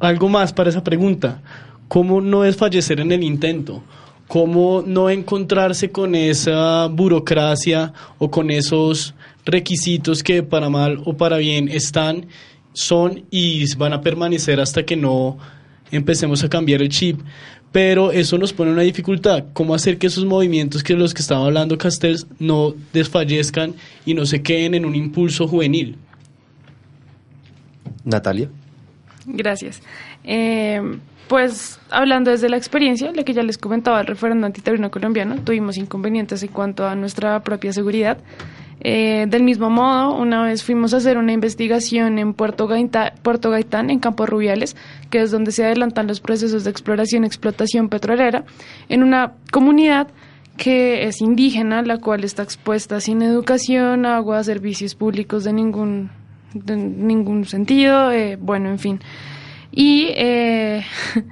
algo 0.00 0.30
más 0.30 0.52
para 0.54 0.70
esa 0.70 0.82
pregunta. 0.82 1.42
¿Cómo 1.88 2.22
no 2.22 2.42
desfallecer 2.42 3.00
en 3.00 3.12
el 3.12 3.22
intento? 3.22 3.82
¿Cómo 4.26 4.82
no 4.86 5.10
encontrarse 5.10 5.90
con 5.90 6.14
esa 6.14 6.86
burocracia 6.86 7.92
o 8.18 8.30
con 8.30 8.50
esos 8.50 9.14
requisitos 9.44 10.22
que 10.22 10.42
para 10.42 10.70
mal 10.70 11.02
o 11.04 11.18
para 11.18 11.36
bien 11.36 11.68
están, 11.68 12.28
son 12.72 13.24
y 13.30 13.74
van 13.74 13.92
a 13.92 14.00
permanecer 14.00 14.58
hasta 14.58 14.84
que 14.84 14.96
no 14.96 15.36
empecemos 15.96 16.42
a 16.44 16.48
cambiar 16.48 16.82
el 16.82 16.88
chip? 16.88 17.20
Pero 17.72 18.10
eso 18.10 18.36
nos 18.36 18.52
pone 18.52 18.72
una 18.72 18.82
dificultad. 18.82 19.44
¿Cómo 19.52 19.74
hacer 19.74 19.98
que 19.98 20.08
esos 20.08 20.24
movimientos 20.24 20.82
que 20.82 20.94
los 20.94 21.14
que 21.14 21.22
estaba 21.22 21.46
hablando 21.46 21.78
Castells 21.78 22.26
no 22.38 22.74
desfallezcan 22.92 23.74
y 24.04 24.14
no 24.14 24.26
se 24.26 24.42
queden 24.42 24.74
en 24.74 24.84
un 24.84 24.96
impulso 24.96 25.46
juvenil? 25.46 25.96
Natalia. 28.04 28.48
Gracias. 29.26 29.82
Eh, 30.24 30.80
pues 31.28 31.78
hablando 31.90 32.32
desde 32.32 32.48
la 32.48 32.56
experiencia, 32.56 33.12
lo 33.12 33.24
que 33.24 33.32
ya 33.32 33.44
les 33.44 33.56
comentaba 33.56 34.00
el 34.00 34.08
referendo 34.08 34.46
antiterrorista 34.46 34.90
colombiano, 34.90 35.36
tuvimos 35.42 35.76
inconvenientes 35.76 36.42
en 36.42 36.48
cuanto 36.48 36.88
a 36.88 36.96
nuestra 36.96 37.40
propia 37.44 37.72
seguridad. 37.72 38.18
Eh, 38.82 39.26
del 39.28 39.42
mismo 39.42 39.68
modo, 39.68 40.16
una 40.16 40.42
vez 40.42 40.64
fuimos 40.64 40.94
a 40.94 40.98
hacer 40.98 41.18
una 41.18 41.32
investigación 41.32 42.18
en 42.18 42.32
Puerto, 42.32 42.68
Puerto 43.22 43.50
Gaitán, 43.50 43.90
en 43.90 43.98
Campos 43.98 44.28
Rubiales, 44.28 44.74
que 45.10 45.20
es 45.20 45.30
donde 45.30 45.52
se 45.52 45.64
adelantan 45.64 46.06
los 46.06 46.20
procesos 46.20 46.64
de 46.64 46.70
exploración 46.70 47.24
y 47.24 47.26
explotación 47.26 47.88
petrolera, 47.88 48.44
en 48.88 49.02
una 49.02 49.34
comunidad 49.52 50.08
que 50.56 51.06
es 51.06 51.20
indígena, 51.20 51.82
la 51.82 51.98
cual 51.98 52.24
está 52.24 52.42
expuesta 52.42 53.00
sin 53.00 53.22
educación, 53.22 54.06
agua, 54.06 54.44
servicios 54.44 54.94
públicos 54.94 55.44
de 55.44 55.52
ningún, 55.52 56.10
de 56.54 56.76
ningún 56.76 57.44
sentido, 57.44 58.10
eh, 58.10 58.36
bueno, 58.36 58.70
en 58.70 58.78
fin. 58.78 59.00
Y 59.72 60.08
eh, 60.16 60.84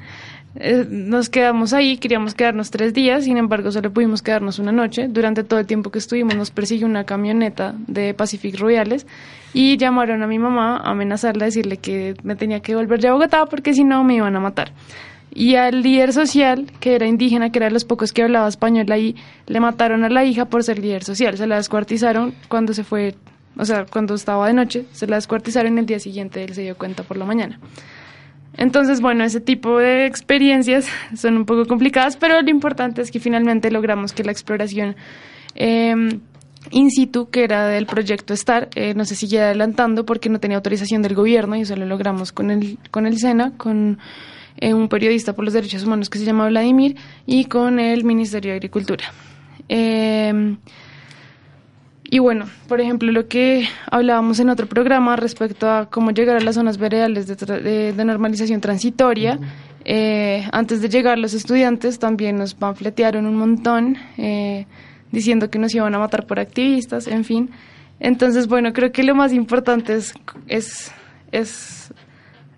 eh, 0.60 0.86
nos 0.88 1.28
quedamos 1.28 1.72
ahí, 1.72 1.98
queríamos 1.98 2.34
quedarnos 2.34 2.70
tres 2.70 2.92
días, 2.92 3.24
sin 3.24 3.36
embargo 3.36 3.70
solo 3.70 3.92
pudimos 3.92 4.22
quedarnos 4.22 4.58
una 4.58 4.72
noche. 4.72 5.06
Durante 5.08 5.44
todo 5.44 5.60
el 5.60 5.66
tiempo 5.66 5.90
que 5.90 6.00
estuvimos 6.00 6.34
nos 6.34 6.50
persiguió 6.50 6.86
una 6.86 7.04
camioneta 7.04 7.74
de 7.86 8.12
Pacific 8.12 8.58
Royales 8.58 9.06
y 9.54 9.76
llamaron 9.76 10.22
a 10.22 10.26
mi 10.26 10.38
mamá 10.38 10.78
a 10.78 10.90
amenazarla, 10.90 11.44
a 11.44 11.46
decirle 11.46 11.76
que 11.76 12.16
me 12.24 12.34
tenía 12.34 12.60
que 12.60 12.74
volver 12.74 13.06
a 13.06 13.12
Bogotá 13.12 13.46
porque 13.46 13.72
si 13.72 13.84
no 13.84 14.02
me 14.02 14.16
iban 14.16 14.34
a 14.34 14.40
matar. 14.40 14.72
Y 15.32 15.54
al 15.54 15.82
líder 15.82 16.12
social, 16.12 16.66
que 16.80 16.96
era 16.96 17.06
indígena, 17.06 17.52
que 17.52 17.58
era 17.60 17.66
de 17.66 17.72
los 17.72 17.84
pocos 17.84 18.12
que 18.12 18.24
hablaba 18.24 18.48
español 18.48 18.90
ahí, 18.90 19.14
le 19.46 19.60
mataron 19.60 20.02
a 20.02 20.08
la 20.08 20.24
hija 20.24 20.46
por 20.46 20.64
ser 20.64 20.80
líder 20.80 21.04
social. 21.04 21.36
Se 21.36 21.46
la 21.46 21.56
descuartizaron 21.56 22.34
cuando 22.48 22.74
se 22.74 22.82
fue, 22.82 23.14
o 23.56 23.64
sea, 23.64 23.84
cuando 23.84 24.14
estaba 24.14 24.48
de 24.48 24.54
noche, 24.54 24.86
se 24.90 25.06
la 25.06 25.16
descuartizaron 25.16 25.78
el 25.78 25.86
día 25.86 26.00
siguiente 26.00 26.42
él 26.42 26.54
se 26.54 26.62
dio 26.62 26.76
cuenta 26.76 27.04
por 27.04 27.16
la 27.16 27.26
mañana. 27.26 27.60
Entonces, 28.58 29.00
bueno, 29.00 29.24
ese 29.24 29.40
tipo 29.40 29.78
de 29.78 30.04
experiencias 30.04 30.86
son 31.16 31.36
un 31.36 31.46
poco 31.46 31.64
complicadas, 31.66 32.16
pero 32.16 32.42
lo 32.42 32.50
importante 32.50 33.00
es 33.00 33.10
que 33.10 33.20
finalmente 33.20 33.70
logramos 33.70 34.12
que 34.12 34.24
la 34.24 34.32
exploración 34.32 34.96
em, 35.54 36.20
in 36.72 36.90
situ, 36.90 37.30
que 37.30 37.44
era 37.44 37.68
del 37.68 37.86
proyecto 37.86 38.36
STAR, 38.36 38.68
eh, 38.74 38.94
no 38.94 39.04
se 39.04 39.14
siguiera 39.14 39.46
adelantando 39.46 40.04
porque 40.04 40.28
no 40.28 40.40
tenía 40.40 40.56
autorización 40.56 41.02
del 41.02 41.14
gobierno 41.14 41.56
y 41.56 41.62
eso 41.62 41.76
lo 41.76 41.86
logramos 41.86 42.32
con 42.32 42.50
el, 42.50 42.78
con 42.90 43.06
el 43.06 43.18
SENA, 43.18 43.52
con 43.56 43.98
eh, 44.56 44.74
un 44.74 44.88
periodista 44.88 45.34
por 45.34 45.44
los 45.44 45.54
derechos 45.54 45.84
humanos 45.84 46.10
que 46.10 46.18
se 46.18 46.24
llama 46.24 46.48
Vladimir 46.48 46.96
y 47.26 47.44
con 47.44 47.78
el 47.78 48.04
Ministerio 48.04 48.50
de 48.50 48.56
Agricultura. 48.56 49.04
Y 52.10 52.20
bueno, 52.20 52.46
por 52.68 52.80
ejemplo, 52.80 53.12
lo 53.12 53.28
que 53.28 53.68
hablábamos 53.90 54.40
en 54.40 54.48
otro 54.48 54.66
programa 54.66 55.14
respecto 55.16 55.68
a 55.68 55.90
cómo 55.90 56.10
llegar 56.10 56.36
a 56.36 56.40
las 56.40 56.54
zonas 56.54 56.78
veredales 56.78 57.26
de, 57.26 57.92
normalización 58.02 58.62
transitoria, 58.62 59.38
eh, 59.84 60.48
antes 60.52 60.80
de 60.80 60.88
llegar 60.88 61.18
los 61.18 61.34
estudiantes 61.34 61.98
también 61.98 62.36
nos 62.36 62.54
panfletearon 62.54 63.26
un 63.26 63.36
montón 63.36 63.98
eh, 64.16 64.64
diciendo 65.12 65.50
que 65.50 65.58
nos 65.58 65.74
iban 65.74 65.94
a 65.94 65.98
matar 65.98 66.26
por 66.26 66.40
activistas, 66.40 67.08
en 67.08 67.24
fin. 67.24 67.50
Entonces, 68.00 68.46
bueno, 68.46 68.72
creo 68.72 68.90
que 68.90 69.02
lo 69.02 69.14
más 69.14 69.34
importante 69.34 69.94
es, 69.94 70.14
es, 70.46 70.90
es 71.30 71.92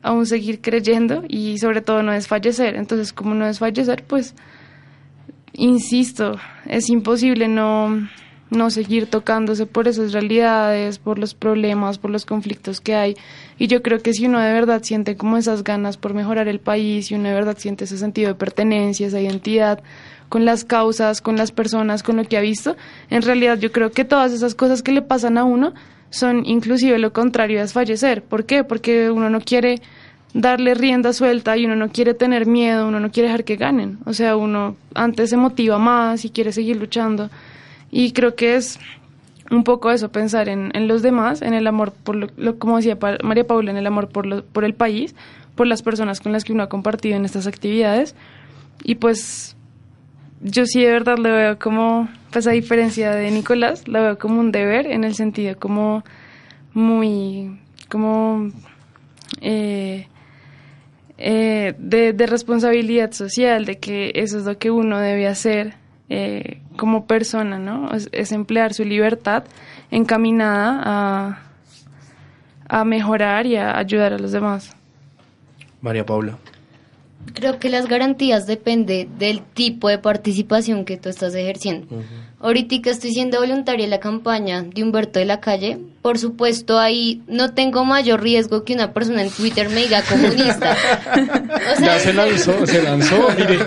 aún 0.01 0.27
seguir 0.27 0.61
creyendo 0.61 1.25
y 1.27 1.59
sobre 1.59 1.81
todo 1.81 2.05
no 2.05 2.13
desfallecer. 2.13 2.77
Entonces, 2.77 3.13
como 3.13 3.35
no 3.35 3.47
desfallecer, 3.47 4.05
pues, 4.07 4.37
insisto, 5.55 6.39
es 6.67 6.89
imposible 6.89 7.49
no 7.49 8.09
no 8.51 8.71
seguir 8.71 9.07
tocándose 9.07 9.67
por 9.67 9.89
esas 9.89 10.13
realidades, 10.13 10.99
por 10.99 11.19
los 11.19 11.35
problemas, 11.35 11.99
por 11.99 12.11
los 12.11 12.27
conflictos 12.27 12.81
que 12.81 12.95
hay. 12.95 13.17
Y 13.59 13.69
yo 13.69 13.83
creo 13.83 14.01
que 14.01 14.13
si 14.13 14.27
uno 14.27 14.41
de 14.41 14.53
verdad 14.53 14.83
siente 14.83 15.17
como 15.17 15.37
esas 15.37 15.65
ganas 15.65 15.97
por 15.97 16.15
mejorar 16.15 16.49
el 16.49 16.61
país, 16.61 17.11
y 17.11 17.15
uno 17.15 17.29
de 17.29 17.35
verdad 17.35 17.57
siente 17.59 17.85
ese 17.85 17.99
sentido 17.99 18.29
de 18.29 18.35
pertenencia, 18.35 19.07
esa 19.07 19.21
identidad 19.21 19.83
con 20.29 20.45
las 20.45 20.65
causas, 20.65 21.21
con 21.21 21.37
las 21.37 21.53
personas, 21.53 22.03
con 22.03 22.17
lo 22.17 22.25
que 22.25 22.37
ha 22.37 22.41
visto, 22.41 22.77
en 23.11 23.23
realidad 23.23 23.59
yo 23.59 23.73
creo 23.73 23.91
que 23.91 24.05
todas 24.05 24.33
esas 24.33 24.55
cosas 24.55 24.83
que 24.83 24.93
le 24.93 25.03
pasan 25.03 25.39
a 25.39 25.45
uno 25.45 25.75
son 26.11 26.45
inclusive 26.45 26.99
lo 26.99 27.13
contrario 27.13 27.63
a 27.63 27.67
fallecer. 27.67 28.23
¿Por 28.23 28.45
qué? 28.45 28.65
Porque 28.65 29.11
uno 29.11 29.31
no 29.31 29.41
quiere 29.41 29.81
darle 30.35 30.75
rienda 30.75 31.13
suelta 31.13 31.57
y 31.57 31.67
uno 31.67 31.77
no 31.77 31.91
quiere 31.91 32.15
tener 32.15 32.47
miedo, 32.47 32.87
uno 32.87 33.01
no 33.01 33.11
quiere 33.11 33.29
dejar 33.29 33.45
que 33.45 33.57
ganen. 33.57 33.99
O 34.07 34.13
sea, 34.13 34.37
uno 34.37 34.77
antes 34.95 35.31
se 35.31 35.37
motiva 35.37 35.79
más 35.79 36.25
y 36.25 36.31
quiere 36.31 36.53
seguir 36.53 36.77
luchando. 36.77 37.31
Y 37.91 38.13
creo 38.13 38.35
que 38.35 38.57
es 38.57 38.79
un 39.51 39.65
poco 39.65 39.91
eso, 39.91 40.11
pensar 40.11 40.49
en, 40.49 40.71
en 40.75 40.87
los 40.87 41.03
demás, 41.03 41.43
en 41.43 41.55
el 41.55 41.67
amor, 41.67 41.93
por 41.93 42.17
lo, 42.17 42.59
como 42.59 42.77
decía 42.77 42.97
María 43.23 43.47
Paula, 43.47 43.73
en 43.73 43.77
el 43.77 43.87
amor 43.87 44.09
por, 44.09 44.45
por 44.45 44.65
el 44.65 44.75
país, 44.75 45.15
por 45.57 45.67
las 45.67 45.83
personas 45.83 46.21
con 46.21 46.33
las 46.33 46.45
que 46.45 46.53
uno 46.53 46.63
ha 46.63 46.69
compartido 46.69 47.17
en 47.17 47.25
estas 47.25 47.47
actividades. 47.47 48.15
Y 48.85 48.95
pues 48.95 49.57
yo 50.41 50.67
sí 50.67 50.83
de 50.83 50.93
verdad 50.93 51.19
lo 51.19 51.33
veo 51.33 51.59
como, 51.59 52.09
pues 52.33 52.47
a 52.47 52.53
diferencia 52.53 53.13
de 53.13 53.31
Nicolás, 53.31 53.87
lo 53.89 54.03
veo 54.03 54.19
como 54.19 54.41
un 54.41 54.53
deber 54.53 54.87
en 54.87 55.05
el 55.05 55.15
sentido 55.15 55.59
como 55.59 56.05
muy, 56.73 57.59
como 57.89 58.51
eh, 59.41 60.07
eh, 61.19 61.75
de, 61.79 62.13
de, 62.13 62.27
responsabilidad 62.27 63.13
social, 63.13 63.67
de 63.67 63.79
que 63.79 64.13
eso 64.15 64.39
es 64.39 64.45
lo 64.45 64.59
que 64.59 64.71
uno 64.71 64.99
debe 64.99 65.27
hacer 65.27 65.75
eh, 66.09 66.63
como 66.81 67.05
persona, 67.05 67.59
¿no? 67.59 67.91
Es, 67.93 68.33
emplear 68.33 68.73
su 68.73 68.85
libertad 68.85 69.45
encaminada 69.91 70.81
a, 70.83 71.43
a 72.69 72.85
mejorar 72.87 73.45
y 73.45 73.57
a 73.57 73.77
ayudar 73.77 74.15
a 74.15 74.19
los 74.19 74.33
demás. 74.33 74.75
María 75.83 76.07
Paula. 76.07 76.39
Creo 77.35 77.59
que 77.59 77.69
las 77.69 77.87
garantías 77.87 78.47
dependen 78.47 79.19
del 79.19 79.43
tipo 79.43 79.89
de 79.89 79.99
participación 79.99 80.85
que 80.85 80.97
tú 80.97 81.09
estás 81.09 81.35
ejerciendo. 81.35 81.87
Ahorita 82.41 82.91
estoy 82.91 83.13
siendo 83.13 83.39
voluntaria 83.39 83.85
en 83.85 83.91
la 83.91 84.01
campaña 84.01 84.63
de 84.63 84.83
Humberto 84.83 85.19
de 85.19 85.27
la 85.27 85.41
Calle. 85.41 85.79
Por 86.03 86.19
supuesto, 86.19 86.79
ahí 86.79 87.23
no 87.29 87.53
tengo 87.53 87.85
mayor 87.85 88.23
riesgo 88.23 88.65
que 88.65 88.73
una 88.73 88.93
persona 88.93 89.23
en 89.23 89.31
Twitter 89.31 89.69
me 89.69 89.83
diga 89.83 90.03
comunista. 90.03 90.77
ya 91.81 91.99
se 91.99 92.13
lanzó, 92.13 92.67
se 92.67 92.83
lanzó, 92.83 93.29
mire. 93.37 93.59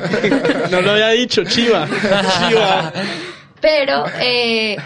No 0.72 0.82
lo 0.82 0.92
había 0.92 1.10
dicho, 1.10 1.44
chiva. 1.44 1.88
Chiva. 1.88 2.92
Pero 3.62 4.06
eh, 4.20 4.78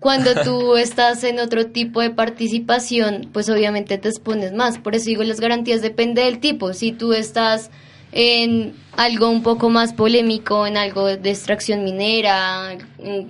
cuando 0.00 0.34
tú 0.42 0.76
estás 0.76 1.24
en 1.24 1.40
otro 1.40 1.66
tipo 1.66 2.00
de 2.00 2.10
participación, 2.10 3.30
pues 3.32 3.48
obviamente 3.48 3.96
te 3.98 4.08
expones 4.08 4.52
más. 4.52 4.78
Por 4.78 4.94
eso 4.94 5.06
digo, 5.06 5.22
las 5.22 5.40
garantías 5.40 5.82
dependen 5.82 6.26
del 6.26 6.38
tipo. 6.38 6.72
Si 6.72 6.92
tú 6.92 7.12
estás 7.12 7.70
en 8.12 8.74
algo 8.96 9.28
un 9.28 9.42
poco 9.42 9.68
más 9.68 9.92
polémico, 9.92 10.66
en 10.66 10.76
algo 10.76 11.04
de 11.06 11.30
extracción 11.30 11.84
minera, 11.84 12.76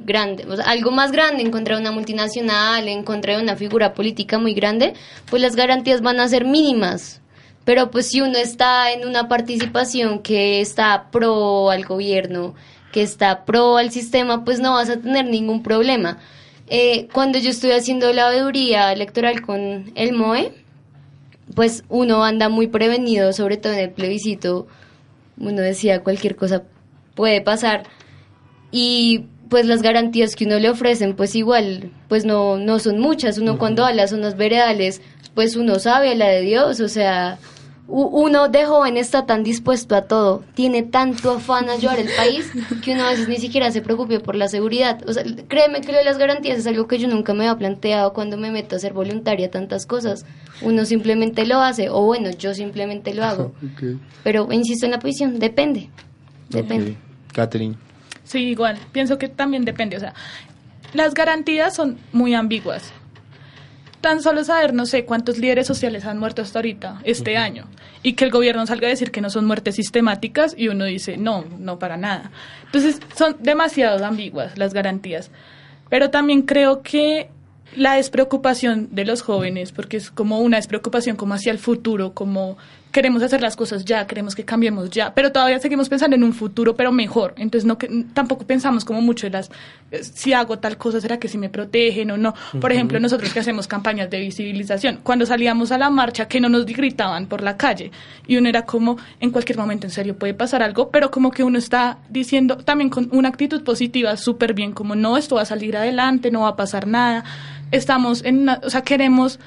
grande, 0.04 0.46
algo 0.64 0.90
más 0.90 1.12
grande, 1.12 1.42
en 1.42 1.50
contra 1.50 1.74
de 1.74 1.80
una 1.80 1.92
multinacional, 1.92 2.88
en 2.88 3.02
contra 3.02 3.36
de 3.36 3.42
una 3.42 3.56
figura 3.56 3.94
política 3.94 4.38
muy 4.38 4.54
grande, 4.54 4.94
pues 5.28 5.42
las 5.42 5.56
garantías 5.56 6.02
van 6.02 6.20
a 6.20 6.28
ser 6.28 6.44
mínimas. 6.44 7.20
Pero 7.64 7.90
pues 7.90 8.08
si 8.08 8.20
uno 8.20 8.38
está 8.38 8.92
en 8.92 9.06
una 9.08 9.28
participación 9.28 10.20
que 10.20 10.60
está 10.60 11.10
pro 11.10 11.70
al 11.70 11.84
gobierno, 11.84 12.54
que 12.92 13.02
está 13.02 13.44
pro 13.44 13.76
al 13.76 13.90
sistema, 13.90 14.44
pues 14.44 14.60
no 14.60 14.74
vas 14.74 14.88
a 14.88 15.00
tener 15.00 15.26
ningún 15.26 15.64
problema. 15.64 16.18
Eh, 16.68 17.08
cuando 17.12 17.38
yo 17.38 17.50
estoy 17.50 17.72
haciendo 17.72 18.12
la 18.12 18.28
veeduría 18.28 18.92
electoral 18.92 19.42
con 19.42 19.90
el 19.96 20.12
MOE, 20.12 20.52
pues 21.54 21.84
uno 21.88 22.24
anda 22.24 22.48
muy 22.48 22.66
prevenido, 22.66 23.32
sobre 23.32 23.56
todo 23.56 23.72
en 23.72 23.78
el 23.80 23.90
plebiscito, 23.90 24.66
uno 25.38 25.60
decía 25.60 26.02
cualquier 26.02 26.36
cosa 26.36 26.64
puede 27.14 27.40
pasar. 27.40 27.84
Y 28.72 29.26
pues 29.48 29.66
las 29.66 29.82
garantías 29.82 30.34
que 30.34 30.44
uno 30.44 30.58
le 30.58 30.70
ofrecen 30.70 31.14
pues 31.14 31.36
igual 31.36 31.92
pues 32.08 32.24
no 32.24 32.58
no 32.58 32.78
son 32.78 32.98
muchas. 32.98 33.38
Uno 33.38 33.58
cuando 33.58 33.84
habla 33.84 34.08
son 34.08 34.20
los 34.20 34.36
veredales 34.36 35.02
pues 35.34 35.56
uno 35.56 35.78
sabe 35.78 36.14
la 36.16 36.28
de 36.28 36.40
Dios 36.40 36.80
o 36.80 36.88
sea 36.88 37.38
uno 37.88 38.48
de 38.48 38.64
joven 38.64 38.96
está 38.96 39.26
tan 39.26 39.44
dispuesto 39.44 39.94
a 39.94 40.02
todo, 40.02 40.42
tiene 40.54 40.82
tanto 40.82 41.30
afán 41.30 41.68
a 41.68 41.74
ayudar 41.74 42.00
el 42.00 42.08
país, 42.16 42.50
que 42.82 42.92
uno 42.92 43.04
a 43.04 43.10
veces 43.10 43.28
ni 43.28 43.36
siquiera 43.36 43.70
se 43.70 43.80
preocupe 43.80 44.18
por 44.18 44.34
la 44.34 44.48
seguridad. 44.48 45.00
O 45.08 45.12
sea, 45.12 45.22
créeme 45.46 45.80
que 45.80 45.92
lo 45.92 45.98
de 45.98 46.04
las 46.04 46.18
garantías 46.18 46.58
es 46.58 46.66
algo 46.66 46.88
que 46.88 46.98
yo 46.98 47.06
nunca 47.06 47.32
me 47.32 47.46
había 47.46 47.58
planteado 47.58 48.12
cuando 48.12 48.36
me 48.36 48.50
meto 48.50 48.74
a 48.74 48.78
ser 48.80 48.92
voluntaria 48.92 49.50
tantas 49.50 49.86
cosas. 49.86 50.26
Uno 50.62 50.84
simplemente 50.84 51.46
lo 51.46 51.60
hace, 51.60 51.88
o 51.88 52.02
bueno, 52.02 52.30
yo 52.30 52.54
simplemente 52.54 53.14
lo 53.14 53.24
hago. 53.24 53.52
Pero 54.24 54.48
insisto 54.52 54.86
en 54.86 54.92
la 54.92 54.98
posición, 54.98 55.38
depende. 55.38 55.90
Depende. 56.48 56.96
Catherine. 57.32 57.76
Sí, 58.24 58.40
igual. 58.40 58.78
Pienso 58.90 59.16
que 59.16 59.28
también 59.28 59.64
depende. 59.64 59.96
O 59.96 60.00
sea, 60.00 60.12
las 60.92 61.14
garantías 61.14 61.74
son 61.74 61.98
muy 62.12 62.34
ambiguas 62.34 62.92
tan 64.06 64.22
solo 64.22 64.44
saber, 64.44 64.72
no 64.72 64.86
sé, 64.86 65.04
cuántos 65.04 65.36
líderes 65.38 65.66
sociales 65.66 66.04
han 66.04 66.20
muerto 66.20 66.40
hasta 66.40 66.60
ahorita, 66.60 67.00
este 67.02 67.36
año, 67.36 67.66
y 68.04 68.12
que 68.12 68.24
el 68.24 68.30
gobierno 68.30 68.64
salga 68.64 68.86
a 68.86 68.90
decir 68.90 69.10
que 69.10 69.20
no 69.20 69.30
son 69.30 69.46
muertes 69.46 69.74
sistemáticas 69.74 70.54
y 70.56 70.68
uno 70.68 70.84
dice, 70.84 71.16
no, 71.16 71.44
no 71.58 71.80
para 71.80 71.96
nada. 71.96 72.30
Entonces, 72.66 73.00
son 73.16 73.34
demasiado 73.40 74.06
ambiguas 74.06 74.56
las 74.58 74.72
garantías. 74.72 75.32
Pero 75.88 76.10
también 76.10 76.42
creo 76.42 76.82
que 76.82 77.30
la 77.74 77.94
despreocupación 77.94 78.90
de 78.92 79.06
los 79.06 79.22
jóvenes, 79.22 79.72
porque 79.72 79.96
es 79.96 80.12
como 80.12 80.38
una 80.38 80.58
despreocupación 80.58 81.16
como 81.16 81.34
hacia 81.34 81.50
el 81.50 81.58
futuro, 81.58 82.14
como 82.14 82.58
queremos 82.96 83.22
hacer 83.22 83.42
las 83.42 83.56
cosas 83.56 83.84
ya, 83.84 84.06
queremos 84.06 84.34
que 84.34 84.46
cambiemos 84.46 84.88
ya, 84.88 85.12
pero 85.12 85.30
todavía 85.30 85.58
seguimos 85.58 85.86
pensando 85.90 86.16
en 86.16 86.24
un 86.24 86.32
futuro, 86.32 86.76
pero 86.76 86.92
mejor. 86.92 87.34
Entonces 87.36 87.66
no 87.66 87.76
que, 87.76 88.06
tampoco 88.14 88.46
pensamos 88.46 88.86
como 88.86 89.02
mucho 89.02 89.26
en 89.26 89.34
las 89.34 89.50
eh, 89.90 90.02
si 90.02 90.32
hago 90.32 90.60
tal 90.60 90.78
cosa 90.78 90.98
será 90.98 91.18
que 91.18 91.28
si 91.28 91.36
me 91.36 91.50
protegen 91.50 92.10
o 92.12 92.16
no. 92.16 92.32
Por 92.58 92.72
ejemplo, 92.72 92.98
nosotros 92.98 93.34
que 93.34 93.40
hacemos 93.40 93.68
campañas 93.68 94.08
de 94.08 94.18
visibilización, 94.20 95.00
cuando 95.02 95.26
salíamos 95.26 95.72
a 95.72 95.76
la 95.76 95.90
marcha 95.90 96.26
que 96.26 96.40
no 96.40 96.48
nos 96.48 96.64
gritaban 96.64 97.26
por 97.26 97.42
la 97.42 97.58
calle 97.58 97.90
y 98.26 98.38
uno 98.38 98.48
era 98.48 98.64
como 98.64 98.96
en 99.20 99.30
cualquier 99.30 99.58
momento 99.58 99.86
en 99.86 99.90
serio 99.90 100.16
puede 100.16 100.32
pasar 100.32 100.62
algo, 100.62 100.88
pero 100.90 101.10
como 101.10 101.30
que 101.30 101.44
uno 101.44 101.58
está 101.58 101.98
diciendo 102.08 102.56
también 102.56 102.88
con 102.88 103.10
una 103.12 103.28
actitud 103.28 103.62
positiva 103.62 104.16
súper 104.16 104.54
bien 104.54 104.72
como 104.72 104.94
no 104.94 105.18
esto 105.18 105.34
va 105.34 105.42
a 105.42 105.44
salir 105.44 105.76
adelante, 105.76 106.30
no 106.30 106.40
va 106.40 106.48
a 106.48 106.56
pasar 106.56 106.86
nada. 106.86 107.24
Estamos 107.72 108.24
en 108.24 108.38
una, 108.38 108.58
o 108.64 108.70
sea, 108.70 108.80
queremos 108.80 109.38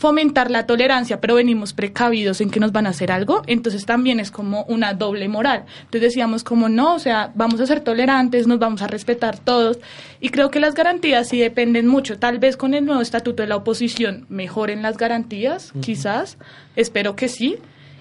fomentar 0.00 0.50
la 0.50 0.64
tolerancia, 0.64 1.20
pero 1.20 1.34
venimos 1.34 1.74
precavidos 1.74 2.40
en 2.40 2.48
que 2.48 2.58
nos 2.58 2.72
van 2.72 2.86
a 2.86 2.88
hacer 2.88 3.12
algo, 3.12 3.42
entonces 3.46 3.84
también 3.84 4.18
es 4.18 4.30
como 4.30 4.64
una 4.64 4.94
doble 4.94 5.28
moral. 5.28 5.66
Entonces 5.80 6.00
decíamos 6.00 6.42
como 6.42 6.70
no, 6.70 6.94
o 6.94 6.98
sea, 6.98 7.32
vamos 7.34 7.60
a 7.60 7.66
ser 7.66 7.80
tolerantes, 7.80 8.46
nos 8.46 8.58
vamos 8.58 8.80
a 8.80 8.86
respetar 8.86 9.38
todos, 9.38 9.78
y 10.18 10.30
creo 10.30 10.50
que 10.50 10.58
las 10.58 10.74
garantías 10.74 11.28
sí 11.28 11.38
dependen 11.38 11.86
mucho. 11.86 12.18
Tal 12.18 12.38
vez 12.38 12.56
con 12.56 12.72
el 12.72 12.86
nuevo 12.86 13.02
estatuto 13.02 13.42
de 13.42 13.48
la 13.50 13.56
oposición 13.56 14.24
mejoren 14.30 14.80
las 14.80 14.96
garantías, 14.96 15.74
quizás, 15.82 16.38
espero 16.76 17.14
que 17.14 17.28
sí, 17.28 17.56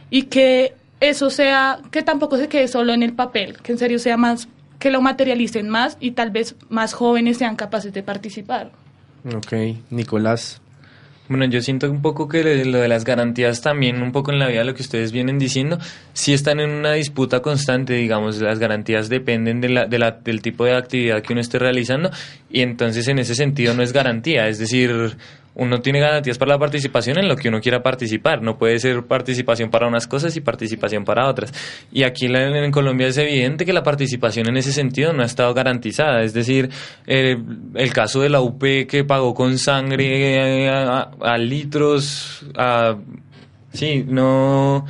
y 0.10 0.24
que 0.24 0.76
eso 1.02 1.30
sea, 1.30 1.80
que 1.91 2.02
tampoco 2.02 2.38
se 2.38 2.47
quede 2.47 2.70
solo 2.70 2.93
en 2.93 3.04
el 3.04 3.12
papel, 3.12 3.58
que 3.58 3.74
en 3.74 3.78
serio 3.78 4.00
sea 4.00 4.16
más, 4.16 4.47
que 4.80 4.89
lo 4.89 5.02
materialicen 5.02 5.68
más 5.68 5.97
y 6.00 6.12
tal 6.12 6.32
vez 6.32 6.56
más 6.70 6.93
jóvenes 6.93 7.39
sean 7.39 7.58
capaces 7.58 7.91
de 7.91 8.04
participar. 8.04 8.72
Ok, 9.36 9.52
Nicolás. 9.89 10.62
Bueno, 11.30 11.45
yo 11.45 11.61
siento 11.61 11.89
un 11.91 12.01
poco 12.01 12.27
que 12.27 12.65
lo 12.65 12.80
de 12.80 12.88
las 12.88 13.05
garantías 13.05 13.61
también, 13.61 14.01
un 14.01 14.11
poco 14.11 14.32
en 14.32 14.39
la 14.39 14.47
vida, 14.47 14.63
lo 14.63 14.73
que 14.73 14.82
ustedes 14.82 15.11
vienen 15.11 15.38
diciendo, 15.38 15.77
sí 16.13 16.34
están 16.34 16.59
en 16.59 16.71
una 16.71 16.93
disputa 16.93 17.41
constante, 17.41 17.93
digamos, 17.93 18.41
las 18.41 18.57
garantías 18.57 19.09
dependen 19.09 19.61
de 19.61 19.69
la, 19.69 19.86
de 19.86 19.99
la, 19.99 20.09
del 20.09 20.41
tipo 20.41 20.65
de 20.65 20.75
actividad 20.75 21.21
que 21.21 21.34
uno 21.34 21.41
esté 21.41 21.59
realizando 21.59 22.09
y 22.49 22.61
entonces 22.61 23.07
en 23.07 23.19
ese 23.19 23.36
sentido 23.36 23.75
no 23.75 23.84
es 23.84 23.93
garantía, 23.93 24.47
es 24.47 24.57
decir, 24.57 25.17
uno 25.60 25.82
tiene 25.82 25.99
garantías 25.99 26.38
para 26.38 26.53
la 26.53 26.60
participación 26.60 27.20
en 27.20 27.28
lo 27.28 27.36
que 27.36 27.49
uno 27.49 27.60
quiera 27.60 27.84
participar. 27.84 28.41
No 28.41 28.57
puede 28.57 28.80
ser 28.80 29.03
participación 29.03 29.70
para 29.70 29.88
unas 29.88 30.07
cosas 30.07 30.36
y 30.36 30.41
participación 30.41 31.03
para 31.03 31.28
otras. 31.28 31.53
Y 31.91 32.03
aquí 32.03 32.28
en, 32.28 32.72
Colombia 32.72 33.07
es 33.07 33.18
evidente 33.18 33.66
que 33.66 33.74
la 33.74 33.84
participación 33.84 34.47
en 34.47 34.57
ese 34.57 34.72
sentido 34.72 35.14
no 35.14 35.22
ha 35.22 35.26
estado 35.26 35.53
garantizada. 35.53 36.24
Es 36.24 36.34
decir, 36.34 36.70
eh, 37.05 37.38
el 37.76 37.93
caso 37.93 38.22
de 38.22 38.30
la 38.30 38.41
UP 38.41 38.62
que 38.88 39.03
pagó 39.05 39.34
con 39.34 39.57
sangre 39.57 40.66
eh, 40.66 40.70
a, 40.70 41.38
litros, 41.38 42.45
a, 42.55 42.95
sí, 43.74 44.05
no 44.07 44.86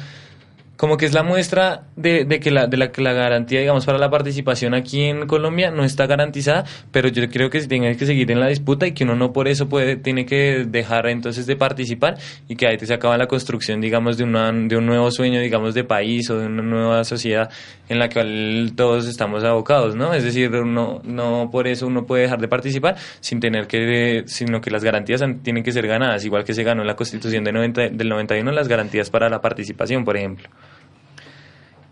como 0.79 0.95
que 0.95 1.05
es 1.05 1.13
la 1.13 1.23
muestra 1.23 1.87
de, 1.97 2.25
que 2.39 2.51
la, 2.51 2.67
de 2.67 2.77
la 2.77 2.89
que 2.93 3.01
la 3.01 3.11
garantía, 3.11 3.59
digamos, 3.59 3.85
para 3.85 3.97
la 3.97 4.09
participación 4.09 4.73
aquí 4.73 5.03
en 5.03 5.27
Colombia 5.27 5.71
no 5.71 5.83
está 5.83 6.07
garantizada, 6.07 6.63
pero 6.93 7.09
yo 7.09 7.29
creo 7.29 7.49
que 7.49 7.59
tiene 7.67 7.97
que 7.97 8.05
seguir 8.05 8.31
en 8.31 8.39
la 8.39 8.47
disputa 8.47 8.87
y 8.87 8.93
que 8.93 9.03
uno 9.03 9.13
no 9.13 9.33
por 9.33 9.49
eso 9.49 9.67
puede, 9.67 9.97
tiene 9.97 10.25
que 10.25 10.63
dejar 10.65 11.07
entonces 11.07 11.45
de 11.47 11.57
participar 11.57 12.17
y 12.47 12.55
que 12.55 12.65
ahí 12.65 12.79
se 12.79 12.93
acaba 12.93 13.17
la 13.17 13.27
construcción, 13.27 13.81
digamos, 13.81 14.17
de, 14.17 14.23
una, 14.23 14.53
de 14.53 14.77
un 14.77 14.85
nuevo 14.85 15.11
sueño, 15.11 15.41
digamos, 15.41 15.73
de 15.73 15.83
país 15.83 16.29
o 16.29 16.39
de 16.39 16.45
una 16.45 16.63
nueva 16.63 17.03
sociedad 17.03 17.49
en 17.89 17.99
la 17.99 18.07
que 18.07 18.71
todos 18.73 19.05
estamos 19.05 19.43
abocados, 19.43 19.97
¿no? 19.97 20.13
Es 20.13 20.23
decir, 20.23 20.49
no, 20.49 21.01
no 21.03 21.49
por 21.51 21.67
eso 21.67 21.87
uno 21.87 22.05
puede 22.05 22.23
dejar 22.23 22.39
de 22.39 22.47
participar 22.47 22.95
sin 23.19 23.41
tener 23.41 23.67
que, 23.67 24.23
sino 24.27 24.61
que 24.61 24.71
las 24.71 24.85
garantías 24.85 25.21
tienen 25.43 25.61
que 25.61 25.73
ser 25.73 25.87
ganadas, 25.87 26.23
igual 26.23 26.45
que 26.45 26.53
se 26.53 26.63
ganó 26.63 26.83
en 26.83 26.87
la 26.87 26.95
Constitución 26.95 27.43
de 27.43 27.51
90, 27.51 27.89
del 27.89 28.07
91 28.07 28.49
las 28.53 28.69
garantías 28.69 29.09
para 29.09 29.29
la 29.29 29.41
participación, 29.41 30.05
por 30.05 30.15
ejemplo. 30.15 30.47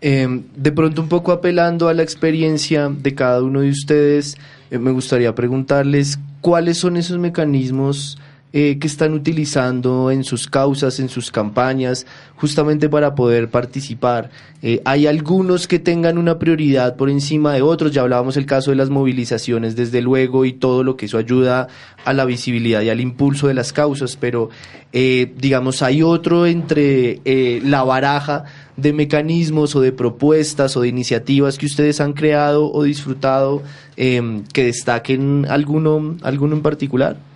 Em, 0.00 0.44
de 0.56 0.70
pronto 0.70 1.02
un 1.02 1.08
poco 1.08 1.32
apelando 1.32 1.88
a 1.88 1.94
la 1.94 2.02
experiencia 2.02 2.88
de 2.88 3.14
cada 3.14 3.42
uno 3.42 3.62
de 3.62 3.70
ustedes, 3.70 4.36
eh, 4.70 4.78
me 4.78 4.92
gustaría 4.92 5.34
preguntarles 5.34 6.20
cuáles 6.40 6.78
son 6.78 6.96
esos 6.96 7.18
mecanismos 7.18 8.18
eh, 8.52 8.78
que 8.78 8.86
están 8.86 9.12
utilizando 9.12 10.10
en 10.10 10.24
sus 10.24 10.46
causas, 10.46 11.00
en 11.00 11.08
sus 11.08 11.30
campañas, 11.30 12.06
justamente 12.36 12.88
para 12.88 13.14
poder 13.14 13.50
participar. 13.50 14.30
Eh, 14.62 14.80
hay 14.84 15.06
algunos 15.06 15.68
que 15.68 15.78
tengan 15.78 16.18
una 16.18 16.38
prioridad 16.38 16.96
por 16.96 17.10
encima 17.10 17.52
de 17.52 17.62
otros, 17.62 17.92
ya 17.92 18.02
hablábamos 18.02 18.36
el 18.36 18.46
caso 18.46 18.70
de 18.70 18.76
las 18.76 18.90
movilizaciones, 18.90 19.76
desde 19.76 20.00
luego, 20.02 20.44
y 20.44 20.52
todo 20.52 20.82
lo 20.82 20.96
que 20.96 21.06
eso 21.06 21.18
ayuda 21.18 21.68
a 22.04 22.12
la 22.12 22.24
visibilidad 22.24 22.82
y 22.82 22.90
al 22.90 23.00
impulso 23.00 23.48
de 23.48 23.54
las 23.54 23.72
causas, 23.72 24.16
pero 24.16 24.50
digamos, 24.90 25.82
hay 25.82 26.02
otro 26.02 26.46
entre 26.46 27.20
la 27.62 27.84
baraja 27.84 28.44
de 28.78 28.92
mecanismos 28.92 29.74
o 29.76 29.80
de 29.80 29.92
propuestas 29.92 30.76
o 30.76 30.80
de 30.80 30.88
iniciativas 30.88 31.58
que 31.58 31.66
ustedes 31.66 32.00
han 32.00 32.12
creado 32.12 32.72
o 32.72 32.84
disfrutado 32.84 33.62
em, 33.96 34.44
que 34.44 34.64
destaquen 34.64 35.46
alguno, 35.50 36.16
alguno 36.22 36.54
en 36.56 36.62
particular? 36.62 37.27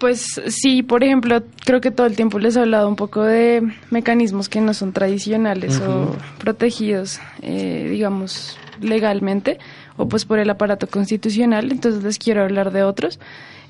Pues 0.00 0.40
sí, 0.48 0.82
por 0.82 1.04
ejemplo, 1.04 1.42
creo 1.64 1.80
que 1.80 1.90
todo 1.90 2.06
el 2.06 2.16
tiempo 2.16 2.38
les 2.38 2.56
he 2.56 2.60
hablado 2.60 2.88
un 2.88 2.96
poco 2.96 3.22
de 3.22 3.62
mecanismos 3.90 4.48
que 4.48 4.60
no 4.60 4.74
son 4.74 4.92
tradicionales 4.92 5.78
o 5.80 6.16
protegidos, 6.38 7.20
eh, 7.42 7.86
digamos, 7.90 8.58
legalmente 8.80 9.58
o 9.98 10.08
pues 10.08 10.24
por 10.24 10.38
el 10.38 10.48
aparato 10.48 10.86
constitucional, 10.86 11.70
entonces 11.70 12.02
les 12.02 12.18
quiero 12.18 12.42
hablar 12.42 12.72
de 12.72 12.82
otros. 12.82 13.20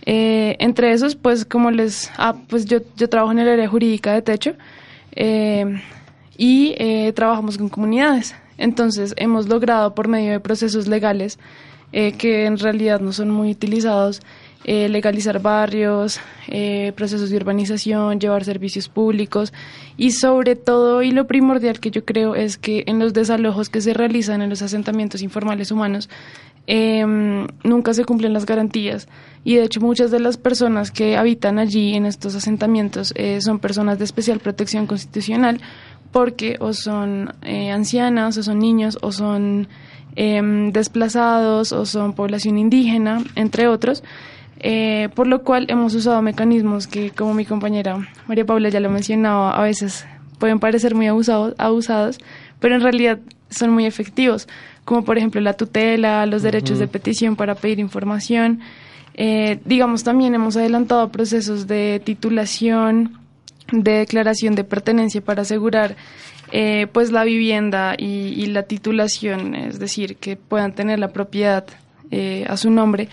Eh, 0.07 0.57
entre 0.61 0.93
esos, 0.93 1.17
pues 1.17 1.45
como 1.45 1.71
les... 1.73 2.11
Ah, 2.17 2.37
pues 2.49 2.65
yo, 2.65 2.79
yo 2.97 3.09
trabajo 3.09 3.33
en 3.33 3.41
el 3.41 3.49
área 3.49 3.69
jurídica 3.69 4.15
de 4.15 4.23
techo. 4.23 4.55
Eh, 5.13 5.83
y 6.41 6.75
eh, 6.79 7.13
trabajamos 7.13 7.59
con 7.59 7.69
comunidades. 7.69 8.35
Entonces 8.57 9.13
hemos 9.19 9.47
logrado 9.49 9.95
por 9.95 10.09
medio 10.09 10.33
de 10.33 10.41
procesos 10.41 10.87
legales 10.89 11.39
eh, 11.93 12.13
que 12.13 12.47
en 12.47 12.59
realidad 12.59 13.01
no 13.01 13.13
son 13.13 13.31
muy 13.31 13.51
utilizados, 13.51 14.23
eh, 14.65 14.89
legalizar 14.89 15.41
barrios, 15.41 16.21
procesos 16.95 17.31
de 17.31 17.37
urbanización, 17.37 18.19
llevar 18.19 18.45
servicios 18.45 18.89
públicos 18.89 19.53
y 19.97 20.11
sobre 20.11 20.57
todo 20.57 21.03
y 21.03 21.13
lo 21.13 21.27
primordial 21.27 21.79
que 21.79 21.91
yo 21.91 22.05
creo 22.05 22.35
es 22.35 22.59
que 22.59 22.83
en 22.87 22.99
los 22.99 23.13
desalojos 23.13 23.69
que 23.69 23.81
se 23.81 23.95
realizan 23.95 24.43
en 24.43 24.51
los 24.51 24.61
asentamientos 24.61 25.23
informales 25.23 25.71
humanos 25.71 26.11
em, 26.67 27.47
nunca 27.63 27.95
se 27.95 28.05
cumplen 28.05 28.33
las 28.33 28.47
garantías 28.47 29.07
y 29.45 29.55
de 29.55 29.65
hecho 29.65 29.81
muchas 29.81 30.11
de 30.11 30.19
las 30.19 30.37
personas 30.37 30.91
que 30.91 31.17
habitan 31.17 31.61
allí 31.61 31.95
en 31.95 32.05
estos 32.05 32.35
asentamientos 32.35 33.15
son 33.41 33.61
personas 33.61 33.99
de 33.99 34.05
especial 34.05 34.41
protección 34.41 34.89
constitucional 34.89 35.61
porque 36.13 36.57
o 36.61 36.73
son 36.73 37.35
eh, 37.43 37.71
ancianas, 37.71 38.37
o 38.37 38.43
son 38.43 38.59
niños, 38.59 38.99
o 39.01 39.13
son 39.13 39.69
em, 40.17 40.73
desplazados, 40.73 41.73
o 41.73 41.87
son 41.87 42.15
población 42.15 42.59
indígena, 42.59 43.23
entre 43.37 43.69
otros. 43.69 44.03
Eh, 44.63 45.09
por 45.15 45.27
lo 45.27 45.43
cual 45.43 45.67
hemos 45.69 45.95
usado 45.95 46.21
mecanismos 46.21 46.87
que, 46.87 47.11
como 47.13 47.33
mi 47.33 47.47
compañera 47.47 48.07
María 48.27 48.45
Paula 48.45 48.69
ya 48.69 48.79
lo 48.79 48.91
mencionaba, 48.91 49.57
a 49.57 49.63
veces 49.63 50.07
pueden 50.39 50.61
parecer 50.61 50.95
muy 50.95 51.07
abusados, 51.07 51.55
abusados, 51.57 52.19
pero 52.59 52.75
en 52.75 52.83
realidad 52.83 53.19
son 53.49 53.71
muy 53.71 53.87
efectivos, 53.87 54.49
como 54.85 55.05
por 55.05 55.17
ejemplo 55.17 55.41
la 55.41 55.55
tutela, 55.55 56.27
los 56.27 56.43
derechos 56.43 56.79
de 56.79 56.89
petición 56.89 57.37
para 57.37 57.55
pedir 57.55 57.79
información. 57.79 58.61
Eh, 59.15 59.61
digamos, 59.65 60.05
también 60.05 60.35
hemos 60.35 60.57
adelantado 60.57 61.11
procesos 61.11 61.67
de 61.67 62.01
titulación, 62.05 63.19
de 63.73 63.93
declaración 63.93 64.55
de 64.55 64.65
pertenencia 64.65 65.21
para 65.21 65.43
asegurar 65.43 65.97
eh, 66.53 66.87
pues 66.93 67.13
la 67.13 67.25
vivienda 67.25 67.95
y, 67.97 68.47
la 68.47 68.65
titulación, 68.65 69.55
es 69.55 69.79
decir, 69.79 70.17
que 70.17 70.37
puedan 70.37 70.75
tener 70.75 70.99
la 70.99 71.09
propiedad 71.09 71.65
eh, 72.11 72.45
a 72.49 72.57
su 72.57 72.71
nombre. 72.71 73.09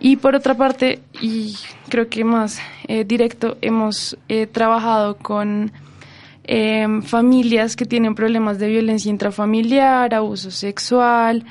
Y 0.00 0.16
por 0.16 0.34
otra 0.36 0.54
parte, 0.54 1.00
y 1.20 1.54
creo 1.88 2.08
que 2.08 2.24
más 2.24 2.60
eh, 2.86 3.04
directo, 3.04 3.56
hemos 3.60 4.16
trabajado 4.52 5.16
con 5.16 5.72
em, 6.44 7.02
familias 7.02 7.74
que 7.74 7.84
tienen 7.84 8.14
problemas 8.14 8.58
de 8.58 8.68
violencia 8.68 9.10
intrafamiliar, 9.10 10.14
abuso 10.14 10.50
sexual, 10.50 11.44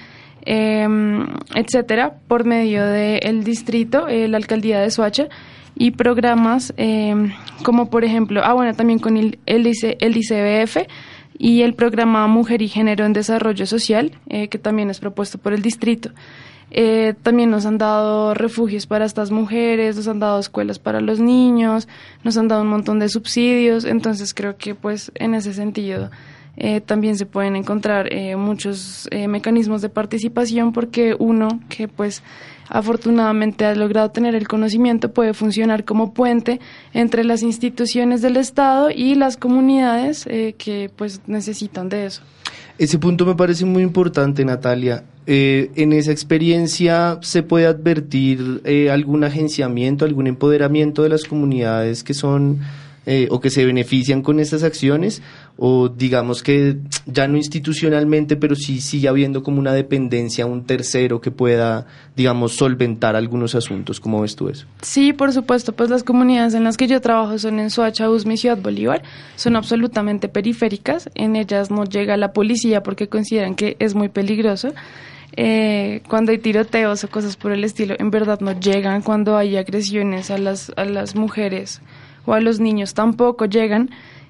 em, 0.46 1.28
etcétera, 1.56 2.14
por 2.28 2.46
medio 2.46 2.86
del 2.86 3.44
distrito, 3.44 4.08
eh, 4.08 4.30
la 4.30 4.38
alcaldía 4.38 4.80
de 4.80 4.90
Soacha, 4.90 5.28
y 5.76 5.92
programas 5.92 6.74
em, 6.78 7.34
como 7.64 7.90
por 7.90 8.04
ejemplo, 8.04 8.42
ah 8.44 8.54
bueno, 8.54 8.74
también 8.74 9.00
con 9.00 9.18
el, 9.18 9.40
el, 9.46 9.68
el 10.00 10.18
ICBF 10.18 10.88
y 11.38 11.62
el 11.62 11.74
programa 11.76 12.28
Mujer 12.28 12.62
y 12.62 12.68
Género 12.68 13.06
en 13.06 13.14
Desarrollo 13.14 13.66
Social, 13.66 14.14
eh, 14.30 14.48
que 14.48 14.58
también 14.58 14.90
es 14.90 15.00
propuesto 15.00 15.38
por 15.38 15.54
el 15.54 15.62
distrito. 15.62 16.12
Eh, 16.70 17.14
también 17.24 17.50
nos 17.50 17.66
han 17.66 17.78
dado 17.78 18.34
refugios 18.34 18.88
para 18.88 19.06
estas 19.06 19.32
mujeres, 19.32 19.96
nos 19.96 20.08
han 20.08 20.20
dado 20.20 20.40
escuelas 20.40 20.80
para 20.80 21.00
los 21.00 21.20
niños, 21.20 21.88
nos 22.24 22.38
han 22.38 22.50
dado 22.50 22.64
un 22.64 22.68
montón 22.68 23.00
de 23.00 23.08
subsidios, 23.08 23.86
entonces 23.86 24.34
creo 24.34 24.58
que 24.58 24.76
pues 24.76 25.12
en 25.16 25.34
ese 25.34 25.54
sentido 25.54 26.12
eh, 26.58 26.82
también 26.82 27.18
se 27.18 27.26
pueden 27.26 27.56
encontrar 27.56 28.12
eh, 28.12 28.36
muchos 28.36 29.08
mecanismos 29.12 29.82
de 29.82 29.90
participación 29.90 30.74
porque 30.74 31.16
uno 31.18 31.62
que 31.70 31.88
pues 31.88 32.22
afortunadamente 32.68 33.64
ha 33.64 33.74
logrado 33.74 34.12
tener 34.12 34.36
el 34.36 34.48
conocimiento 34.48 35.14
puede 35.14 35.34
funcionar 35.34 35.86
como 35.86 36.14
puente 36.14 36.60
entre 36.94 37.24
las 37.24 37.44
instituciones 37.44 38.22
del 38.22 38.36
Estado 38.36 38.90
y 38.90 39.16
las 39.16 39.38
comunidades 39.38 40.26
que 40.26 40.92
pues 40.98 41.22
necesitan 41.28 41.88
de 41.88 42.08
eso. 42.08 42.24
Ese 42.78 43.00
punto 43.00 43.26
me 43.26 43.34
parece 43.34 43.66
muy 43.66 43.82
importante, 43.82 44.46
Natalia. 44.46 45.04
Eh, 45.26 45.72
en 45.76 45.94
esa 45.94 46.12
experiencia 46.12 47.18
se 47.22 47.42
puede 47.42 47.66
advertir 47.66 48.62
eh, 48.66 48.92
algún 48.92 49.24
agenciamiento, 49.24 50.06
algún 50.06 50.28
empoderamiento 50.28 51.02
de 51.02 51.10
las 51.10 51.24
comunidades 51.24 52.04
que 52.04 52.14
son 52.14 52.60
eh, 53.08 53.28
o 53.32 53.40
que 53.40 53.50
se 53.50 53.66
benefician 53.66 54.22
con 54.22 54.40
estas 54.40 54.64
acciones 54.64 55.22
o 55.58 55.90
digamos 55.90 56.44
que 56.44 56.78
ya 57.08 57.28
no 57.28 57.36
institucionalmente, 57.36 58.36
pero 58.36 58.56
sí 58.56 58.80
sigue 58.80 59.08
habiendo 59.08 59.42
como 59.42 59.60
una 59.60 59.74
dependencia 59.74 60.46
un 60.46 60.66
tercero 60.66 61.20
que 61.20 61.32
pueda, 61.32 61.88
digamos, 62.16 62.54
solventar 62.54 63.16
algunos 63.16 63.56
asuntos. 63.56 64.00
¿Cómo 64.00 64.22
ves 64.22 64.36
tú 64.36 64.50
eso? 64.50 64.68
Sí, 64.82 65.14
por 65.14 65.34
supuesto, 65.34 65.74
pues 65.74 65.90
las 65.90 66.04
comunidades 66.04 66.54
en 66.54 66.64
las 66.64 66.78
que 66.78 66.88
yo 66.88 67.02
trabajo 67.02 67.40
son 67.40 67.60
en 67.60 67.72
Soacha, 67.72 68.10
Usme 68.10 68.38
Ciudad 68.38 68.58
Bolívar, 68.58 69.02
son 69.36 69.56
absolutamente 69.56 70.30
periféricas, 70.30 71.10
en 71.16 71.36
ellas 71.36 71.72
no 71.72 71.86
llega 71.86 72.18
la 72.18 72.34
policía 72.34 72.84
porque 72.84 73.10
consideran 73.10 73.56
que 73.56 73.76
es 73.80 73.96
muy 73.96 74.10
peligroso. 74.10 74.74
Eh, 75.36 76.02
cuando 76.08 76.32
hay 76.32 76.38
tiroteos 76.38 77.04
o 77.04 77.10
cosas 77.10 77.36
por 77.36 77.52
el 77.52 77.64
estilo, 77.64 77.96
en 77.98 78.12
verdad 78.12 78.40
no 78.42 78.60
llegan, 78.60 79.02
cuando 79.02 79.38
hay 79.38 79.58
agresiones 79.58 80.32
a 80.32 80.38
las, 80.38 80.72
a 80.76 80.86
las 80.86 81.16
mujeres 81.16 81.82
o 82.26 82.34
a 82.34 82.42
los 82.42 82.60
niños 82.60 82.94
tampoco 82.94 83.46
llegan, 83.46 83.90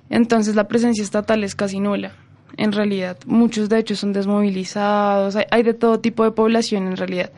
entonces 0.10 0.55
la 0.55 0.68
presencia 0.68 1.03
estatal 1.03 1.43
es 1.43 1.55
casi 1.55 1.80
nula. 1.80 2.14
En 2.55 2.72
realidad, 2.72 3.18
muchos 3.26 3.70
de 3.70 3.80
hecho 3.80 3.95
son 3.95 4.14
desmovilizados, 4.14 5.38
hay, 5.51 5.64
de 5.64 5.74
todo 5.74 5.99
tipo 5.99 6.24
de 6.24 6.32
población 6.32 6.88
en 6.88 6.97
realidad. 6.97 7.32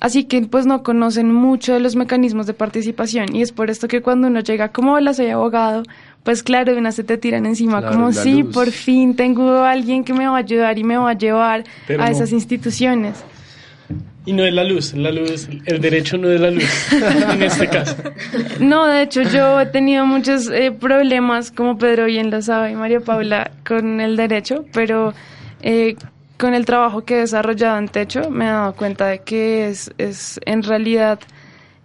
Así 0.00 0.24
que 0.24 0.42
pues 0.42 0.66
no 0.66 0.82
conocen 0.82 1.32
mucho 1.32 1.74
de 1.74 1.80
los 1.80 1.94
mecanismos 1.94 2.46
de 2.46 2.54
participación 2.54 3.34
y 3.36 3.42
es 3.42 3.52
por 3.52 3.70
esto 3.70 3.86
que 3.86 4.02
cuando 4.02 4.26
uno 4.26 4.40
llega 4.40 4.70
como 4.70 4.94
hola 4.94 5.14
soy 5.14 5.28
abogado 5.28 5.84
pues 6.24 6.42
claro, 6.42 6.72
de 6.72 6.78
una 6.78 6.92
se 6.92 7.04
te 7.04 7.18
tiran 7.18 7.46
encima 7.46 7.84
como 7.86 8.12
sí, 8.12 8.44
por 8.44 8.70
fin 8.70 9.16
tengo 9.16 9.48
a 9.50 9.70
alguien 9.70 10.04
que 10.04 10.12
me 10.12 10.26
va 10.26 10.36
a 10.36 10.38
ayudar 10.38 10.78
y 10.78 10.84
me 10.84 10.96
va 10.96 11.10
a 11.10 11.14
llevar 11.14 11.64
a 11.98 12.10
esas 12.10 12.32
instituciones. 12.32 13.24
Y 14.24 14.32
no 14.32 14.44
es 14.44 14.54
la 14.54 14.62
luz, 14.62 14.94
la 14.94 15.10
luz, 15.10 15.48
el 15.66 15.80
derecho 15.80 16.16
no 16.16 16.30
es 16.30 16.40
la 16.40 16.50
luz 16.50 16.92
en 16.92 17.42
este 17.42 17.68
caso. 17.68 17.96
No, 18.60 18.86
de 18.86 19.02
hecho 19.02 19.22
yo 19.22 19.60
he 19.60 19.66
tenido 19.66 20.06
muchos 20.06 20.48
eh, 20.48 20.70
problemas, 20.70 21.50
como 21.50 21.76
Pedro 21.76 22.06
bien 22.06 22.30
lo 22.30 22.40
sabe 22.40 22.70
y 22.70 22.74
María 22.76 23.00
Paula, 23.00 23.50
con 23.66 24.00
el 24.00 24.16
derecho, 24.16 24.64
pero 24.72 25.12
eh, 25.62 25.96
con 26.42 26.54
el 26.54 26.64
trabajo 26.64 27.04
que 27.04 27.14
he 27.14 27.18
desarrollado 27.18 27.78
en 27.78 27.88
Techo 27.88 28.28
me 28.28 28.46
he 28.46 28.48
dado 28.48 28.74
cuenta 28.74 29.06
de 29.06 29.20
que 29.20 29.68
es, 29.68 29.92
es 29.96 30.40
en 30.44 30.64
realidad 30.64 31.20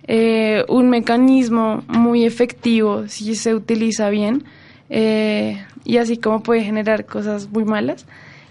eh, 0.07 0.63
un 0.67 0.89
mecanismo 0.89 1.83
muy 1.87 2.25
efectivo 2.25 3.07
si 3.07 3.35
se 3.35 3.53
utiliza 3.53 4.09
bien 4.09 4.45
eh, 4.89 5.63
y 5.83 5.97
así 5.97 6.17
como 6.17 6.41
puede 6.41 6.63
generar 6.63 7.05
cosas 7.05 7.49
muy 7.49 7.65
malas 7.65 8.07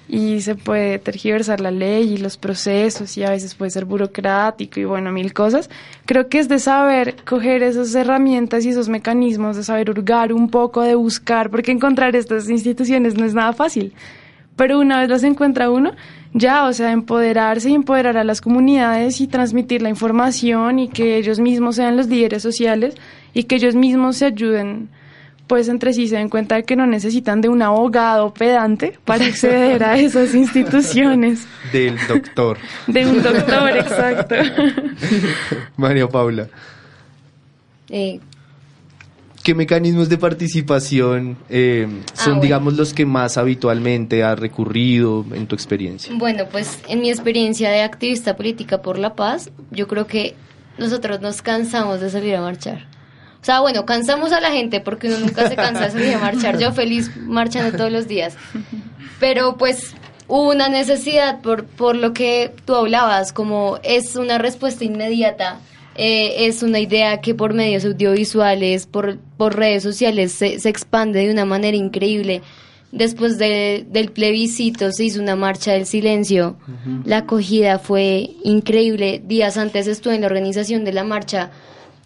y 0.09 0.41
se 0.41 0.55
puede 0.55 0.99
tergiversar 0.99 1.61
la 1.61 1.71
ley 1.71 2.15
y 2.15 2.17
los 2.19 2.37
procesos 2.37 3.17
y 3.17 3.25
a 3.25 3.31
veces 3.31 3.55
puede 3.55 3.71
ser 3.71 3.85
burocrático 3.85 4.79
y 4.79 4.85
bueno, 4.85 5.11
mil 5.11 5.33
cosas. 5.33 5.69
Creo 6.05 6.29
que 6.29 6.39
es 6.39 6.49
de 6.49 6.59
saber 6.59 7.17
coger 7.25 7.63
esas 7.63 7.95
herramientas 7.95 8.65
y 8.65 8.69
esos 8.69 8.89
mecanismos, 8.89 9.57
de 9.57 9.65
saber 9.65 9.91
hurgar 9.91 10.33
un 10.33 10.49
poco, 10.49 10.83
de 10.83 10.95
buscar, 10.95 11.51
porque 11.51 11.73
encontrar 11.73 12.15
estas 12.15 12.49
instituciones 12.49 13.17
no 13.17 13.25
es 13.25 13.35
nada 13.35 13.53
fácil. 13.53 13.93
Pero 14.55 14.79
una 14.79 15.01
vez 15.01 15.11
las 15.11 15.23
encuentra 15.23 15.71
uno, 15.71 15.93
ya, 16.33 16.67
o 16.67 16.73
sea, 16.73 16.93
empoderarse 16.93 17.71
y 17.71 17.75
empoderar 17.75 18.17
a 18.17 18.25
las 18.25 18.41
comunidades 18.41 19.21
y 19.21 19.27
transmitir 19.27 19.83
la 19.83 19.91
información 19.91 20.79
y 20.79 20.89
que 20.89 21.19
ellos 21.19 21.41
mismos 21.41 21.77
sean 21.77 21.97
los 21.97 22.07
líderes 22.07 22.43
sociales 22.43 22.95
y 23.35 23.45
que 23.45 23.57
ellos 23.57 23.75
mismos 23.75 24.17
se 24.17 24.27
ayuden, 24.27 24.89
pues 25.47 25.69
entre 25.69 25.93
sí 25.93 26.09
se 26.09 26.17
den 26.17 26.29
cuenta 26.29 26.57
de 26.57 26.65
que 26.65 26.77
no 26.77 26.87
necesitan 26.87 27.41
de 27.41 27.49
un 27.49 27.63
abogado 27.63 28.33
pedante 28.35 28.99
para 29.05 29.27
acceder 29.27 29.83
a 29.85 29.99
esas 29.99 30.35
instituciones. 30.35 31.47
Del 31.73 31.97
doctor. 32.09 32.59
De 32.87 33.07
un 33.07 33.23
doctor, 33.23 33.77
exacto. 33.77 34.35
María 35.77 36.09
Paula. 36.09 36.49
Eh, 37.89 38.19
¿Qué 39.47 39.55
mecanismos 39.55 40.09
de 40.09 40.19
participación 40.19 41.37
eh, 41.49 41.87
son, 42.15 42.39
ah, 42.39 42.41
digamos, 42.41 42.75
los 42.75 42.93
que 42.93 43.07
más 43.07 43.39
habitualmente 43.39 44.25
ha 44.25 44.35
recurrido 44.35 45.25
en 45.33 45.47
tu 45.47 45.55
experiencia? 45.55 46.13
Bueno, 46.19 46.47
pues 46.51 46.81
en 46.89 47.01
mi 47.01 47.11
experiencia 47.11 47.71
de 47.71 47.83
activista 47.83 48.37
política 48.37 48.83
por 48.83 48.99
la 48.99 49.15
paz, 49.15 49.51
yo 49.71 49.87
creo 49.87 50.09
que 50.09 50.35
nosotros 50.79 51.21
nos 51.21 51.43
cansamos 51.43 52.01
de 52.01 52.11
salir 52.11 52.35
a 52.35 52.41
marchar. 52.41 52.96
O 53.47 53.49
sea, 53.49 53.61
bueno, 53.61 53.87
cansamos 53.87 54.33
a 54.33 54.41
la 54.41 54.51
gente 54.51 54.81
porque 54.81 55.07
uno 55.07 55.21
nunca 55.21 55.49
se 55.49 55.55
cansa 55.55 55.87
de 55.87 56.17
marchar. 56.17 56.59
Yo 56.59 56.73
feliz 56.73 57.13
marchando 57.17 57.77
todos 57.77 57.93
los 57.93 58.09
días. 58.09 58.35
Pero 59.21 59.57
pues 59.57 59.95
hubo 60.27 60.51
una 60.51 60.69
necesidad 60.69 61.43
por, 61.43 61.65
por 61.65 61.95
lo 61.95 62.13
que 62.13 62.53
tú 62.65 62.75
hablabas, 62.75 63.33
como 63.33 63.79
es 63.85 64.17
una 64.17 64.39
respuesta 64.39 64.83
inmediata 64.83 65.61
eh, 65.95 66.49
es 66.49 66.65
una 66.65 66.81
idea 66.81 67.21
que 67.21 67.37
por 67.37 67.55
medios 67.55 67.85
audiovisuales, 67.85 68.89
por, 68.89 69.17
por 69.37 69.55
redes 69.55 69.85
sociales, 69.85 70.33
se, 70.33 70.59
se 70.59 70.69
expande 70.69 71.25
de 71.25 71.31
una 71.31 71.45
manera 71.45 71.77
increíble. 71.77 72.43
Después 72.91 73.39
de, 73.39 73.87
del 73.89 74.11
plebiscito 74.11 74.91
se 74.91 75.05
hizo 75.05 75.23
una 75.23 75.37
marcha 75.37 75.73
del 75.75 75.87
silencio. 75.87 76.57
La 77.05 77.19
acogida 77.19 77.79
fue 77.79 78.31
increíble. 78.43 79.23
Días 79.25 79.57
antes 79.57 79.87
estuve 79.87 80.17
en 80.17 80.23
la 80.23 80.27
organización 80.27 80.85
de 80.85 80.93
la 80.93 81.05
marcha 81.05 81.53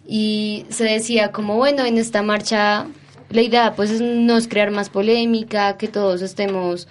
y 0.07 0.65
se 0.69 0.83
decía 0.83 1.31
como, 1.31 1.55
bueno, 1.57 1.85
en 1.85 1.97
esta 1.97 2.21
marcha 2.21 2.87
la 3.29 3.41
idea 3.41 3.73
pues 3.75 4.01
no 4.01 4.37
es 4.37 4.47
crear 4.47 4.71
más 4.71 4.89
polémica, 4.89 5.77
que 5.77 5.87
todos 5.87 6.21
estemos 6.21 6.87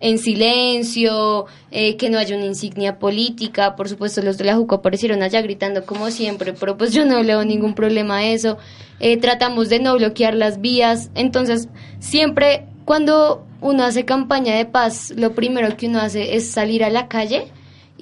en 0.00 0.18
silencio, 0.18 1.46
eh, 1.70 1.96
que 1.96 2.10
no 2.10 2.18
haya 2.18 2.36
una 2.36 2.46
insignia 2.46 2.98
política. 2.98 3.76
Por 3.76 3.88
supuesto, 3.88 4.20
los 4.20 4.36
de 4.36 4.44
la 4.44 4.56
JUCO 4.56 4.76
aparecieron 4.76 5.22
allá 5.22 5.40
gritando 5.42 5.86
como 5.86 6.10
siempre, 6.10 6.54
pero 6.54 6.76
pues 6.76 6.92
yo 6.92 7.04
no 7.04 7.22
leo 7.22 7.44
ningún 7.44 7.74
problema 7.74 8.18
a 8.18 8.26
eso. 8.26 8.58
Eh, 8.98 9.16
tratamos 9.18 9.68
de 9.68 9.78
no 9.78 9.96
bloquear 9.96 10.34
las 10.34 10.60
vías. 10.60 11.10
Entonces, 11.14 11.68
siempre 12.00 12.66
cuando 12.84 13.46
uno 13.60 13.84
hace 13.84 14.04
campaña 14.04 14.56
de 14.56 14.66
paz, 14.66 15.12
lo 15.16 15.34
primero 15.34 15.76
que 15.76 15.86
uno 15.86 16.00
hace 16.00 16.34
es 16.34 16.50
salir 16.50 16.82
a 16.82 16.90
la 16.90 17.06
calle 17.06 17.52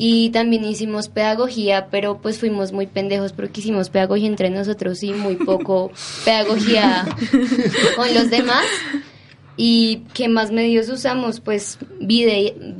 y 0.02 0.30
también 0.30 0.64
hicimos 0.64 1.08
pedagogía, 1.08 1.88
pero 1.90 2.22
pues 2.22 2.38
fuimos 2.38 2.72
muy 2.72 2.86
pendejos 2.86 3.34
porque 3.34 3.60
hicimos 3.60 3.90
pedagogía 3.90 4.28
entre 4.28 4.48
nosotros 4.48 5.02
y 5.02 5.12
muy 5.12 5.36
poco 5.36 5.92
pedagogía 6.24 7.06
con 7.96 8.14
los 8.14 8.30
demás. 8.30 8.64
¿Y 9.58 10.04
qué 10.14 10.30
más 10.30 10.52
medios 10.52 10.88
usamos? 10.88 11.40
Pues 11.40 11.76
videos. 12.00 12.78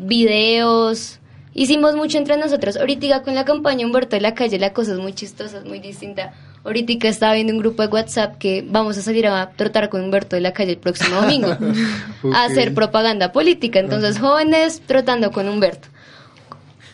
Hicimos 1.53 1.95
mucho 1.95 2.17
entre 2.17 2.39
nosotros. 2.39 2.79
Ahorita 2.79 3.23
con 3.23 3.35
la 3.35 3.45
campaña 3.45 3.85
Humberto 3.85 4.17
de 4.17 4.23
la 4.23 4.33
Calle 4.33 4.59
la 4.59 4.73
cosa 4.73 4.93
es 4.93 4.99
muy 4.99 5.13
chistosa, 5.13 5.59
es 5.59 5.67
muy 5.67 5.79
distinta. 5.79 6.33
Ahorita 6.65 7.07
estaba 7.07 7.35
viendo 7.35 7.53
un 7.53 7.59
grupo 7.59 7.83
de 7.83 7.89
WhatsApp 7.89 8.39
que 8.39 8.65
vamos 8.67 8.97
a 8.97 9.03
salir 9.03 9.27
a 9.27 9.51
trotar 9.51 9.91
con 9.91 10.03
Humberto 10.03 10.37
de 10.37 10.41
la 10.41 10.55
Calle 10.55 10.71
el 10.71 10.79
próximo 10.79 11.21
domingo 11.21 11.55
a 12.35 12.45
hacer 12.45 12.73
propaganda 12.73 13.31
política. 13.31 13.79
Entonces, 13.79 14.19
jóvenes 14.19 14.81
trotando 14.87 15.33
con 15.33 15.51
Humberto. 15.51 15.89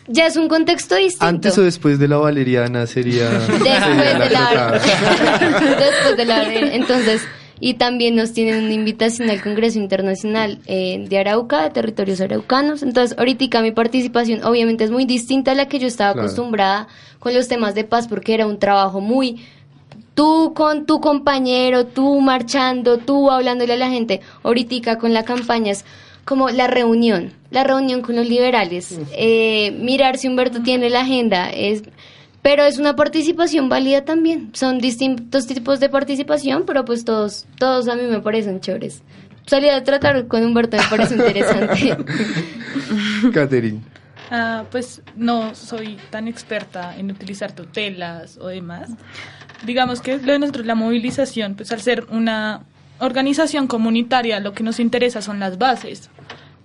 Ya 0.07 0.27
es 0.27 0.37
un 0.37 0.47
contexto 0.47 0.95
distinto. 0.95 1.25
Antes 1.25 1.57
o 1.57 1.63
después 1.63 1.99
de 1.99 2.07
la 2.07 2.17
valeriana 2.17 2.87
sería. 2.87 3.29
Después 3.29 4.19
de 4.19 4.29
la. 4.29 4.71
después 5.79 6.17
de 6.17 6.25
la. 6.25 6.53
Entonces, 6.73 7.21
y 7.59 7.73
también 7.75 8.15
nos 8.15 8.33
tienen 8.33 8.63
una 8.63 8.73
invitación 8.73 9.29
al 9.29 9.41
Congreso 9.41 9.79
Internacional 9.79 10.59
eh, 10.67 11.05
de 11.09 11.17
Arauca, 11.17 11.63
de 11.63 11.71
territorios 11.71 12.21
araucanos. 12.21 12.83
Entonces, 12.83 13.17
ahorita 13.17 13.61
mi 13.61 13.71
participación 13.71 14.43
obviamente 14.43 14.83
es 14.83 14.91
muy 14.91 15.05
distinta 15.05 15.51
a 15.51 15.55
la 15.55 15.67
que 15.67 15.79
yo 15.79 15.87
estaba 15.87 16.11
acostumbrada 16.11 16.87
con 17.19 17.33
los 17.33 17.47
temas 17.47 17.75
de 17.75 17.83
paz 17.83 18.07
porque 18.07 18.33
era 18.33 18.45
un 18.45 18.59
trabajo 18.59 19.01
muy 19.01 19.41
tú 20.13 20.53
con 20.55 20.85
tu 20.85 20.99
compañero, 20.99 21.85
tú 21.85 22.21
marchando, 22.21 22.97
tú 22.97 23.29
hablándole 23.29 23.73
a 23.73 23.77
la 23.77 23.89
gente, 23.89 24.21
ahorita 24.41 24.97
con 24.97 25.13
la 25.13 25.23
campaña 25.23 25.71
es 25.71 25.85
como 26.27 26.49
la 26.49 26.67
reunión, 26.67 27.31
la 27.51 27.63
reunión 27.63 28.01
con 28.01 28.17
los 28.17 28.27
liberales, 28.27 28.99
eh, 29.13 29.71
mirar 29.79 30.17
si 30.17 30.27
Humberto 30.27 30.61
tiene 30.61 30.89
la 30.89 31.01
agenda, 31.01 31.49
es, 31.49 31.83
pero 32.41 32.65
es 32.65 32.77
una 32.79 32.97
participación 32.97 33.69
válida 33.69 34.03
también, 34.03 34.49
son 34.51 34.79
distintos 34.79 35.47
tipos 35.47 35.79
de 35.79 35.87
participación, 35.87 36.65
pero 36.67 36.83
pues 36.83 37.05
todos, 37.05 37.45
todos 37.57 37.87
a 37.87 37.95
mí 37.95 38.01
me 38.03 38.19
parecen 38.19 38.59
chéveres. 38.59 39.03
Salir 39.45 39.71
a 39.71 39.81
tratar 39.85 40.27
con 40.27 40.43
Humberto 40.43 40.75
me 40.75 40.83
parece 40.89 41.15
interesante. 41.15 41.97
Catherine. 43.33 43.79
Ah, 44.29 44.65
pues 44.69 45.01
no 45.15 45.55
soy 45.55 45.97
tan 46.09 46.27
experta 46.27 46.97
en 46.97 47.09
utilizar 47.09 47.53
tutelas 47.53 48.37
o 48.37 48.47
demás. 48.47 48.89
Digamos 49.65 50.01
que 50.01 50.17
lo 50.17 50.33
de 50.33 50.39
nosotros, 50.39 50.65
la 50.65 50.75
movilización, 50.75 51.55
pues 51.55 51.71
al 51.71 51.79
ser 51.79 52.05
una 52.11 52.65
organización 52.99 53.67
comunitaria, 53.67 54.41
lo 54.41 54.53
que 54.53 54.63
nos 54.63 54.81
interesa 54.81 55.21
son 55.21 55.39
las 55.39 55.57
bases. 55.57 56.09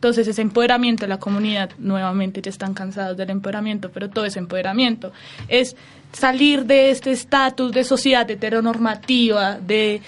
Entonces, 0.02 0.26
ese 0.26 0.42
empoderamiento 0.42 1.04
de 1.04 1.08
la 1.08 1.20
comunidad, 1.20 1.70
nuevamente 1.78 2.42
ya 2.42 2.50
están 2.50 2.74
cansados 2.74 3.16
del 3.16 3.30
empoderamiento, 3.30 3.88
pero 3.92 4.10
todo 4.10 4.24
es 4.24 4.36
empoderamiento. 4.36 5.12
Es 5.46 5.76
salir 6.10 6.64
de 6.64 6.90
este 6.90 7.12
estatus 7.12 7.70
de 7.70 7.84
sociedad 7.84 8.28
heteronormativa, 8.28 9.60
de, 9.60 10.02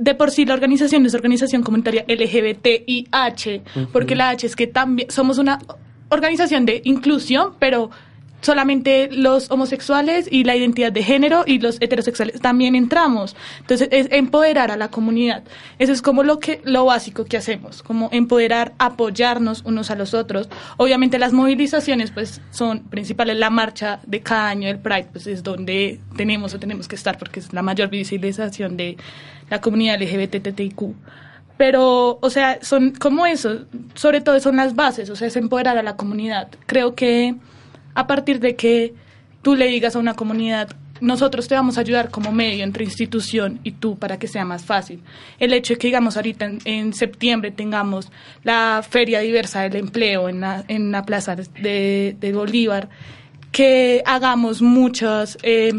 de 0.00 0.14
por 0.16 0.32
sí 0.32 0.46
la 0.46 0.54
organización 0.54 1.06
es 1.06 1.14
organización 1.14 1.62
comunitaria 1.62 2.04
LGBTIH, 2.08 3.62
porque 3.92 4.16
la 4.16 4.30
H 4.30 4.48
es 4.48 4.56
que 4.56 4.66
también 4.66 5.12
somos 5.12 5.38
una 5.38 5.60
organización 6.08 6.66
de 6.66 6.82
inclusión, 6.82 7.54
pero 7.60 7.90
solamente 8.40 9.08
los 9.10 9.50
homosexuales 9.50 10.28
y 10.30 10.44
la 10.44 10.56
identidad 10.56 10.92
de 10.92 11.02
género 11.02 11.44
y 11.46 11.58
los 11.58 11.78
heterosexuales 11.80 12.40
también 12.40 12.74
entramos. 12.74 13.36
Entonces, 13.60 13.88
es 13.90 14.08
empoderar 14.10 14.70
a 14.70 14.76
la 14.76 14.88
comunidad. 14.88 15.42
Eso 15.78 15.92
es 15.92 16.02
como 16.02 16.22
lo 16.22 16.38
que 16.38 16.60
lo 16.64 16.84
básico 16.84 17.24
que 17.24 17.36
hacemos, 17.36 17.82
como 17.82 18.08
empoderar, 18.12 18.74
apoyarnos 18.78 19.62
unos 19.64 19.90
a 19.90 19.96
los 19.96 20.14
otros. 20.14 20.48
Obviamente 20.76 21.18
las 21.18 21.32
movilizaciones 21.32 22.10
pues 22.10 22.40
son 22.50 22.84
principales 22.84 23.36
la 23.36 23.50
marcha 23.50 24.00
de 24.06 24.20
cada 24.20 24.48
año 24.48 24.68
del 24.68 24.78
Pride, 24.78 25.08
pues 25.12 25.26
es 25.26 25.42
donde 25.42 26.00
tenemos 26.16 26.54
o 26.54 26.58
tenemos 26.58 26.88
que 26.88 26.96
estar 26.96 27.18
porque 27.18 27.40
es 27.40 27.52
la 27.52 27.62
mayor 27.62 27.88
visibilización 27.88 28.76
de 28.76 28.96
la 29.50 29.60
comunidad 29.60 30.00
LGBTTIQ 30.00 30.94
pero, 31.56 32.18
o 32.20 32.30
sea, 32.30 32.58
son 32.62 32.90
como 32.90 33.24
eso, 33.24 33.64
sobre 33.94 34.20
todo 34.20 34.38
son 34.40 34.56
las 34.56 34.74
bases, 34.74 35.08
o 35.08 35.16
sea, 35.16 35.28
es 35.28 35.36
empoderar 35.36 35.78
a 35.78 35.82
la 35.82 35.96
comunidad. 35.96 36.48
Creo 36.66 36.94
que 36.94 37.34
a 37.96 38.06
partir 38.06 38.40
de 38.40 38.54
que 38.54 38.92
tú 39.40 39.56
le 39.56 39.66
digas 39.66 39.96
a 39.96 39.98
una 39.98 40.14
comunidad, 40.14 40.68
nosotros 41.00 41.48
te 41.48 41.54
vamos 41.54 41.78
a 41.78 41.80
ayudar 41.80 42.10
como 42.10 42.30
medio 42.30 42.62
entre 42.62 42.84
institución 42.84 43.58
y 43.64 43.72
tú 43.72 43.98
para 43.98 44.18
que 44.18 44.28
sea 44.28 44.44
más 44.44 44.66
fácil. 44.66 45.00
El 45.38 45.54
hecho 45.54 45.74
de 45.74 45.78
que, 45.78 45.88
digamos, 45.88 46.16
ahorita 46.16 46.50
en, 46.64 46.92
septiembre 46.92 47.50
tengamos 47.52 48.12
la 48.44 48.84
Feria 48.88 49.20
Diversa 49.20 49.62
del 49.62 49.76
Empleo 49.76 50.28
en 50.28 50.40
la, 50.40 50.62
en 50.68 50.92
la 50.92 51.06
Plaza 51.06 51.36
de, 51.36 52.32
Bolívar, 52.34 52.90
que 53.50 54.02
hagamos 54.04 54.60
muchas 54.60 55.38
eh, 55.42 55.72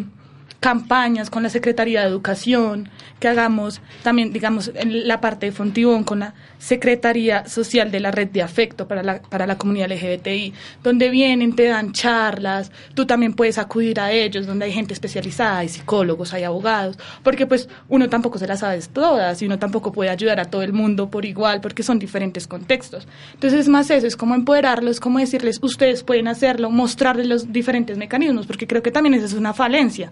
campañas 0.60 1.30
con 1.30 1.44
la 1.44 1.50
Secretaría 1.50 2.02
de 2.02 2.08
Educación, 2.08 2.90
que 3.20 3.28
hagamos 3.28 3.82
también, 4.04 4.34
digamos, 4.34 4.72
en 4.76 5.08
la 5.08 5.22
parte 5.22 5.48
de 5.48 5.52
Fontibón 5.52 6.04
con 6.04 6.20
la 6.20 6.34
Secretaría 6.60 7.48
Social 7.48 7.92
de 7.92 8.00
la 8.00 8.12
Red 8.12 8.30
de 8.30 8.42
Afecto 8.42 8.88
para 8.88 9.04
la, 9.04 9.22
para 9.22 9.46
la 9.46 9.58
comunidad 9.58 9.92
LGBTI, 9.92 10.54
donde 10.84 11.10
vienen, 11.10 11.56
te 11.56 11.66
dan 11.66 11.94
charlas, 11.94 12.72
tú 12.96 13.06
también 13.06 13.34
puedes 13.34 13.58
acudir 13.58 14.00
a 14.00 14.12
ellos, 14.12 14.48
donde 14.48 14.66
hay 14.66 14.72
gente 14.72 14.94
especializada, 14.94 15.60
hay 15.60 15.70
psicólogos, 15.70 16.34
hay 16.34 16.44
abogados, 16.44 16.98
porque 17.24 17.46
pues 17.46 17.70
uno 17.90 18.10
tampoco 18.10 18.38
se 18.38 18.48
las 18.48 18.60
sabe 18.60 18.80
todas 18.92 19.42
y 19.42 19.46
uno 19.46 19.60
tampoco 19.60 19.92
puede 19.92 20.10
ayudar 20.10 20.40
a 20.40 20.46
todo 20.46 20.62
el 20.62 20.74
mundo 20.74 21.10
por 21.10 21.26
igual, 21.26 21.62
porque 21.62 21.84
son 21.84 22.00
diferentes 22.00 22.48
contextos. 22.48 23.08
Entonces 23.34 23.62
es 23.62 23.70
más 23.70 23.90
eso, 23.90 24.08
es 24.08 24.16
como 24.16 24.36
empoderarlos, 24.36 25.00
como 25.00 25.20
decirles, 25.20 25.60
ustedes 25.62 26.04
pueden 26.04 26.28
hacerlo, 26.28 26.70
mostrarles 26.70 27.28
los 27.28 27.52
diferentes 27.52 27.98
mecanismos, 27.98 28.48
porque 28.48 28.68
creo 28.68 28.84
que 28.84 28.92
también 28.92 29.14
esa 29.14 29.26
es 29.26 29.34
una 29.34 29.54
falencia 29.54 30.12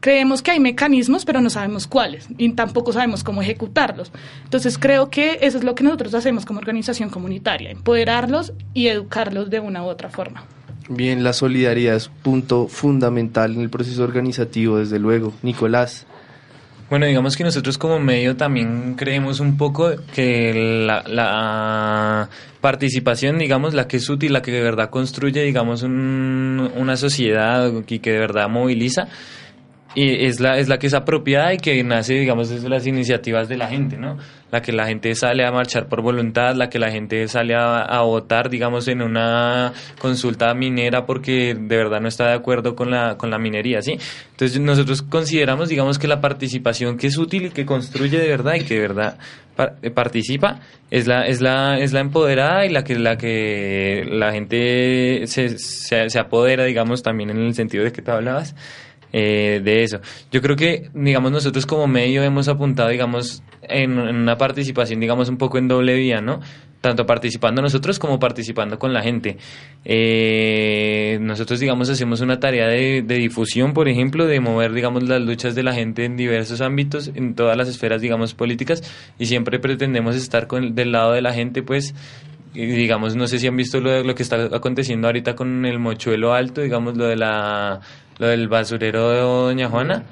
creemos 0.00 0.42
que 0.42 0.50
hay 0.50 0.60
mecanismos, 0.60 1.24
pero 1.24 1.40
no 1.40 1.50
sabemos 1.50 1.86
cuáles 1.86 2.28
y 2.38 2.50
tampoco 2.52 2.92
sabemos 2.92 3.22
cómo 3.22 3.42
ejecutarlos. 3.42 4.10
Entonces 4.44 4.78
creo 4.78 5.10
que 5.10 5.38
eso 5.42 5.58
es 5.58 5.64
lo 5.64 5.74
que 5.74 5.84
nosotros 5.84 6.14
hacemos 6.14 6.44
como 6.44 6.58
organización 6.58 7.10
comunitaria, 7.10 7.70
empoderarlos 7.70 8.52
y 8.74 8.88
educarlos 8.88 9.50
de 9.50 9.60
una 9.60 9.82
u 9.84 9.86
otra 9.86 10.08
forma. 10.08 10.44
Bien, 10.88 11.22
la 11.22 11.32
solidaridad 11.32 11.94
es 11.94 12.08
un 12.08 12.14
punto 12.14 12.66
fundamental 12.66 13.54
en 13.54 13.60
el 13.60 13.70
proceso 13.70 14.02
organizativo, 14.02 14.78
desde 14.78 14.98
luego. 14.98 15.32
Nicolás. 15.42 16.06
Bueno, 16.88 17.06
digamos 17.06 17.36
que 17.36 17.44
nosotros 17.44 17.78
como 17.78 18.00
medio 18.00 18.36
también 18.36 18.94
creemos 18.96 19.38
un 19.38 19.56
poco 19.56 19.92
que 20.12 20.82
la, 20.84 21.04
la 21.06 22.28
participación, 22.60 23.38
digamos, 23.38 23.74
la 23.74 23.86
que 23.86 23.98
es 23.98 24.08
útil, 24.10 24.32
la 24.32 24.42
que 24.42 24.50
de 24.50 24.60
verdad 24.60 24.90
construye, 24.90 25.44
digamos, 25.44 25.84
una 25.84 26.96
sociedad 26.96 27.72
y 27.86 28.00
que 28.00 28.10
de 28.10 28.18
verdad 28.18 28.48
moviliza, 28.48 29.06
y 29.94 30.26
es 30.26 30.38
la, 30.38 30.58
es 30.58 30.68
la 30.68 30.78
que 30.78 30.86
es 30.86 30.94
apropiada 30.94 31.52
y 31.52 31.58
que 31.58 31.82
nace, 31.82 32.14
digamos, 32.14 32.48
desde 32.48 32.68
las 32.68 32.86
iniciativas 32.86 33.48
de 33.48 33.56
la 33.56 33.66
gente, 33.66 33.96
¿no? 33.96 34.18
La 34.52 34.62
que 34.62 34.72
la 34.72 34.86
gente 34.86 35.14
sale 35.14 35.44
a 35.44 35.50
marchar 35.50 35.88
por 35.88 36.00
voluntad, 36.00 36.54
la 36.54 36.68
que 36.68 36.78
la 36.78 36.90
gente 36.90 37.26
sale 37.28 37.54
a, 37.56 38.00
votar, 38.02 38.50
digamos, 38.50 38.86
en 38.88 39.02
una 39.02 39.72
consulta 40.00 40.54
minera 40.54 41.06
porque 41.06 41.54
de 41.54 41.76
verdad 41.76 42.00
no 42.00 42.08
está 42.08 42.28
de 42.28 42.34
acuerdo 42.34 42.74
con 42.76 42.90
la, 42.90 43.16
con 43.16 43.30
la 43.30 43.38
minería, 43.38 43.82
¿sí? 43.82 43.98
Entonces 44.30 44.60
nosotros 44.60 45.02
consideramos, 45.02 45.68
digamos, 45.68 45.98
que 45.98 46.08
la 46.08 46.20
participación 46.20 46.96
que 46.96 47.08
es 47.08 47.18
útil 47.18 47.46
y 47.46 47.50
que 47.50 47.66
construye 47.66 48.18
de 48.18 48.28
verdad 48.28 48.54
y 48.54 48.64
que 48.64 48.74
de 48.74 48.80
verdad 48.80 49.18
eh, 49.82 49.90
participa 49.90 50.60
es 50.90 51.06
la, 51.06 51.26
es 51.26 51.40
la, 51.40 51.78
es 51.78 51.92
la 51.92 52.00
empoderada 52.00 52.64
y 52.64 52.70
la 52.70 52.82
que, 52.82 52.96
la 52.96 53.16
que 53.16 54.04
la 54.08 54.32
gente 54.32 55.26
se, 55.26 55.58
se, 55.58 56.10
se 56.10 56.18
apodera, 56.18 56.64
digamos, 56.64 57.02
también 57.02 57.30
en 57.30 57.38
el 57.38 57.54
sentido 57.54 57.84
de 57.84 57.92
que 57.92 58.02
tú 58.02 58.10
hablabas. 58.12 58.54
Eh, 59.12 59.60
de 59.64 59.82
eso. 59.82 60.00
Yo 60.30 60.40
creo 60.40 60.56
que, 60.56 60.88
digamos, 60.94 61.32
nosotros 61.32 61.66
como 61.66 61.86
medio 61.86 62.22
hemos 62.22 62.48
apuntado, 62.48 62.90
digamos, 62.90 63.42
en, 63.62 63.98
una 63.98 64.36
participación, 64.36 65.00
digamos, 65.00 65.28
un 65.28 65.36
poco 65.36 65.58
en 65.58 65.66
doble 65.66 65.94
vía, 65.94 66.20
¿no? 66.20 66.40
Tanto 66.80 67.04
participando 67.04 67.60
nosotros 67.60 67.98
como 67.98 68.18
participando 68.18 68.78
con 68.78 68.92
la 68.92 69.02
gente. 69.02 69.36
Eh, 69.84 71.18
nosotros, 71.20 71.58
digamos, 71.58 71.90
hacemos 71.90 72.20
una 72.20 72.38
tarea 72.38 72.68
de, 72.68 73.02
difusión, 73.02 73.74
por 73.74 73.88
ejemplo, 73.88 74.26
de 74.26 74.40
mover, 74.40 74.72
digamos, 74.72 75.02
las 75.02 75.20
luchas 75.20 75.54
de 75.54 75.64
la 75.64 75.74
gente 75.74 76.04
en 76.04 76.16
diversos 76.16 76.60
ámbitos, 76.60 77.10
en 77.14 77.34
todas 77.34 77.56
las 77.56 77.68
esferas, 77.68 78.00
digamos, 78.00 78.34
políticas, 78.34 78.82
y 79.18 79.26
siempre 79.26 79.58
pretendemos 79.58 80.14
estar 80.14 80.46
con, 80.46 80.74
del 80.74 80.92
lado 80.92 81.12
de 81.12 81.20
la 81.20 81.34
gente, 81.34 81.62
pues, 81.62 81.94
digamos, 82.54 83.14
no 83.16 83.26
sé 83.26 83.38
si 83.40 83.46
han 83.46 83.56
visto 83.56 83.80
lo, 83.80 84.02
lo 84.02 84.14
que 84.14 84.22
está 84.22 84.36
aconteciendo 84.52 85.08
ahorita 85.08 85.34
con 85.34 85.66
el 85.66 85.78
mochuelo 85.80 86.32
alto, 86.32 86.62
digamos, 86.62 86.96
lo 86.96 87.06
de 87.06 87.16
la 87.16 87.80
lo 88.20 88.28
del 88.28 88.48
basurero 88.48 89.10
de 89.10 89.20
Doña 89.20 89.68
Juana. 89.70 90.04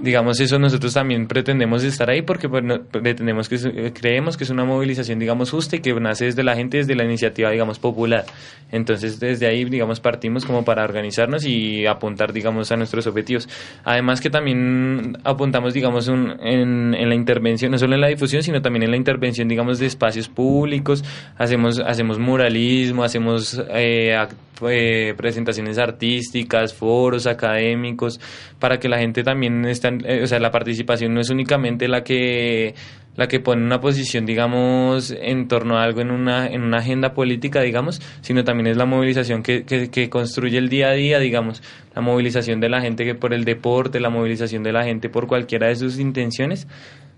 Digamos, 0.00 0.40
eso 0.40 0.58
nosotros 0.58 0.94
también 0.94 1.28
pretendemos 1.28 1.84
estar 1.84 2.08
ahí 2.08 2.22
porque 2.22 2.48
pues, 2.48 2.64
pretendemos 2.90 3.48
que 3.50 3.92
creemos 3.92 4.38
que 4.38 4.44
es 4.44 4.50
una 4.50 4.64
movilización, 4.64 5.18
digamos, 5.18 5.50
justa 5.50 5.76
y 5.76 5.80
que 5.80 5.92
nace 6.00 6.24
desde 6.24 6.42
la 6.42 6.56
gente, 6.56 6.78
desde 6.78 6.94
la 6.94 7.04
iniciativa, 7.04 7.50
digamos, 7.50 7.78
popular. 7.78 8.24
Entonces, 8.72 9.20
desde 9.20 9.46
ahí, 9.46 9.64
digamos, 9.66 10.00
partimos 10.00 10.46
como 10.46 10.64
para 10.64 10.82
organizarnos 10.82 11.44
y 11.44 11.84
apuntar, 11.84 12.32
digamos, 12.32 12.72
a 12.72 12.76
nuestros 12.76 13.06
objetivos. 13.06 13.48
Además 13.84 14.22
que 14.22 14.30
también 14.30 15.18
apuntamos, 15.22 15.74
digamos, 15.74 16.08
un, 16.08 16.36
en, 16.40 16.94
en, 16.94 17.08
la 17.08 17.14
intervención, 17.14 17.70
no 17.70 17.78
solo 17.78 17.96
en 17.96 18.00
la 18.00 18.08
difusión, 18.08 18.42
sino 18.42 18.62
también 18.62 18.84
en 18.84 18.90
la 18.92 18.96
intervención, 18.96 19.46
digamos, 19.46 19.78
de 19.78 19.86
espacios 19.86 20.28
públicos. 20.28 21.04
Hacemos, 21.36 21.80
hacemos 21.80 22.18
muralismo, 22.18 23.04
hacemos 23.04 23.62
eh, 23.70 24.16
eh, 24.62 25.14
presentaciones 25.16 25.76
artísticas, 25.76 26.72
foros 26.72 27.25
académicos, 27.26 28.20
para 28.58 28.78
que 28.78 28.88
la 28.88 28.98
gente 28.98 29.22
también 29.22 29.64
esté, 29.64 29.88
eh, 30.04 30.22
o 30.22 30.26
sea, 30.26 30.38
la 30.38 30.50
participación 30.50 31.14
no 31.14 31.20
es 31.20 31.30
únicamente 31.30 31.88
la 31.88 32.02
que 32.02 32.74
la 33.16 33.28
que 33.28 33.40
pone 33.40 33.64
una 33.64 33.80
posición, 33.80 34.26
digamos, 34.26 35.10
en 35.10 35.48
torno 35.48 35.78
a 35.78 35.82
algo 35.82 36.02
en 36.02 36.10
una, 36.10 36.46
en 36.46 36.62
una 36.62 36.78
agenda 36.78 37.14
política, 37.14 37.62
digamos, 37.62 38.00
sino 38.20 38.44
también 38.44 38.66
es 38.68 38.76
la 38.76 38.84
movilización 38.84 39.42
que, 39.42 39.64
que, 39.64 40.10
construye 40.10 40.58
el 40.58 40.68
día 40.68 40.88
a 40.88 40.92
día, 40.92 41.18
digamos, 41.18 41.62
la 41.94 42.02
movilización 42.02 42.60
de 42.60 42.68
la 42.68 42.82
gente 42.82 43.04
que 43.04 43.14
por 43.14 43.32
el 43.32 43.44
deporte, 43.44 44.00
la 44.00 44.10
movilización 44.10 44.62
de 44.62 44.72
la 44.72 44.84
gente 44.84 45.08
por 45.08 45.26
cualquiera 45.26 45.68
de 45.68 45.76
sus 45.76 45.98
intenciones, 45.98 46.68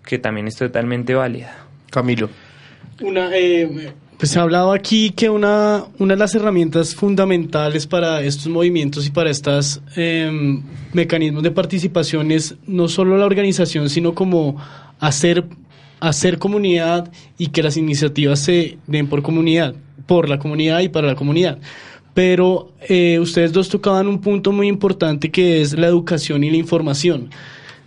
que 0.04 0.18
también 0.18 0.46
es 0.46 0.56
totalmente 0.56 1.14
válida. 1.14 1.66
Camilo. 1.90 2.30
Una, 3.00 3.30
eh, 3.36 3.92
pues 4.18 4.32
se 4.32 4.38
ha 4.40 4.42
hablado 4.42 4.72
aquí 4.72 5.10
que 5.10 5.30
una, 5.30 5.84
una 5.98 6.14
de 6.14 6.18
las 6.18 6.34
herramientas 6.34 6.94
fundamentales 6.94 7.86
para 7.86 8.20
estos 8.20 8.48
movimientos 8.48 9.06
y 9.06 9.10
para 9.10 9.30
estos 9.30 9.80
em, 9.94 10.60
mecanismos 10.92 11.44
de 11.44 11.52
participación 11.52 12.32
es 12.32 12.56
no 12.66 12.88
solo 12.88 13.16
la 13.16 13.26
organización, 13.26 13.88
sino 13.88 14.14
como 14.14 14.56
hacer, 14.98 15.44
hacer 16.00 16.38
comunidad 16.38 17.12
y 17.38 17.48
que 17.48 17.62
las 17.62 17.76
iniciativas 17.76 18.40
se 18.40 18.78
den 18.88 19.06
por 19.06 19.22
comunidad, 19.22 19.76
por 20.06 20.28
la 20.28 20.40
comunidad 20.40 20.80
y 20.80 20.88
para 20.88 21.06
la 21.06 21.14
comunidad. 21.14 21.58
Pero 22.12 22.72
eh, 22.88 23.20
ustedes 23.20 23.52
dos 23.52 23.68
tocaban 23.68 24.08
un 24.08 24.20
punto 24.20 24.50
muy 24.50 24.66
importante 24.66 25.30
que 25.30 25.60
es 25.60 25.78
la 25.78 25.86
educación 25.86 26.42
y 26.42 26.50
la 26.50 26.56
información. 26.56 27.30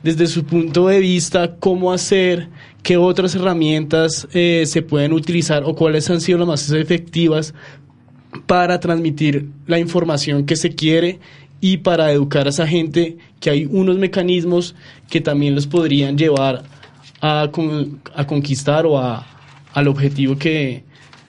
desde 0.02 0.26
su 0.26 0.46
punto 0.46 0.88
de 0.88 1.00
vista, 1.00 1.58
cómo 1.60 1.92
hacer, 1.94 2.48
qué 2.84 2.98
otras 2.98 3.36
herramientas 3.36 4.28
eh, 4.34 4.64
se 4.66 4.82
pueden 4.82 5.14
utilizar 5.14 5.64
o 5.66 5.76
cuáles 5.76 6.10
han 6.10 6.22
sido 6.22 6.40
las 6.40 6.48
más 6.48 6.72
efectivas 6.72 7.54
para 8.48 8.80
transmitir 8.80 9.50
la 9.68 9.80
información 9.80 10.46
que 10.46 10.56
se 10.56 10.74
quiere 10.74 11.20
y 11.60 11.78
para 11.78 12.12
educar 12.12 12.48
a 12.48 12.50
esa 12.50 12.68
gente 12.68 13.18
que 13.40 13.50
hay 13.50 13.66
unos 13.70 13.98
mecanismos 13.98 14.76
que 15.10 15.22
también 15.22 15.54
los 15.54 15.68
podrían 15.68 16.18
llevar 16.18 16.64
a, 17.22 17.50
a 18.16 18.28
conquistar 18.28 18.86
o 18.86 18.98
a, 18.98 19.28
al 19.74 19.88
objetivo 19.88 20.38
que, 20.38 20.84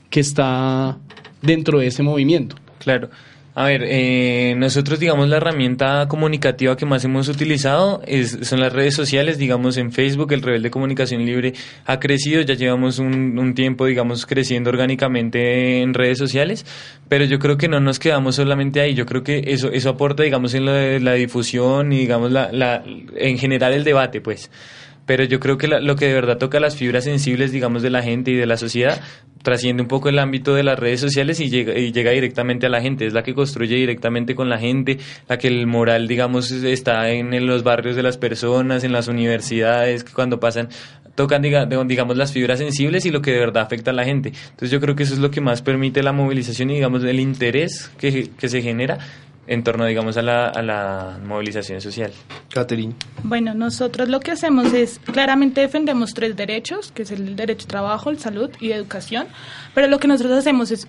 que 0.09 0.21
está 0.21 0.99
dentro 1.43 1.81
de 1.81 1.89
ese 1.89 2.03
movimiento. 2.03 2.57
Claro. 2.79 3.11
A 3.55 3.67
ver, 3.67 3.83
eh, 3.85 4.55
nosotros, 4.57 4.99
digamos, 4.99 5.29
la 5.29 5.37
herramienta 5.37 6.07
comunicativa 6.09 6.75
que 6.75 6.87
más 6.87 7.05
hemos 7.05 7.29
utilizado 7.29 8.01
son 8.43 8.61
las 8.61 8.73
redes 8.73 8.95
sociales, 8.95 9.37
digamos, 9.37 9.77
en 9.77 9.93
Facebook, 9.93 10.33
el 10.33 10.41
Rebelde 10.41 10.71
Comunicación 10.71 11.27
Libre 11.27 11.53
ha 11.85 12.01
crecido, 12.01 12.41
ya 12.41 12.55
llevamos 12.55 12.99
un, 12.99 13.39
un, 13.39 13.55
tiempo, 13.55 13.85
digamos, 13.85 14.25
creciendo 14.25 14.71
orgánicamente 14.71 15.83
en 15.83 15.93
redes 15.93 16.17
sociales, 16.17 16.65
pero 17.11 17.27
yo 17.27 17.39
creo 17.39 17.59
que 17.59 17.69
no 17.69 17.79
nos 17.79 17.99
quedamos 17.99 18.37
solamente 18.37 18.81
ahí, 18.81 18.95
yo 18.95 19.05
creo 19.05 19.23
que 19.23 19.45
eso, 19.47 19.71
eso 19.71 19.91
aporta, 19.91 20.23
digamos, 20.23 20.55
en 20.55 20.65
la, 20.65 20.99
la 20.99 21.13
difusión 21.13 21.93
y, 21.93 21.99
digamos, 21.99 22.33
la, 22.33 22.51
la, 22.53 22.83
en 23.17 23.37
general 23.37 23.75
el 23.75 23.85
debate, 23.85 24.23
pues 24.23 24.51
pero 25.07 25.25
yo 25.25 25.41
creo 25.41 25.59
que 25.59 25.69
lo 25.69 25.97
que 25.97 26.07
de 26.07 26.15
verdad 26.15 26.39
toca 26.39 26.61
las 26.61 26.77
fibras 26.77 27.05
sensibles, 27.05 27.53
digamos, 27.53 27.83
de 27.83 27.91
la 27.91 28.03
gente 28.03 28.31
y 28.31 28.37
de 28.37 28.47
la 28.47 28.57
sociedad, 28.57 29.01
trasciende 29.43 29.83
un 29.83 29.89
poco 29.89 30.09
el 30.09 30.19
ámbito 30.19 30.55
de 30.55 30.63
las 30.63 30.79
redes 30.79 31.01
sociales 31.01 31.41
y 31.41 31.51
llega, 31.51 32.11
directamente 32.11 32.67
a 32.67 32.69
la 32.69 32.81
gente, 32.81 33.07
es 33.07 33.13
la 33.13 33.23
que 33.23 33.35
construye 33.35 33.77
directamente 33.77 34.35
con 34.35 34.49
la 34.49 34.59
gente, 34.59 34.99
la 35.29 35.39
que 35.39 35.49
el 35.49 35.67
moral, 35.67 36.07
digamos, 36.07 36.51
está 36.51 37.11
en, 37.11 37.47
los 37.47 37.65
barrios 37.65 37.97
de 37.97 38.03
las 38.03 38.17
personas, 38.17 38.85
en 38.85 38.93
las 38.93 39.09
universidades, 39.09 40.05
cuando 40.05 40.39
pasan 40.41 40.69
tocan 41.15 41.43
digamos 41.43 42.17
las 42.17 42.33
fibras 42.33 42.59
sensibles 42.59 43.05
y 43.05 43.11
lo 43.11 43.21
que 43.21 43.33
de 43.33 43.39
verdad 43.39 43.65
afecta 43.65 43.91
a 43.91 43.95
la 43.95 44.05
gente. 44.05 44.31
Entonces 44.31 44.71
yo 44.71 44.81
creo 44.81 44.97
que 44.97 45.03
eso 45.03 45.13
es 45.13 45.21
lo 45.21 45.31
que 45.31 45.43
más 45.43 45.61
permite 45.61 46.03
la 46.03 46.13
movilización 46.13 46.71
y 46.71 46.75
digamos 46.75 47.05
el 47.05 47.21
interés 47.21 47.91
que, 47.99 48.31
que 48.31 48.49
se 48.49 48.63
genera 48.63 48.99
en 49.47 49.65
torno, 49.65 49.85
digamos, 49.87 50.17
a 50.17 50.23
la, 50.23 50.49
a 50.49 50.63
la 50.63 51.19
movilización 51.25 51.81
social. 51.81 52.13
Catherine. 52.53 52.95
Bueno, 53.25 53.55
nosotros 53.55 54.09
lo 54.09 54.21
que 54.21 54.31
hacemos 54.31 54.73
es, 54.73 54.99
claramente 54.99 55.61
defendemos 55.61 56.15
tres 56.15 56.37
derechos, 56.37 56.93
que 56.93 57.03
es 57.03 57.11
el 57.11 57.35
derecho 57.35 57.67
a 57.67 57.69
trabajo, 57.69 58.11
el 58.11 58.19
salud 58.19 58.51
y 58.61 58.73
educación, 58.73 59.27
pero 59.75 59.89
lo 59.89 59.99
que 59.99 60.09
nosotros 60.09 60.39
hacemos 60.39 60.71
es 60.71 60.87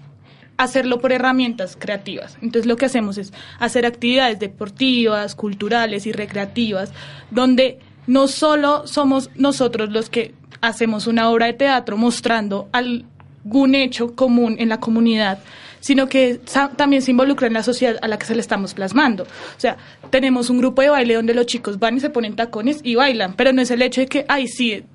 hacerlo 0.58 1.00
por 1.00 1.12
herramientas 1.12 1.76
creativas. 1.80 2.38
Entonces 2.42 2.66
lo 2.68 2.78
que 2.78 2.86
hacemos 2.86 3.18
es 3.18 3.34
hacer 3.60 3.86
actividades 3.86 4.40
deportivas, 4.40 5.36
culturales 5.36 6.06
y 6.06 6.12
recreativas, 6.12 6.92
donde 7.32 7.80
no 8.08 8.28
solo 8.28 8.86
somos 8.86 9.30
nosotros 9.36 9.90
los 9.90 10.10
que 10.10 10.34
hacemos 10.62 11.08
una 11.08 11.30
obra 11.30 11.48
de 11.48 11.54
teatro 11.54 11.98
mostrando 11.98 12.70
algún 12.72 13.76
hecho 13.76 14.16
común 14.16 14.56
en 14.60 14.70
la 14.70 14.80
comunidad, 14.80 15.40
sino 15.84 16.08
que 16.08 16.40
también 16.78 17.02
se 17.02 17.12
involucra 17.12 17.48
en 17.48 17.54
la 17.54 17.62
sociedad 17.62 17.98
a 18.02 18.08
la 18.08 18.18
que 18.18 18.26
se 18.26 18.34
le 18.34 18.40
estamos 18.40 18.74
plasmando. 18.74 19.24
O 19.24 19.60
sea, 19.60 19.76
tenemos 20.12 20.50
un 20.50 20.60
grupo 20.60 20.82
de 20.82 20.88
baile 20.88 21.16
donde 21.16 21.34
los 21.34 21.46
chicos 21.46 21.78
van 21.78 21.98
y 21.98 22.00
se 22.00 22.10
ponen 22.10 22.38
tacones 22.38 22.80
y 22.84 22.96
bailan, 22.96 23.34
pero 23.34 23.52
no 23.52 23.62
es 23.62 23.70
el 23.70 23.82
hecho 23.82 24.00
de 24.00 24.08
que, 24.08 24.26
ay, 24.30 24.48
sí, 24.48 24.86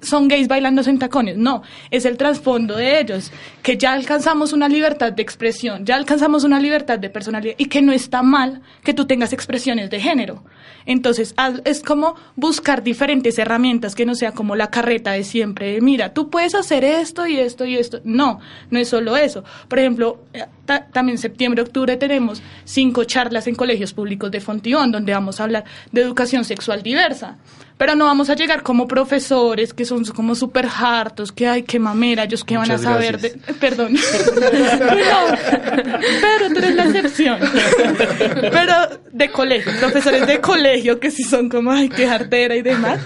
son 0.00 0.28
gays 0.28 0.48
bailando 0.48 0.82
en 0.82 0.98
tacones, 0.98 1.36
no, 1.36 1.62
es 1.90 2.04
el 2.04 2.16
trasfondo 2.16 2.76
de 2.76 3.00
ellos, 3.00 3.32
que 3.62 3.76
ya 3.76 3.92
alcanzamos 3.92 4.52
una 4.52 4.68
libertad 4.68 5.12
de 5.12 5.22
expresión, 5.22 5.84
ya 5.84 5.96
alcanzamos 5.96 6.44
una 6.44 6.60
libertad 6.60 6.98
de 6.98 7.10
personalidad 7.10 7.54
y 7.58 7.66
que 7.66 7.82
no 7.82 7.92
está 7.92 8.22
mal 8.22 8.62
que 8.82 8.94
tú 8.94 9.06
tengas 9.06 9.32
expresiones 9.32 9.90
de 9.90 10.00
género. 10.00 10.44
Entonces, 10.84 11.34
es 11.64 11.82
como 11.82 12.16
buscar 12.34 12.82
diferentes 12.82 13.38
herramientas 13.38 13.94
que 13.94 14.06
no 14.06 14.14
sea 14.14 14.32
como 14.32 14.56
la 14.56 14.70
carreta 14.70 15.12
de 15.12 15.24
siempre, 15.24 15.80
mira, 15.80 16.12
tú 16.12 16.30
puedes 16.30 16.54
hacer 16.54 16.84
esto 16.84 17.26
y 17.26 17.38
esto 17.38 17.64
y 17.64 17.76
esto. 17.76 18.00
No, 18.04 18.40
no 18.70 18.78
es 18.78 18.88
solo 18.88 19.16
eso. 19.16 19.44
Por 19.68 19.78
ejemplo, 19.78 20.24
eh, 20.32 20.44
también 20.92 21.18
septiembre, 21.18 21.62
octubre 21.62 21.96
tenemos 21.96 22.42
cinco 22.64 23.04
charlas 23.04 23.46
en 23.46 23.54
colegios 23.54 23.92
públicos 23.92 24.30
de 24.30 24.40
Fontibón, 24.40 24.90
donde 24.90 25.12
vamos 25.12 25.40
a 25.40 25.44
hablar 25.44 25.64
de 25.90 26.00
educación 26.00 26.44
sexual 26.44 26.82
diversa 26.82 27.38
pero 27.82 27.96
no 27.96 28.04
vamos 28.04 28.30
a 28.30 28.36
llegar 28.36 28.62
como 28.62 28.86
profesores 28.86 29.74
que 29.74 29.84
son 29.84 30.04
como 30.04 30.36
súper 30.36 30.68
hartos, 30.68 31.32
que 31.32 31.48
hay 31.48 31.64
que 31.64 31.80
mamera, 31.80 32.22
ellos 32.22 32.44
que 32.44 32.56
van 32.56 32.70
a 32.70 32.78
saber 32.78 33.18
de... 33.20 33.30
Perdón. 33.58 33.96
pero 36.20 36.48
tú 36.48 36.58
eres 36.58 36.76
la 36.76 36.84
excepción. 36.84 37.40
pero 38.52 39.00
de 39.10 39.28
colegio, 39.32 39.72
profesores 39.80 40.28
de 40.28 40.40
colegio 40.40 41.00
que 41.00 41.10
sí 41.10 41.24
son 41.24 41.48
como, 41.48 41.72
ay, 41.72 41.88
qué 41.88 42.06
jartera 42.06 42.54
y 42.54 42.62
demás 42.62 43.00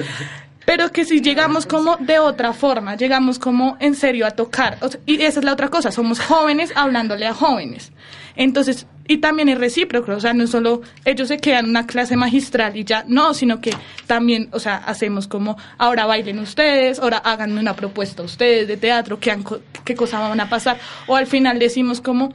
pero 0.66 0.90
que 0.90 1.06
si 1.06 1.22
llegamos 1.22 1.64
como 1.64 1.96
de 1.96 2.18
otra 2.18 2.52
forma, 2.52 2.96
llegamos 2.96 3.38
como 3.38 3.78
en 3.80 3.94
serio 3.94 4.26
a 4.26 4.32
tocar. 4.32 4.76
y 5.06 5.22
esa 5.22 5.38
es 5.38 5.44
la 5.46 5.54
otra 5.54 5.68
cosa, 5.68 5.90
somos 5.90 6.20
jóvenes 6.20 6.72
hablándole 6.74 7.26
a 7.26 7.32
jóvenes. 7.32 7.92
Entonces, 8.34 8.86
y 9.08 9.18
también 9.18 9.48
es 9.48 9.58
recíproco, 9.58 10.12
o 10.12 10.20
sea, 10.20 10.32
no 10.32 10.46
solo 10.46 10.82
ellos 11.04 11.28
se 11.28 11.38
quedan 11.38 11.64
en 11.64 11.70
una 11.70 11.86
clase 11.86 12.16
magistral 12.16 12.76
y 12.76 12.84
ya, 12.84 13.04
no, 13.06 13.34
sino 13.34 13.60
que 13.60 13.72
también, 14.06 14.48
o 14.52 14.58
sea, 14.58 14.76
hacemos 14.76 15.28
como, 15.28 15.56
ahora 15.78 16.06
bailen 16.06 16.38
ustedes, 16.38 16.98
ahora 16.98 17.18
háganme 17.18 17.60
una 17.60 17.74
propuesta 17.74 18.22
ustedes 18.22 18.68
de 18.68 18.76
teatro, 18.76 19.18
qué, 19.18 19.36
qué 19.84 19.94
cosa 19.94 20.20
van 20.20 20.40
a 20.40 20.48
pasar, 20.48 20.78
o 21.06 21.16
al 21.16 21.26
final 21.26 21.58
decimos 21.58 22.00
como, 22.00 22.32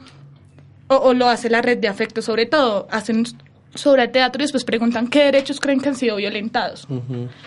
o, 0.88 0.96
o 0.96 1.14
lo 1.14 1.28
hace 1.28 1.50
la 1.50 1.62
red 1.62 1.78
de 1.78 1.88
afecto 1.88 2.22
sobre 2.22 2.46
todo, 2.46 2.88
hacen 2.90 3.24
sobre 3.74 4.02
el 4.02 4.10
teatro 4.10 4.42
y 4.42 4.44
después 4.44 4.64
preguntan 4.64 5.08
qué 5.08 5.24
derechos 5.24 5.60
creen 5.60 5.80
que 5.80 5.88
han 5.88 5.96
sido 5.96 6.16
violentados 6.16 6.86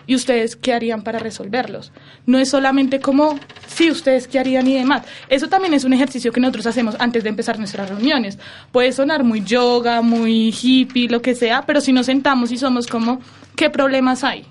y 0.08 0.16
ustedes 0.16 0.56
qué 0.56 0.74
harían 0.74 1.04
para 1.04 1.20
resolverlos. 1.20 1.92
No 2.26 2.40
es 2.40 2.50
solamente 2.50 3.00
como, 3.00 3.40
sí, 3.68 3.92
ustedes 3.92 4.28
qué 4.28 4.40
harían 4.40 4.68
y 4.68 4.76
demás. 4.76 5.04
Eso 5.30 5.48
también 5.48 5.74
es 5.74 5.84
un 5.84 5.94
ejercicio 5.94 6.32
que 6.32 6.40
nosotros 6.40 6.68
hacemos 6.68 6.96
antes 7.00 7.24
de 7.24 7.30
empezar 7.30 7.60
nuestras 7.60 7.90
reuniones. 7.90 8.40
Puede 8.72 8.92
sonar 8.92 9.24
muy 9.24 9.44
yoga, 9.44 10.02
muy 10.02 10.50
hippie, 10.50 11.10
lo 11.10 11.22
que 11.22 11.36
sea, 11.36 11.64
pero 11.66 11.82
si 11.82 11.92
nos 11.92 12.08
sentamos 12.08 12.52
y 12.52 12.58
somos 12.58 12.88
como, 12.88 13.20
¿qué 13.56 13.70
problemas 13.70 14.24
hay? 14.24 14.46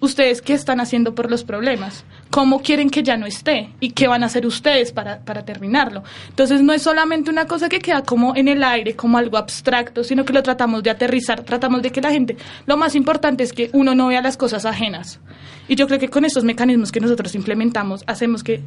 ¿Ustedes 0.00 0.42
qué 0.42 0.52
están 0.52 0.80
haciendo 0.80 1.14
por 1.14 1.30
los 1.30 1.44
problemas? 1.44 2.04
Cómo 2.34 2.62
quieren 2.62 2.90
que 2.90 3.04
ya 3.04 3.16
no 3.16 3.26
esté 3.26 3.70
y 3.78 3.90
qué 3.90 4.08
van 4.08 4.24
a 4.24 4.26
hacer 4.26 4.44
ustedes 4.44 4.90
para, 4.90 5.20
para 5.20 5.44
terminarlo. 5.44 6.02
Entonces 6.30 6.62
no 6.62 6.72
es 6.72 6.82
solamente 6.82 7.30
una 7.30 7.46
cosa 7.46 7.68
que 7.68 7.78
queda 7.78 8.02
como 8.02 8.34
en 8.34 8.48
el 8.48 8.64
aire, 8.64 8.96
como 8.96 9.18
algo 9.18 9.36
abstracto, 9.36 10.02
sino 10.02 10.24
que 10.24 10.32
lo 10.32 10.42
tratamos 10.42 10.82
de 10.82 10.90
aterrizar, 10.90 11.44
tratamos 11.44 11.80
de 11.82 11.92
que 11.92 12.00
la 12.00 12.10
gente, 12.10 12.36
lo 12.66 12.76
más 12.76 12.96
importante 12.96 13.44
es 13.44 13.52
que 13.52 13.70
uno 13.72 13.94
no 13.94 14.08
vea 14.08 14.20
las 14.20 14.36
cosas 14.36 14.64
ajenas. 14.64 15.20
Y 15.68 15.76
yo 15.76 15.86
creo 15.86 16.00
que 16.00 16.10
con 16.10 16.24
estos 16.24 16.42
mecanismos 16.42 16.90
que 16.90 16.98
nosotros 16.98 17.36
implementamos 17.36 18.02
hacemos 18.08 18.42
que 18.42 18.64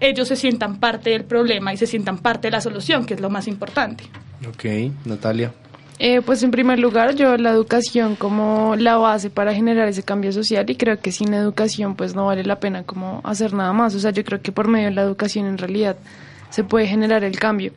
ellos 0.00 0.26
se 0.26 0.34
sientan 0.34 0.80
parte 0.80 1.10
del 1.10 1.22
problema 1.22 1.72
y 1.72 1.76
se 1.76 1.86
sientan 1.86 2.18
parte 2.18 2.48
de 2.48 2.50
la 2.50 2.60
solución, 2.60 3.06
que 3.06 3.14
es 3.14 3.20
lo 3.20 3.30
más 3.30 3.46
importante. 3.46 4.02
Ok, 4.44 4.64
Natalia. 5.04 5.52
Eh, 6.00 6.22
pues 6.22 6.42
en 6.44 6.52
primer 6.52 6.78
lugar 6.78 7.16
yo 7.16 7.36
la 7.36 7.50
educación 7.50 8.14
como 8.14 8.76
la 8.76 8.96
base 8.96 9.30
para 9.30 9.52
generar 9.52 9.88
ese 9.88 10.04
cambio 10.04 10.30
social 10.32 10.70
y 10.70 10.76
creo 10.76 11.00
que 11.00 11.10
sin 11.10 11.34
educación 11.34 11.96
pues 11.96 12.14
no 12.14 12.26
vale 12.26 12.44
la 12.44 12.60
pena 12.60 12.84
como 12.84 13.20
hacer 13.24 13.52
nada 13.52 13.72
más. 13.72 13.94
O 13.94 14.00
sea, 14.00 14.12
yo 14.12 14.24
creo 14.24 14.40
que 14.40 14.52
por 14.52 14.68
medio 14.68 14.88
de 14.88 14.94
la 14.94 15.02
educación 15.02 15.46
en 15.46 15.58
realidad 15.58 15.96
se 16.50 16.64
puede 16.64 16.86
generar 16.86 17.24
el 17.24 17.38
cambio. 17.38 17.72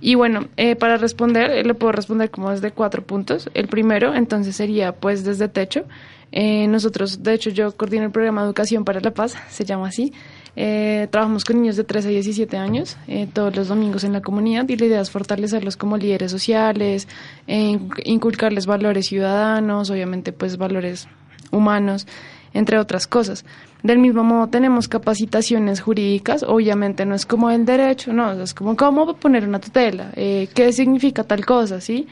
Y 0.00 0.14
bueno, 0.14 0.48
eh, 0.56 0.76
para 0.76 0.96
responder, 0.96 1.50
eh, 1.50 1.64
le 1.64 1.74
puedo 1.74 1.92
responder 1.92 2.30
como 2.30 2.50
desde 2.50 2.72
cuatro 2.72 3.02
puntos. 3.02 3.48
El 3.54 3.68
primero, 3.68 4.14
entonces, 4.14 4.56
sería 4.56 4.92
pues 4.92 5.24
desde 5.24 5.48
techo. 5.48 5.84
nosotros, 6.32 7.22
de 7.22 7.34
hecho, 7.34 7.50
yo 7.50 7.76
coordino 7.76 8.04
el 8.04 8.10
programa 8.10 8.42
Educación 8.42 8.84
para 8.84 9.00
la 9.00 9.12
Paz, 9.12 9.36
se 9.48 9.64
llama 9.64 9.88
así. 9.88 10.12
Eh, 10.56 11.06
trabajamos 11.10 11.44
con 11.44 11.60
niños 11.60 11.76
de 11.76 11.84
13 11.84 12.08
a 12.08 12.10
17 12.10 12.56
años 12.56 12.96
eh, 13.06 13.28
todos 13.32 13.54
los 13.54 13.68
domingos 13.68 14.02
en 14.02 14.12
la 14.12 14.20
comunidad 14.20 14.68
y 14.68 14.76
la 14.76 14.86
idea 14.86 15.00
es 15.00 15.10
fortalecerlos 15.10 15.76
como 15.76 15.96
líderes 15.96 16.32
sociales, 16.32 17.06
eh, 17.46 17.78
inculcarles 18.04 18.66
valores 18.66 19.06
ciudadanos, 19.06 19.90
obviamente 19.90 20.32
pues 20.32 20.56
valores 20.56 21.06
humanos, 21.52 22.06
entre 22.52 22.78
otras 22.78 23.06
cosas. 23.06 23.44
Del 23.82 23.98
mismo 23.98 24.24
modo 24.24 24.48
tenemos 24.48 24.88
capacitaciones 24.88 25.80
jurídicas, 25.80 26.42
obviamente 26.42 27.06
no 27.06 27.14
es 27.14 27.26
como 27.26 27.50
el 27.50 27.64
derecho, 27.64 28.12
no, 28.12 28.32
es 28.32 28.52
como 28.52 28.76
cómo 28.76 29.14
poner 29.14 29.46
una 29.46 29.60
tutela, 29.60 30.10
qué 30.14 30.72
significa 30.72 31.24
tal 31.24 31.46
cosa, 31.46 31.80
¿sí? 31.80 32.06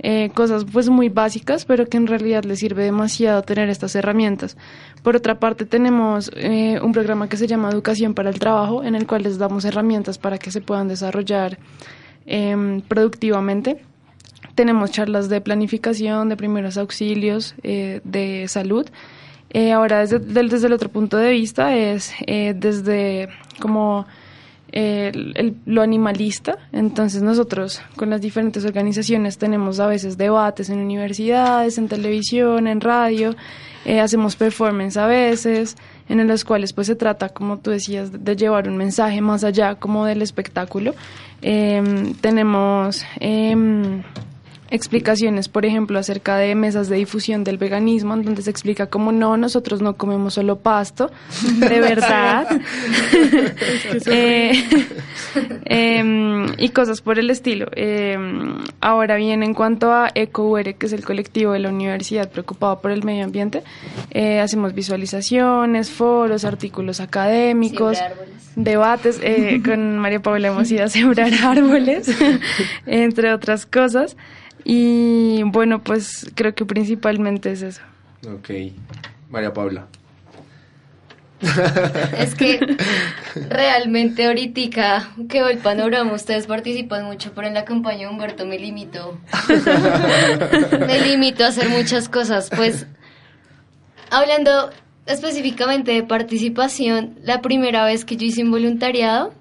Eh, 0.00 0.30
cosas 0.32 0.64
pues 0.64 0.88
muy 0.88 1.08
básicas, 1.08 1.64
pero 1.64 1.86
que 1.86 1.96
en 1.96 2.06
realidad 2.06 2.44
les 2.44 2.60
sirve 2.60 2.84
demasiado 2.84 3.42
tener 3.42 3.68
estas 3.68 3.96
herramientas. 3.96 4.56
Por 5.02 5.16
otra 5.16 5.40
parte, 5.40 5.64
tenemos 5.64 6.30
eh, 6.36 6.78
un 6.80 6.92
programa 6.92 7.28
que 7.28 7.36
se 7.36 7.48
llama 7.48 7.70
Educación 7.70 8.14
para 8.14 8.30
el 8.30 8.38
Trabajo, 8.38 8.84
en 8.84 8.94
el 8.94 9.06
cual 9.06 9.24
les 9.24 9.38
damos 9.38 9.64
herramientas 9.64 10.16
para 10.18 10.38
que 10.38 10.52
se 10.52 10.60
puedan 10.60 10.86
desarrollar 10.86 11.58
em, 12.26 12.80
productivamente. 12.82 13.82
Tenemos 14.54 14.92
charlas 14.92 15.28
de 15.28 15.40
planificación, 15.40 16.28
de 16.28 16.36
primeros 16.36 16.78
auxilios, 16.78 17.54
eh, 17.64 18.00
de 18.04 18.46
salud. 18.46 18.86
ahora, 19.74 20.00
desde, 20.00 20.20
desde 20.20 20.66
el 20.66 20.72
otro 20.74 20.90
punto 20.90 21.16
de 21.16 21.30
vista, 21.30 21.74
es 21.74 22.12
desde 22.26 23.30
como 23.60 24.06
lo 24.72 25.82
animalista. 25.82 26.58
Entonces 26.72 27.22
nosotros 27.22 27.80
con 27.96 28.10
las 28.10 28.20
diferentes 28.20 28.64
organizaciones 28.64 29.38
tenemos 29.38 29.80
a 29.80 29.86
veces 29.86 30.18
debates 30.18 30.70
en 30.70 30.80
universidades, 30.80 31.78
en 31.78 31.88
televisión, 31.88 32.66
en 32.66 32.80
radio, 32.80 33.34
eh, 33.84 34.00
hacemos 34.00 34.36
performance 34.36 34.96
a 34.96 35.06
veces, 35.06 35.76
en 36.08 36.26
los 36.26 36.44
cuales 36.44 36.72
pues 36.72 36.86
se 36.86 36.96
trata, 36.96 37.30
como 37.30 37.58
tú 37.58 37.70
decías, 37.70 38.24
de 38.24 38.36
llevar 38.36 38.68
un 38.68 38.76
mensaje 38.76 39.20
más 39.20 39.44
allá 39.44 39.76
como 39.76 40.04
del 40.04 40.20
espectáculo. 40.22 40.94
Em, 41.40 42.14
tenemos 42.14 43.04
em, 43.20 44.02
explicaciones, 44.70 45.48
por 45.48 45.64
ejemplo, 45.64 45.98
acerca 45.98 46.36
de 46.36 46.54
mesas 46.54 46.88
de 46.88 46.96
difusión 46.96 47.44
del 47.44 47.58
veganismo, 47.58 48.14
en 48.14 48.22
donde 48.22 48.42
se 48.42 48.50
explica 48.50 48.86
cómo 48.86 49.12
no, 49.12 49.36
nosotros 49.36 49.80
no 49.80 49.96
comemos 49.96 50.34
solo 50.34 50.58
pasto, 50.58 51.10
de 51.58 51.80
verdad, 51.80 52.46
eh, 54.06 54.64
em, 55.64 56.46
y 56.58 56.68
cosas 56.70 57.00
por 57.00 57.18
el 57.18 57.30
estilo. 57.30 57.68
Em, 57.72 58.58
ahora 58.80 59.16
bien, 59.16 59.42
en 59.42 59.54
cuanto 59.54 59.92
a 59.92 60.10
EcoUR, 60.14 60.74
que 60.74 60.86
es 60.86 60.92
el 60.92 61.04
colectivo 61.04 61.52
de 61.52 61.60
la 61.60 61.70
universidad 61.70 62.30
preocupado 62.30 62.80
por 62.80 62.90
el 62.90 63.04
medio 63.04 63.24
ambiente, 63.24 63.62
eh, 64.10 64.40
hacemos 64.40 64.74
visualizaciones, 64.74 65.90
foros, 65.90 66.44
artículos 66.44 67.00
académicos, 67.00 67.98
debates, 68.56 69.20
eh, 69.22 69.62
con 69.64 69.98
María 69.98 70.20
Paula 70.20 70.48
hemos 70.48 70.70
ido 70.70 70.84
a 70.84 70.88
sembrar 70.88 71.32
árboles, 71.42 72.10
entre 72.86 73.32
otras 73.32 73.66
cosas. 73.66 74.16
Y 74.64 75.42
bueno, 75.44 75.82
pues 75.82 76.30
creo 76.34 76.54
que 76.54 76.64
principalmente 76.64 77.52
es 77.52 77.62
eso. 77.62 77.82
Ok. 78.26 78.50
María 79.30 79.52
Paula. 79.52 79.86
Es 82.18 82.34
que 82.34 82.76
realmente 83.48 84.26
ahorita 84.26 85.08
que 85.28 85.38
el 85.38 85.58
panorama, 85.58 86.12
ustedes 86.12 86.46
participan 86.46 87.04
mucho, 87.04 87.32
pero 87.34 87.46
en 87.46 87.54
la 87.54 87.64
campaña 87.64 88.10
Humberto 88.10 88.44
me 88.44 88.58
limito. 88.58 89.18
me 90.86 91.00
limito 91.00 91.44
a 91.44 91.48
hacer 91.48 91.68
muchas 91.68 92.08
cosas. 92.08 92.50
Pues 92.54 92.86
hablando 94.10 94.70
específicamente 95.06 95.92
de 95.92 96.02
participación, 96.02 97.18
la 97.22 97.40
primera 97.40 97.84
vez 97.84 98.04
que 98.04 98.16
yo 98.16 98.26
hice 98.26 98.42
un 98.42 98.50
voluntariado 98.50 99.32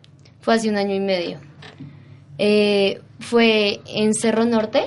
fue 0.42 0.56
hace 0.56 0.70
un 0.70 0.78
año 0.78 0.94
y 0.94 1.00
medio. 1.00 1.40
Eh, 2.38 3.02
fue 3.20 3.82
en 3.88 4.14
Cerro 4.14 4.46
Norte, 4.46 4.84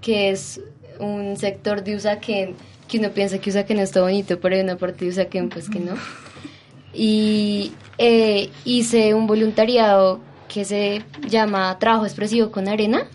que 0.00 0.30
es 0.30 0.60
un 0.98 1.36
sector 1.36 1.82
de 1.82 1.96
Usaquén, 1.96 2.54
que 2.88 2.98
uno 2.98 3.10
piensa 3.10 3.38
que 3.38 3.50
Usaquén 3.50 3.78
está 3.78 4.00
bonito, 4.00 4.38
pero 4.40 4.54
hay 4.54 4.62
una 4.62 4.76
parte 4.76 5.04
de 5.04 5.10
Usaquén 5.10 5.48
pues 5.48 5.68
que 5.68 5.80
no. 5.80 5.94
Y 6.92 7.72
eh, 7.98 8.50
hice 8.64 9.14
un 9.14 9.26
voluntariado 9.26 10.20
que 10.48 10.64
se 10.64 11.02
llama 11.28 11.78
Trabajo 11.78 12.06
Expresivo 12.06 12.50
con 12.50 12.68
Arena, 12.68 13.06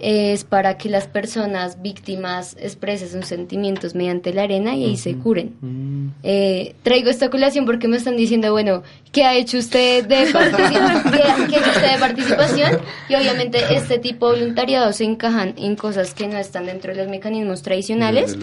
es 0.00 0.44
para 0.44 0.76
que 0.78 0.88
las 0.88 1.06
personas 1.06 1.82
víctimas 1.82 2.56
expresen 2.60 3.10
sus 3.10 3.26
sentimientos 3.26 3.94
mediante 3.94 4.32
la 4.32 4.42
arena 4.42 4.76
y 4.76 4.84
ahí 4.84 4.96
se 4.96 5.16
curen. 5.16 5.56
Mm. 5.60 6.08
Eh, 6.22 6.74
traigo 6.82 7.10
esta 7.10 7.30
colación 7.30 7.66
porque 7.66 7.88
me 7.88 7.96
están 7.96 8.16
diciendo, 8.16 8.52
bueno, 8.52 8.82
¿qué 9.12 9.24
ha 9.24 9.34
hecho 9.34 9.58
usted 9.58 10.06
de, 10.06 10.26
de 10.26 11.98
participación? 11.98 12.78
Y 13.08 13.14
obviamente 13.14 13.58
este 13.70 13.98
tipo 13.98 14.32
de 14.32 14.38
voluntariado 14.38 14.92
se 14.92 15.04
encajan 15.04 15.54
en 15.56 15.76
cosas 15.76 16.14
que 16.14 16.28
no 16.28 16.38
están 16.38 16.66
dentro 16.66 16.92
de 16.92 16.98
los 17.02 17.08
mecanismos 17.08 17.62
tradicionales, 17.62 18.36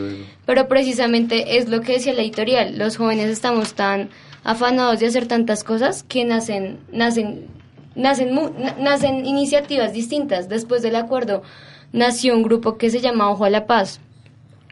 pero 0.46 0.68
precisamente 0.68 1.58
es 1.58 1.70
lo 1.70 1.82
que 1.82 1.94
decía 1.94 2.14
la 2.14 2.22
editorial, 2.22 2.78
los 2.78 2.98
jóvenes 2.98 3.30
estamos 3.30 3.74
tan 3.74 4.10
afanados 4.44 5.00
de 5.00 5.08
hacer 5.08 5.28
tantas 5.28 5.64
cosas 5.64 6.04
que 6.04 6.24
nacen, 6.24 6.80
nacen 6.92 7.48
nacen, 7.96 8.38
nacen 8.80 9.26
iniciativas 9.26 9.94
distintas. 9.94 10.50
Después 10.50 10.82
del 10.82 10.96
acuerdo 10.96 11.42
nació 11.92 12.36
un 12.36 12.44
grupo 12.44 12.78
que 12.78 12.90
se 12.90 13.02
llama 13.02 13.30
Ojo 13.30 13.46
a 13.46 13.50
la 13.50 13.66
Paz. 13.66 14.00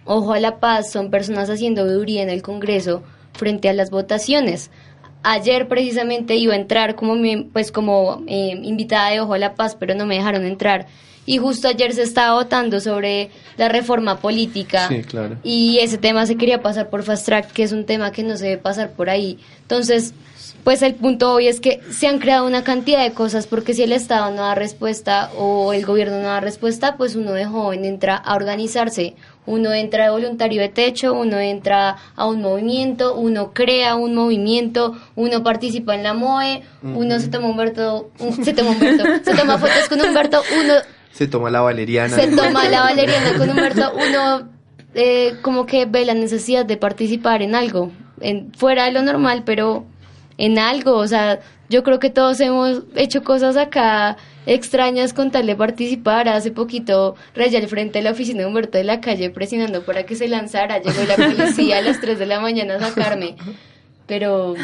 Ojo 0.06 0.34
a 0.34 0.40
la 0.40 0.60
Paz 0.60 0.92
son 0.92 1.10
personas 1.10 1.50
haciendo 1.50 1.86
veeduría 1.86 2.22
en 2.22 2.30
el 2.30 2.42
Congreso 2.42 3.04
frente 3.34 3.70
a 3.70 3.74
las 3.74 3.90
votaciones. 3.90 4.70
Ayer 5.24 5.70
precisamente 5.70 6.36
iba 6.36 6.54
a 6.54 6.58
entrar 6.58 6.96
como, 6.96 7.16
pues 7.54 7.72
como 7.72 8.24
eh, 8.28 8.60
invitada 8.62 9.12
de 9.12 9.22
Ojo 9.22 9.34
a 9.34 9.38
la 9.38 9.56
Paz, 9.56 9.76
pero 9.80 9.96
no 9.96 10.06
me 10.06 10.16
dejaron 10.16 10.44
entrar. 10.44 10.88
Y 11.26 11.38
justo 11.38 11.70
ayer 11.70 11.94
se 11.94 12.02
estaba 12.02 12.34
votando 12.34 12.82
sobre 12.82 13.30
la 13.56 13.70
reforma 13.70 14.20
política. 14.20 14.90
Sí, 14.90 15.02
claro. 15.04 15.38
Y 15.42 15.80
ese 15.80 15.98
tema 15.98 16.26
se 16.26 16.36
quería 16.36 16.62
pasar 16.62 16.90
por 16.90 17.04
Fast 17.04 17.26
Track, 17.26 17.54
que 17.54 17.64
es 17.64 17.72
un 17.72 17.86
tema 17.86 18.12
que 18.12 18.24
no 18.24 18.36
se 18.36 18.46
debe 18.46 18.58
pasar 18.58 18.92
por 18.92 19.10
ahí. 19.10 19.40
Entonces, 19.62 20.14
pues 20.64 20.82
el 20.82 20.96
punto 20.96 21.32
hoy 21.32 21.48
es 21.48 21.60
que 21.60 21.82
se 21.92 22.08
han 22.08 22.20
creado 22.20 22.48
una 22.48 22.64
cantidad 22.64 23.04
de 23.04 23.12
cosas 23.12 23.48
porque 23.48 23.74
si 23.74 23.84
el 23.84 23.92
Estado 23.92 24.32
no 24.32 24.44
da 24.44 24.56
respuesta 24.56 25.30
o 25.38 25.74
el 25.74 25.86
gobierno 25.86 26.18
no 26.18 26.28
da 26.28 26.40
respuesta, 26.40 26.96
pues 26.96 27.16
uno 27.16 27.32
de 27.34 27.46
joven 27.46 27.86
entra 27.86 28.16
a 28.16 28.36
organizarse, 28.36 29.16
uno 29.46 29.74
entra 29.74 30.06
de 30.06 30.12
voluntario 30.12 30.62
de 30.62 30.70
techo, 30.70 31.14
uno 31.14 31.38
entra 31.40 31.98
a 32.16 32.26
un 32.26 32.42
movimiento, 32.42 33.16
uno 33.16 33.52
crea 33.54 33.96
un 33.96 34.16
movimiento, 34.16 34.98
uno 35.16 35.44
participa 35.44 35.96
en 35.96 36.04
la 36.04 36.14
MOE, 36.14 36.64
uno 36.82 37.20
se 37.20 37.28
toma 37.28 37.48
Humberto, 37.48 38.12
se 38.44 38.54
toma 38.54 38.72
Humberto, 38.72 39.04
se 39.24 39.36
toma 39.36 39.58
fotos 39.58 39.90
con 39.90 40.02
Humberto, 40.02 40.42
uno 40.62 40.74
se 41.12 41.28
toma 41.28 41.52
la 41.52 41.62
valeriana. 41.62 42.16
Se 42.16 42.28
toma 42.28 42.68
la 42.70 42.82
valeriana 42.82 43.38
con 43.38 43.50
Humberto, 43.50 43.94
uno 43.96 44.50
eh, 44.96 45.36
como 45.42 45.66
que 45.66 45.86
ve 45.86 46.06
la 46.06 46.16
necesidad 46.16 46.66
de 46.66 46.78
participar 46.78 47.42
en 47.44 47.54
algo, 47.54 47.92
en, 48.20 48.52
fuera 48.54 48.86
de 48.86 48.92
lo 48.92 49.04
normal, 49.04 49.44
pero 49.46 49.86
en 50.46 50.60
algo, 50.60 50.98
o 50.98 51.08
sea, 51.08 51.40
yo 51.70 51.84
creo 51.84 52.00
que 52.00 52.10
todos 52.10 52.42
hemos 52.42 52.84
hecho 52.96 53.24
cosas 53.24 53.56
acá 53.56 54.18
extrañas 54.46 55.14
con 55.14 55.32
tal 55.32 55.48
de 55.48 55.56
participar. 55.56 56.28
Hace 56.28 56.52
poquito 56.52 57.16
rayé 57.34 57.60
al 57.60 57.68
frente 57.70 58.00
de 58.00 58.04
la 58.04 58.12
oficina 58.12 58.42
de 58.42 58.48
Humberto 58.48 58.78
de 58.78 58.84
la 58.84 59.00
calle 59.00 59.30
presionando 59.30 59.84
para 59.84 60.04
que 60.04 60.16
se 60.16 60.28
lanzara. 60.28 60.82
Llegó 60.82 61.02
la 61.08 61.16
policía 61.16 61.78
a 61.78 61.82
las 61.82 62.02
3 62.02 62.20
de 62.20 62.26
la 62.26 62.42
mañana 62.42 62.76
a 62.76 62.80
sacarme. 62.82 63.38
Pero, 64.06 64.56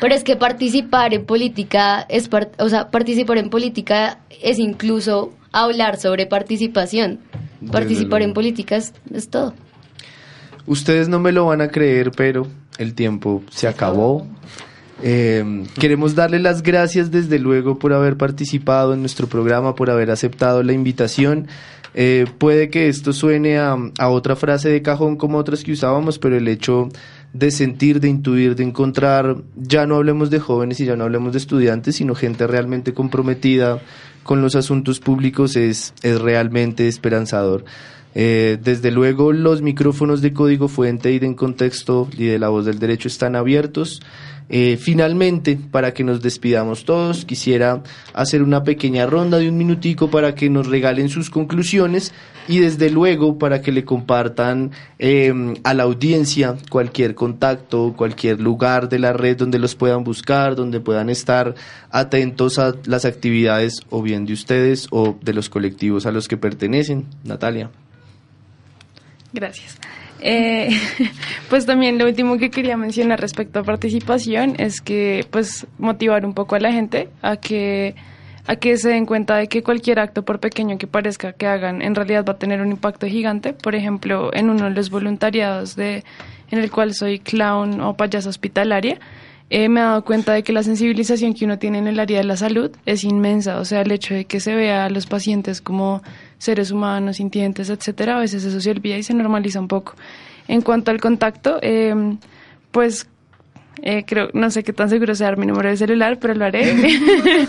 pero 0.00 0.14
es 0.14 0.24
que 0.24 0.34
participar 0.34 1.12
en 1.12 1.26
política 1.26 2.06
es, 2.08 2.30
o 2.58 2.68
sea, 2.70 2.88
participar 2.88 3.36
en 3.36 3.50
política 3.50 4.20
es 4.42 4.58
incluso 4.58 5.34
hablar 5.52 5.98
sobre 5.98 6.24
participación. 6.24 7.20
Participar 7.70 8.22
en 8.22 8.32
política 8.32 8.76
es 8.76 9.28
todo. 9.28 9.52
Ustedes 10.64 11.10
no 11.10 11.18
me 11.18 11.32
lo 11.32 11.44
van 11.44 11.60
a 11.60 11.68
creer, 11.68 12.12
pero 12.16 12.46
el 12.78 12.94
tiempo 12.94 13.42
se 13.50 13.68
acabó. 13.68 14.26
Eh, 15.02 15.64
queremos 15.78 16.14
darle 16.14 16.38
las 16.38 16.62
gracias 16.62 17.10
desde 17.10 17.38
luego 17.38 17.78
por 17.78 17.92
haber 17.92 18.16
participado 18.16 18.94
en 18.94 19.00
nuestro 19.00 19.26
programa, 19.26 19.74
por 19.74 19.90
haber 19.90 20.10
aceptado 20.10 20.62
la 20.62 20.72
invitación. 20.72 21.48
Eh, 21.94 22.26
puede 22.38 22.68
que 22.68 22.88
esto 22.88 23.12
suene 23.12 23.58
a, 23.58 23.76
a, 23.98 24.08
otra 24.08 24.36
frase 24.36 24.68
de 24.68 24.82
cajón 24.82 25.16
como 25.16 25.38
otras 25.38 25.64
que 25.64 25.72
usábamos, 25.72 26.18
pero 26.18 26.36
el 26.36 26.46
hecho 26.48 26.88
de 27.32 27.50
sentir, 27.50 28.00
de 28.00 28.08
intuir, 28.08 28.54
de 28.54 28.64
encontrar, 28.64 29.36
ya 29.56 29.86
no 29.86 29.96
hablemos 29.96 30.30
de 30.30 30.38
jóvenes 30.38 30.80
y 30.80 30.86
ya 30.86 30.96
no 30.96 31.04
hablemos 31.04 31.32
de 31.32 31.38
estudiantes, 31.38 31.96
sino 31.96 32.14
gente 32.14 32.46
realmente 32.46 32.92
comprometida 32.92 33.80
con 34.22 34.42
los 34.42 34.56
asuntos 34.56 35.00
públicos 35.00 35.56
es, 35.56 35.94
es 36.02 36.20
realmente 36.20 36.88
esperanzador. 36.88 37.64
Eh, 38.18 38.58
desde 38.62 38.90
luego 38.90 39.32
los 39.32 39.60
micrófonos 39.60 40.22
de 40.22 40.32
código 40.32 40.68
fuente 40.68 41.12
y 41.12 41.18
de 41.18 41.36
contexto 41.36 42.08
y 42.16 42.24
de 42.24 42.38
la 42.38 42.48
voz 42.48 42.64
del 42.64 42.78
derecho 42.78 43.08
están 43.08 43.36
abiertos. 43.36 44.00
Eh, 44.48 44.76
finalmente, 44.76 45.58
para 45.70 45.92
que 45.92 46.04
nos 46.04 46.22
despidamos 46.22 46.84
todos, 46.84 47.24
quisiera 47.24 47.82
hacer 48.14 48.42
una 48.42 48.62
pequeña 48.62 49.06
ronda 49.06 49.38
de 49.38 49.48
un 49.48 49.58
minutico 49.58 50.08
para 50.08 50.34
que 50.34 50.48
nos 50.48 50.68
regalen 50.68 51.08
sus 51.08 51.30
conclusiones 51.30 52.12
y 52.46 52.60
desde 52.60 52.90
luego 52.90 53.38
para 53.38 53.60
que 53.60 53.72
le 53.72 53.84
compartan 53.84 54.70
em, 55.00 55.54
a 55.64 55.74
la 55.74 55.82
audiencia 55.82 56.56
cualquier 56.70 57.16
contacto, 57.16 57.94
cualquier 57.96 58.40
lugar 58.40 58.88
de 58.88 59.00
la 59.00 59.12
red 59.12 59.36
donde 59.36 59.58
los 59.58 59.74
puedan 59.74 60.04
buscar, 60.04 60.54
donde 60.54 60.78
puedan 60.78 61.10
estar 61.10 61.54
atentos 61.90 62.60
a 62.60 62.74
las 62.84 63.04
actividades 63.04 63.80
o 63.90 64.00
bien 64.00 64.26
de 64.26 64.32
ustedes 64.32 64.86
o 64.90 65.18
de 65.22 65.32
los 65.32 65.48
colectivos 65.48 66.06
a 66.06 66.12
los 66.12 66.28
que 66.28 66.36
pertenecen. 66.36 67.06
Natalia. 67.24 67.70
Gracias. 69.32 69.76
Eh, 70.20 70.70
pues 71.50 71.66
también 71.66 71.98
lo 71.98 72.06
último 72.06 72.38
que 72.38 72.50
quería 72.50 72.76
mencionar 72.76 73.20
respecto 73.20 73.60
a 73.60 73.62
participación 73.62 74.54
es 74.58 74.80
que 74.80 75.26
pues 75.30 75.66
motivar 75.78 76.24
un 76.24 76.34
poco 76.34 76.54
a 76.54 76.60
la 76.60 76.72
gente 76.72 77.08
a 77.22 77.36
que 77.36 77.94
a 78.46 78.56
que 78.56 78.76
se 78.76 78.90
den 78.90 79.06
cuenta 79.06 79.36
de 79.36 79.48
que 79.48 79.62
cualquier 79.62 79.98
acto, 79.98 80.24
por 80.24 80.38
pequeño 80.38 80.78
que 80.78 80.86
parezca 80.86 81.32
que 81.32 81.46
hagan, 81.46 81.82
en 81.82 81.94
realidad 81.94 82.24
va 82.26 82.34
a 82.34 82.38
tener 82.38 82.60
un 82.60 82.70
impacto 82.70 83.06
gigante. 83.06 83.52
Por 83.52 83.74
ejemplo, 83.74 84.30
en 84.32 84.50
uno 84.50 84.64
de 84.64 84.70
los 84.70 84.88
voluntariados 84.88 85.74
de, 85.74 86.04
en 86.50 86.58
el 86.60 86.70
cual 86.70 86.94
soy 86.94 87.18
clown 87.18 87.80
o 87.80 87.96
payasa 87.96 88.28
hospitalaria, 88.28 88.98
eh, 89.48 89.68
me 89.68 89.80
he 89.80 89.82
dado 89.84 90.04
cuenta 90.04 90.32
de 90.32 90.42
que 90.42 90.52
la 90.52 90.62
sensibilización 90.64 91.32
que 91.34 91.44
uno 91.44 91.58
tiene 91.58 91.78
en 91.78 91.86
el 91.86 92.00
área 92.00 92.18
de 92.18 92.24
la 92.24 92.36
salud 92.36 92.72
es 92.84 93.04
inmensa. 93.04 93.60
O 93.60 93.64
sea, 93.64 93.82
el 93.82 93.92
hecho 93.92 94.14
de 94.14 94.24
que 94.24 94.40
se 94.40 94.54
vea 94.54 94.86
a 94.86 94.90
los 94.90 95.06
pacientes 95.06 95.60
como 95.60 96.02
seres 96.38 96.72
humanos, 96.72 97.16
sintientes, 97.18 97.70
etcétera, 97.70 98.16
a 98.16 98.20
veces 98.20 98.44
eso 98.44 98.60
se 98.60 98.70
olvida 98.70 98.98
y 98.98 99.04
se 99.04 99.14
normaliza 99.14 99.60
un 99.60 99.68
poco. 99.68 99.94
En 100.48 100.62
cuanto 100.62 100.90
al 100.90 101.00
contacto, 101.00 101.58
em, 101.62 102.18
pues 102.72 103.08
Eh, 103.82 104.04
creo, 104.06 104.30
no 104.32 104.50
sé 104.50 104.64
qué 104.64 104.72
tan 104.72 104.88
seguro 104.88 105.14
sea 105.14 105.28
dar 105.28 105.36
mi 105.36 105.46
número 105.46 105.68
de 105.68 105.76
celular, 105.76 106.18
pero 106.18 106.34
lo 106.34 106.44
haré. 106.44 106.74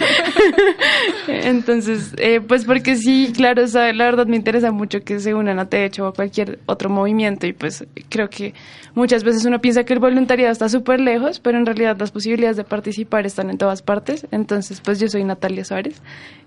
Entonces, 1.28 2.13
eh, 2.17 2.41
pues 2.41 2.65
porque 2.65 2.95
sí, 2.95 3.32
claro, 3.36 3.63
o 3.63 3.67
sea, 3.67 3.93
la 3.93 4.05
verdad 4.05 4.28
me 4.28 4.36
interesa 4.36 4.71
mucho 4.71 5.01
que 5.01 5.19
se 5.19 5.34
unan 5.34 5.59
a 5.59 5.69
Techo 5.69 6.05
o 6.05 6.07
a 6.07 6.13
cualquier 6.13 6.59
otro 6.65 6.89
movimiento 6.89 7.47
y 7.47 7.53
pues 7.53 7.86
creo 8.09 8.30
que 8.30 8.53
muchas 8.93 9.23
veces 9.23 9.45
uno 9.45 9.59
piensa 9.59 9.84
que 9.84 9.93
el 9.93 9.99
voluntariado 9.99 10.51
está 10.51 10.69
súper 10.69 10.99
lejos, 10.99 11.39
pero 11.39 11.57
en 11.57 11.65
realidad 11.65 11.97
las 11.99 12.11
posibilidades 12.11 12.57
de 12.57 12.63
participar 12.63 13.25
están 13.25 13.49
en 13.49 13.57
todas 13.57 13.82
partes. 13.82 14.28
Entonces, 14.32 14.82
pues 14.82 14.99
yo 14.99 15.07
soy 15.07 15.23
Natalia 15.23 15.63
Suárez 15.63 16.01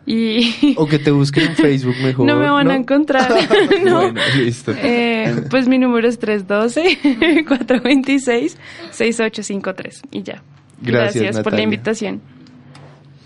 y... 0.07 0.75
O 0.77 0.87
que 0.87 0.99
te 0.99 1.11
busquen 1.11 1.49
en 1.49 1.57
Facebook 1.57 1.97
mejor. 2.03 2.27
No 2.27 2.37
me 2.37 2.51
van 2.51 2.71
a 2.71 2.77
encontrar. 2.77 3.31
no. 3.85 4.01
Bueno, 4.01 4.21
listo. 4.37 4.73
Eh, 4.77 5.45
pues 5.51 5.69
mi 5.69 5.79
número 5.79 6.09
es 6.09 6.19
312-426-6853 9.77 10.01
y 10.11 10.23
ya. 10.23 10.43
Gracias, 10.83 11.41
por 11.41 11.53
la 11.53 11.63
invitación. 11.63 12.21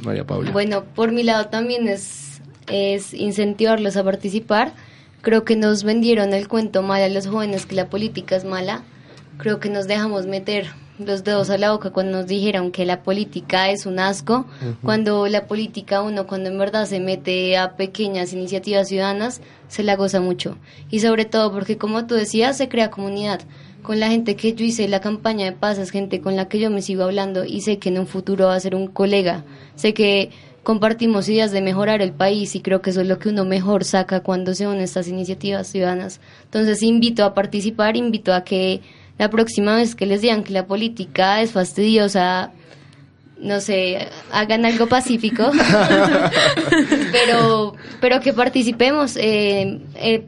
María 0.01 0.25
Paula. 0.27 0.51
Bueno, 0.51 0.85
por 0.85 1.13
mi 1.13 1.23
lado 1.23 1.47
también 1.47 1.89
es, 1.89 2.41
es 2.67 3.15
incentivarlos 3.15 3.97
a 3.97 4.05
participar. 4.05 4.73
Creo 5.23 5.45
que 5.45 5.57
nos 5.57 5.85
vendieron 5.85 6.35
el 6.35 6.49
cuento 6.49 6.83
mal 6.83 7.01
a 7.03 7.09
los 7.09 7.27
jóvenes 7.27 7.65
que 7.67 7.75
la 7.77 7.89
política 7.89 8.37
es 8.37 8.45
mala. 8.45 8.83
Creo 9.39 9.61
que 9.61 9.71
nos 9.71 9.87
dejamos 9.87 10.27
meter 10.27 10.67
los 10.99 11.25
dedos 11.25 11.51
a 11.51 11.59
la 11.59 11.73
boca 11.73 11.91
cuando 11.91 12.19
nos 12.19 12.27
dijeron 12.27 12.71
que 12.71 12.85
la 12.85 13.03
política 13.03 13.69
es 13.71 13.85
un 13.87 13.99
asco, 13.99 14.47
Ujú. 14.63 14.77
cuando 14.83 15.27
la 15.27 15.47
política 15.47 16.03
uno 16.03 16.27
cuando 16.27 16.51
en 16.51 16.59
verdad 16.59 16.87
se 16.87 17.01
mete 17.01 17.57
a 17.57 17.75
pequeñas 17.75 18.33
iniciativas 18.33 18.89
ciudadanas 18.89 19.41
se 19.67 19.83
la 19.83 19.97
goza 19.97 20.21
mucho 20.21 20.57
y 20.91 21.01
sobre 21.01 21.25
todo 21.25 21.51
porque 21.51 21.79
como 21.79 22.07
tú 22.07 22.15
decías 22.15 22.57
se 22.57 22.69
crea 22.69 22.91
comunidad 22.91 23.41
con 23.85 24.01
la 24.01 24.09
gente 24.09 24.35
que 24.35 24.55
yo 24.55 24.64
hice 24.64 24.89
la 24.89 25.01
campaña 25.01 25.45
de 25.45 25.53
paz 25.53 25.78
es 25.78 25.93
gente 25.93 26.20
con 26.20 26.35
la 26.35 26.49
que 26.49 26.59
yo 26.59 26.70
me 26.70 26.82
sigo 26.82 27.05
hablando 27.05 27.45
y 27.45 27.61
sé 27.61 27.78
que 27.78 27.91
en 27.91 28.01
un 28.01 28.09
futuro 28.09 28.47
va 28.47 28.57
a 28.57 28.61
ser 28.61 28.74
un 28.74 28.89
colega 28.89 29.45
sé 29.76 29.95
que 29.95 30.30
compartimos 30.64 31.28
ideas 31.28 31.53
de 31.53 31.61
mejorar 31.61 32.03
el 32.03 32.12
país 32.12 32.57
y 32.57 32.61
creo 32.61 32.82
que 32.82 32.91
eso 32.91 33.03
es 33.03 33.07
lo 33.07 33.20
que 33.20 33.28
uno 33.28 33.45
mejor 33.45 33.85
saca 33.85 34.20
cuando 34.20 34.55
se 34.55 34.66
unen 34.66 34.80
estas 34.80 35.07
iniciativas 35.07 35.68
ciudadanas 35.68 36.20
entonces 36.45 36.82
invito 36.82 37.24
a 37.24 37.35
participar 37.35 37.97
invito 37.97 38.35
a 38.35 38.43
que 38.43 38.80
la 39.18 39.30
próxima 39.30 39.76
vez 39.76 39.95
que 39.95 40.07
les 40.07 40.22
digan 40.22 40.43
que 40.43 40.53
la 40.53 40.66
política 40.66 41.41
es 41.41 41.53
fastidiosa, 41.53 42.51
no 43.39 43.61
sé, 43.61 44.09
hagan 44.32 44.64
algo 44.64 44.89
pacífico, 44.89 45.51
pero, 47.12 47.74
pero 48.01 48.20
que 48.20 48.32
participemos. 48.32 49.16
Eh, 49.16 49.80
eh, 49.95 50.26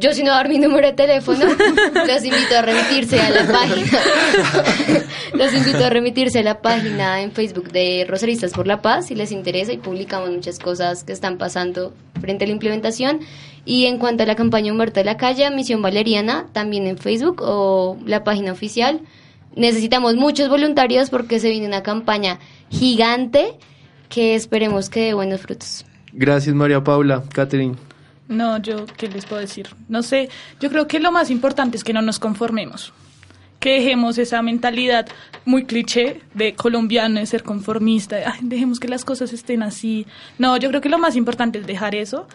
yo 0.00 0.12
si 0.12 0.22
no 0.22 0.30
dar 0.30 0.48
mi 0.48 0.58
número 0.58 0.86
de 0.88 0.92
teléfono, 0.92 1.44
los 2.06 2.24
invito 2.24 2.56
a 2.56 2.62
remitirse 2.62 3.20
a 3.20 3.30
la 3.30 3.46
página. 3.52 3.98
los 5.34 5.52
invito 5.52 5.84
a 5.84 5.90
remitirse 5.90 6.40
a 6.40 6.42
la 6.42 6.60
página 6.60 7.22
en 7.22 7.32
Facebook 7.32 7.70
de 7.70 8.04
Rosaristas 8.08 8.52
por 8.52 8.66
la 8.66 8.82
Paz 8.82 9.06
si 9.06 9.14
les 9.14 9.32
interesa 9.32 9.72
y 9.72 9.78
publicamos 9.78 10.30
muchas 10.30 10.58
cosas 10.58 11.04
que 11.04 11.12
están 11.12 11.38
pasando 11.38 11.94
frente 12.20 12.44
a 12.44 12.48
la 12.48 12.52
implementación. 12.52 13.20
Y 13.64 13.86
en 13.86 13.98
cuanto 13.98 14.22
a 14.22 14.26
la 14.26 14.36
campaña 14.36 14.72
Humberto 14.72 15.00
de 15.00 15.04
la 15.04 15.16
Calle, 15.16 15.50
Misión 15.50 15.82
Valeriana, 15.82 16.46
también 16.52 16.86
en 16.86 16.98
Facebook 16.98 17.42
o 17.42 17.98
la 18.04 18.24
página 18.24 18.52
oficial. 18.52 19.00
Necesitamos 19.54 20.16
muchos 20.16 20.48
voluntarios 20.48 21.10
porque 21.10 21.40
se 21.40 21.48
viene 21.50 21.66
una 21.66 21.82
campaña 21.82 22.38
gigante 22.70 23.54
que 24.08 24.34
esperemos 24.34 24.90
que 24.90 25.00
dé 25.00 25.14
buenos 25.14 25.40
frutos. 25.40 25.84
Gracias, 26.12 26.54
María 26.54 26.82
Paula. 26.82 27.24
Catherine. 27.32 27.76
No, 28.28 28.58
yo, 28.58 28.86
¿qué 28.96 29.08
les 29.08 29.24
puedo 29.26 29.40
decir? 29.40 29.68
No 29.88 30.02
sé, 30.02 30.28
yo 30.60 30.68
creo 30.70 30.88
que 30.88 30.98
lo 30.98 31.12
más 31.12 31.30
importante 31.30 31.76
es 31.76 31.84
que 31.84 31.92
no 31.92 32.02
nos 32.02 32.18
conformemos. 32.18 32.92
Que 33.60 33.74
dejemos 33.80 34.18
esa 34.18 34.42
mentalidad 34.42 35.06
muy 35.44 35.64
cliché 35.64 36.20
de 36.34 36.54
colombiano, 36.54 37.20
de 37.20 37.26
ser 37.26 37.42
conformista, 37.42 38.16
de, 38.16 38.24
"Ay, 38.26 38.40
dejemos 38.42 38.80
que 38.80 38.88
las 38.88 39.04
cosas 39.04 39.32
estén 39.32 39.62
así. 39.62 40.06
No, 40.38 40.56
yo 40.56 40.68
creo 40.68 40.80
que 40.80 40.88
lo 40.88 40.98
más 40.98 41.16
importante 41.16 41.58
es 41.60 41.66
dejar 41.66 41.94
eso. 41.94 42.26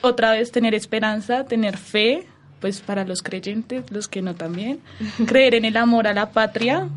Otra 0.00 0.32
vez, 0.32 0.50
tener 0.50 0.74
esperanza, 0.74 1.44
tener 1.44 1.76
fe, 1.76 2.26
pues 2.60 2.80
para 2.80 3.04
los 3.04 3.22
creyentes, 3.22 3.84
los 3.90 4.08
que 4.08 4.22
no 4.22 4.34
también. 4.34 4.80
Creer 5.26 5.54
en 5.54 5.64
el 5.64 5.76
amor 5.76 6.06
a 6.06 6.14
la 6.14 6.30
patria 6.32 6.88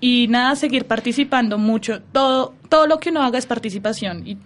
y 0.00 0.26
nada, 0.28 0.56
seguir 0.56 0.84
participando 0.86 1.56
mucho. 1.58 2.02
Todo, 2.12 2.54
todo 2.68 2.86
lo 2.86 3.00
que 3.00 3.10
uno 3.10 3.22
haga 3.22 3.38
es 3.38 3.46
participación. 3.46 4.26
Y 4.26 4.36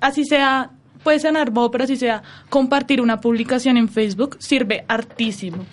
así 0.00 0.24
sea, 0.24 0.70
puede 1.02 1.18
sonar 1.18 1.50
bobo, 1.50 1.70
pero 1.70 1.84
así 1.84 1.96
sea, 1.96 2.22
compartir 2.48 3.00
una 3.00 3.20
publicación 3.20 3.76
en 3.76 3.88
Facebook 3.88 4.36
sirve 4.40 4.84
hartísimo. 4.88 5.64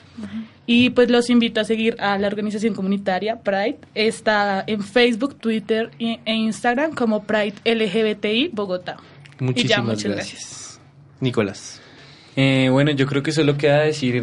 Y 0.67 0.89
pues 0.91 1.09
los 1.11 1.29
invito 1.29 1.61
a 1.61 1.63
seguir 1.63 1.95
a 1.99 2.17
la 2.17 2.27
organización 2.27 2.73
comunitaria 2.73 3.41
Pride. 3.41 3.77
Está 3.93 4.63
en 4.65 4.81
Facebook, 4.81 5.35
Twitter 5.35 5.91
e 5.99 6.19
e 6.25 6.33
Instagram 6.33 6.95
como 6.95 7.23
Pride 7.23 7.55
LGBTI 7.65 8.49
Bogotá. 8.51 8.97
y 8.97 8.97
ya, 9.37 9.45
Muchísimas 9.45 9.85
muchas 9.85 10.11
gracias. 10.11 10.79
Nicolás. 11.19 11.81
Eh, 12.37 12.67
bueno, 12.69 12.91
yo 12.91 13.05
creo 13.05 13.23
que 13.23 13.31
solo 13.31 13.57
queda 13.57 13.79
decir, 13.79 14.21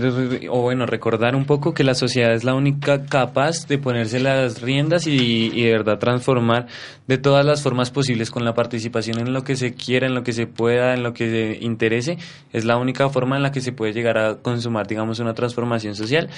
o 0.50 0.60
bueno, 0.60 0.84
recordar 0.84 1.34
un 1.34 1.46
poco 1.46 1.72
que 1.72 1.82
la 1.82 1.94
sociedad 1.94 2.34
es 2.34 2.44
la 2.44 2.54
única 2.54 3.06
capaz 3.06 3.66
de 3.66 3.78
ponerse 3.78 4.20
las 4.20 4.60
riendas 4.60 5.06
y, 5.06 5.48
de 5.48 5.70
verdad 5.70 5.98
transformar 5.98 6.66
de 7.06 7.16
todas 7.16 7.46
las 7.46 7.62
formas 7.62 7.90
posibles 7.90 8.30
con 8.30 8.44
la 8.44 8.52
participación 8.52 9.18
en 9.18 9.32
lo 9.32 9.44
que 9.44 9.56
se 9.56 9.74
quiera, 9.74 10.06
en 10.06 10.14
lo 10.14 10.24
que 10.24 10.34
se 10.34 10.46
pueda, 10.46 10.92
en 10.92 11.02
lo 11.02 11.14
que 11.14 11.30
se 11.30 11.64
interese. 11.64 12.18
Es 12.52 12.66
la 12.66 12.76
única 12.76 13.08
forma 13.08 13.36
en 13.36 13.42
la 13.42 13.50
que 13.50 13.62
se 13.62 13.72
puede 13.72 13.94
llegar 13.94 14.18
a 14.18 14.36
consumar, 14.36 14.86
digamos, 14.86 15.18
una 15.18 15.32
transformación 15.32 15.94
social. 15.94 16.28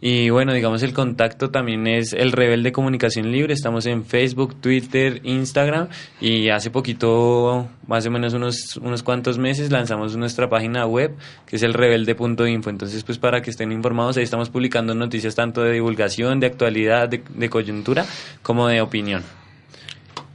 Y 0.00 0.30
bueno, 0.30 0.52
digamos, 0.52 0.84
el 0.84 0.92
contacto 0.92 1.50
también 1.50 1.86
es 1.88 2.12
el 2.12 2.30
Rebelde 2.30 2.70
Comunicación 2.70 3.32
Libre. 3.32 3.54
Estamos 3.54 3.86
en 3.86 4.04
Facebook, 4.04 4.54
Twitter, 4.60 5.20
Instagram 5.24 5.88
y 6.20 6.48
hace 6.50 6.70
poquito, 6.70 7.66
más 7.86 8.06
o 8.06 8.10
menos 8.10 8.34
unos, 8.34 8.76
unos 8.76 9.02
cuantos 9.02 9.38
meses, 9.38 9.70
lanzamos 9.70 10.16
nuestra 10.16 10.48
página 10.48 10.86
web 10.86 11.14
que 11.46 11.56
es 11.56 11.62
el 11.62 11.74
rebelde.info. 11.74 12.70
Entonces, 12.70 13.04
pues 13.04 13.18
para 13.18 13.42
que 13.42 13.50
estén 13.50 13.72
informados, 13.72 14.16
ahí 14.16 14.24
estamos 14.24 14.50
publicando 14.50 14.94
noticias 14.94 15.34
tanto 15.34 15.62
de 15.62 15.72
divulgación, 15.72 16.40
de 16.40 16.46
actualidad, 16.46 17.08
de, 17.08 17.22
de 17.28 17.50
coyuntura, 17.50 18.06
como 18.42 18.66
de 18.68 18.80
opinión. 18.80 19.22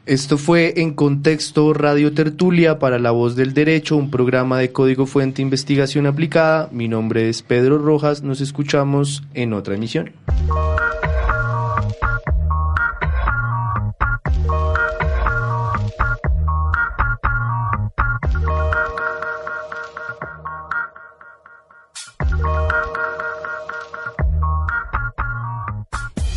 Esto 0.10 0.39
fue 0.39 0.74
en 0.78 0.95
contexto 0.95 1.72
Radio 1.72 2.12
Tertulia 2.14 2.80
para 2.80 2.97
La 2.97 3.12
Voz 3.12 3.36
del 3.36 3.54
Derecho, 3.54 3.95
un 3.95 4.10
programa 4.10 4.58
de 4.58 4.72
Código 4.72 5.06
Fuente 5.06 5.43
Investigación 5.43 6.08
Aplicada. 6.08 6.68
Mi 6.72 6.88
nombre 6.88 7.30
es 7.30 7.43
Pedro 7.43 7.78
Rojas. 7.78 8.24
Nos 8.24 8.41
escuchamos 8.41 9.22
en 9.36 9.54
otra 9.54 9.76
emisión. 9.76 10.12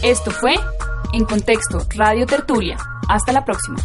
Esto 0.02 0.32
fue 0.32 0.54
En 1.12 1.24
Contexto 1.24 1.86
Radio 1.94 2.26
Tertulia. 2.26 2.76
Hasta 3.08 3.32
la 3.32 3.44
próxima. 3.44 3.78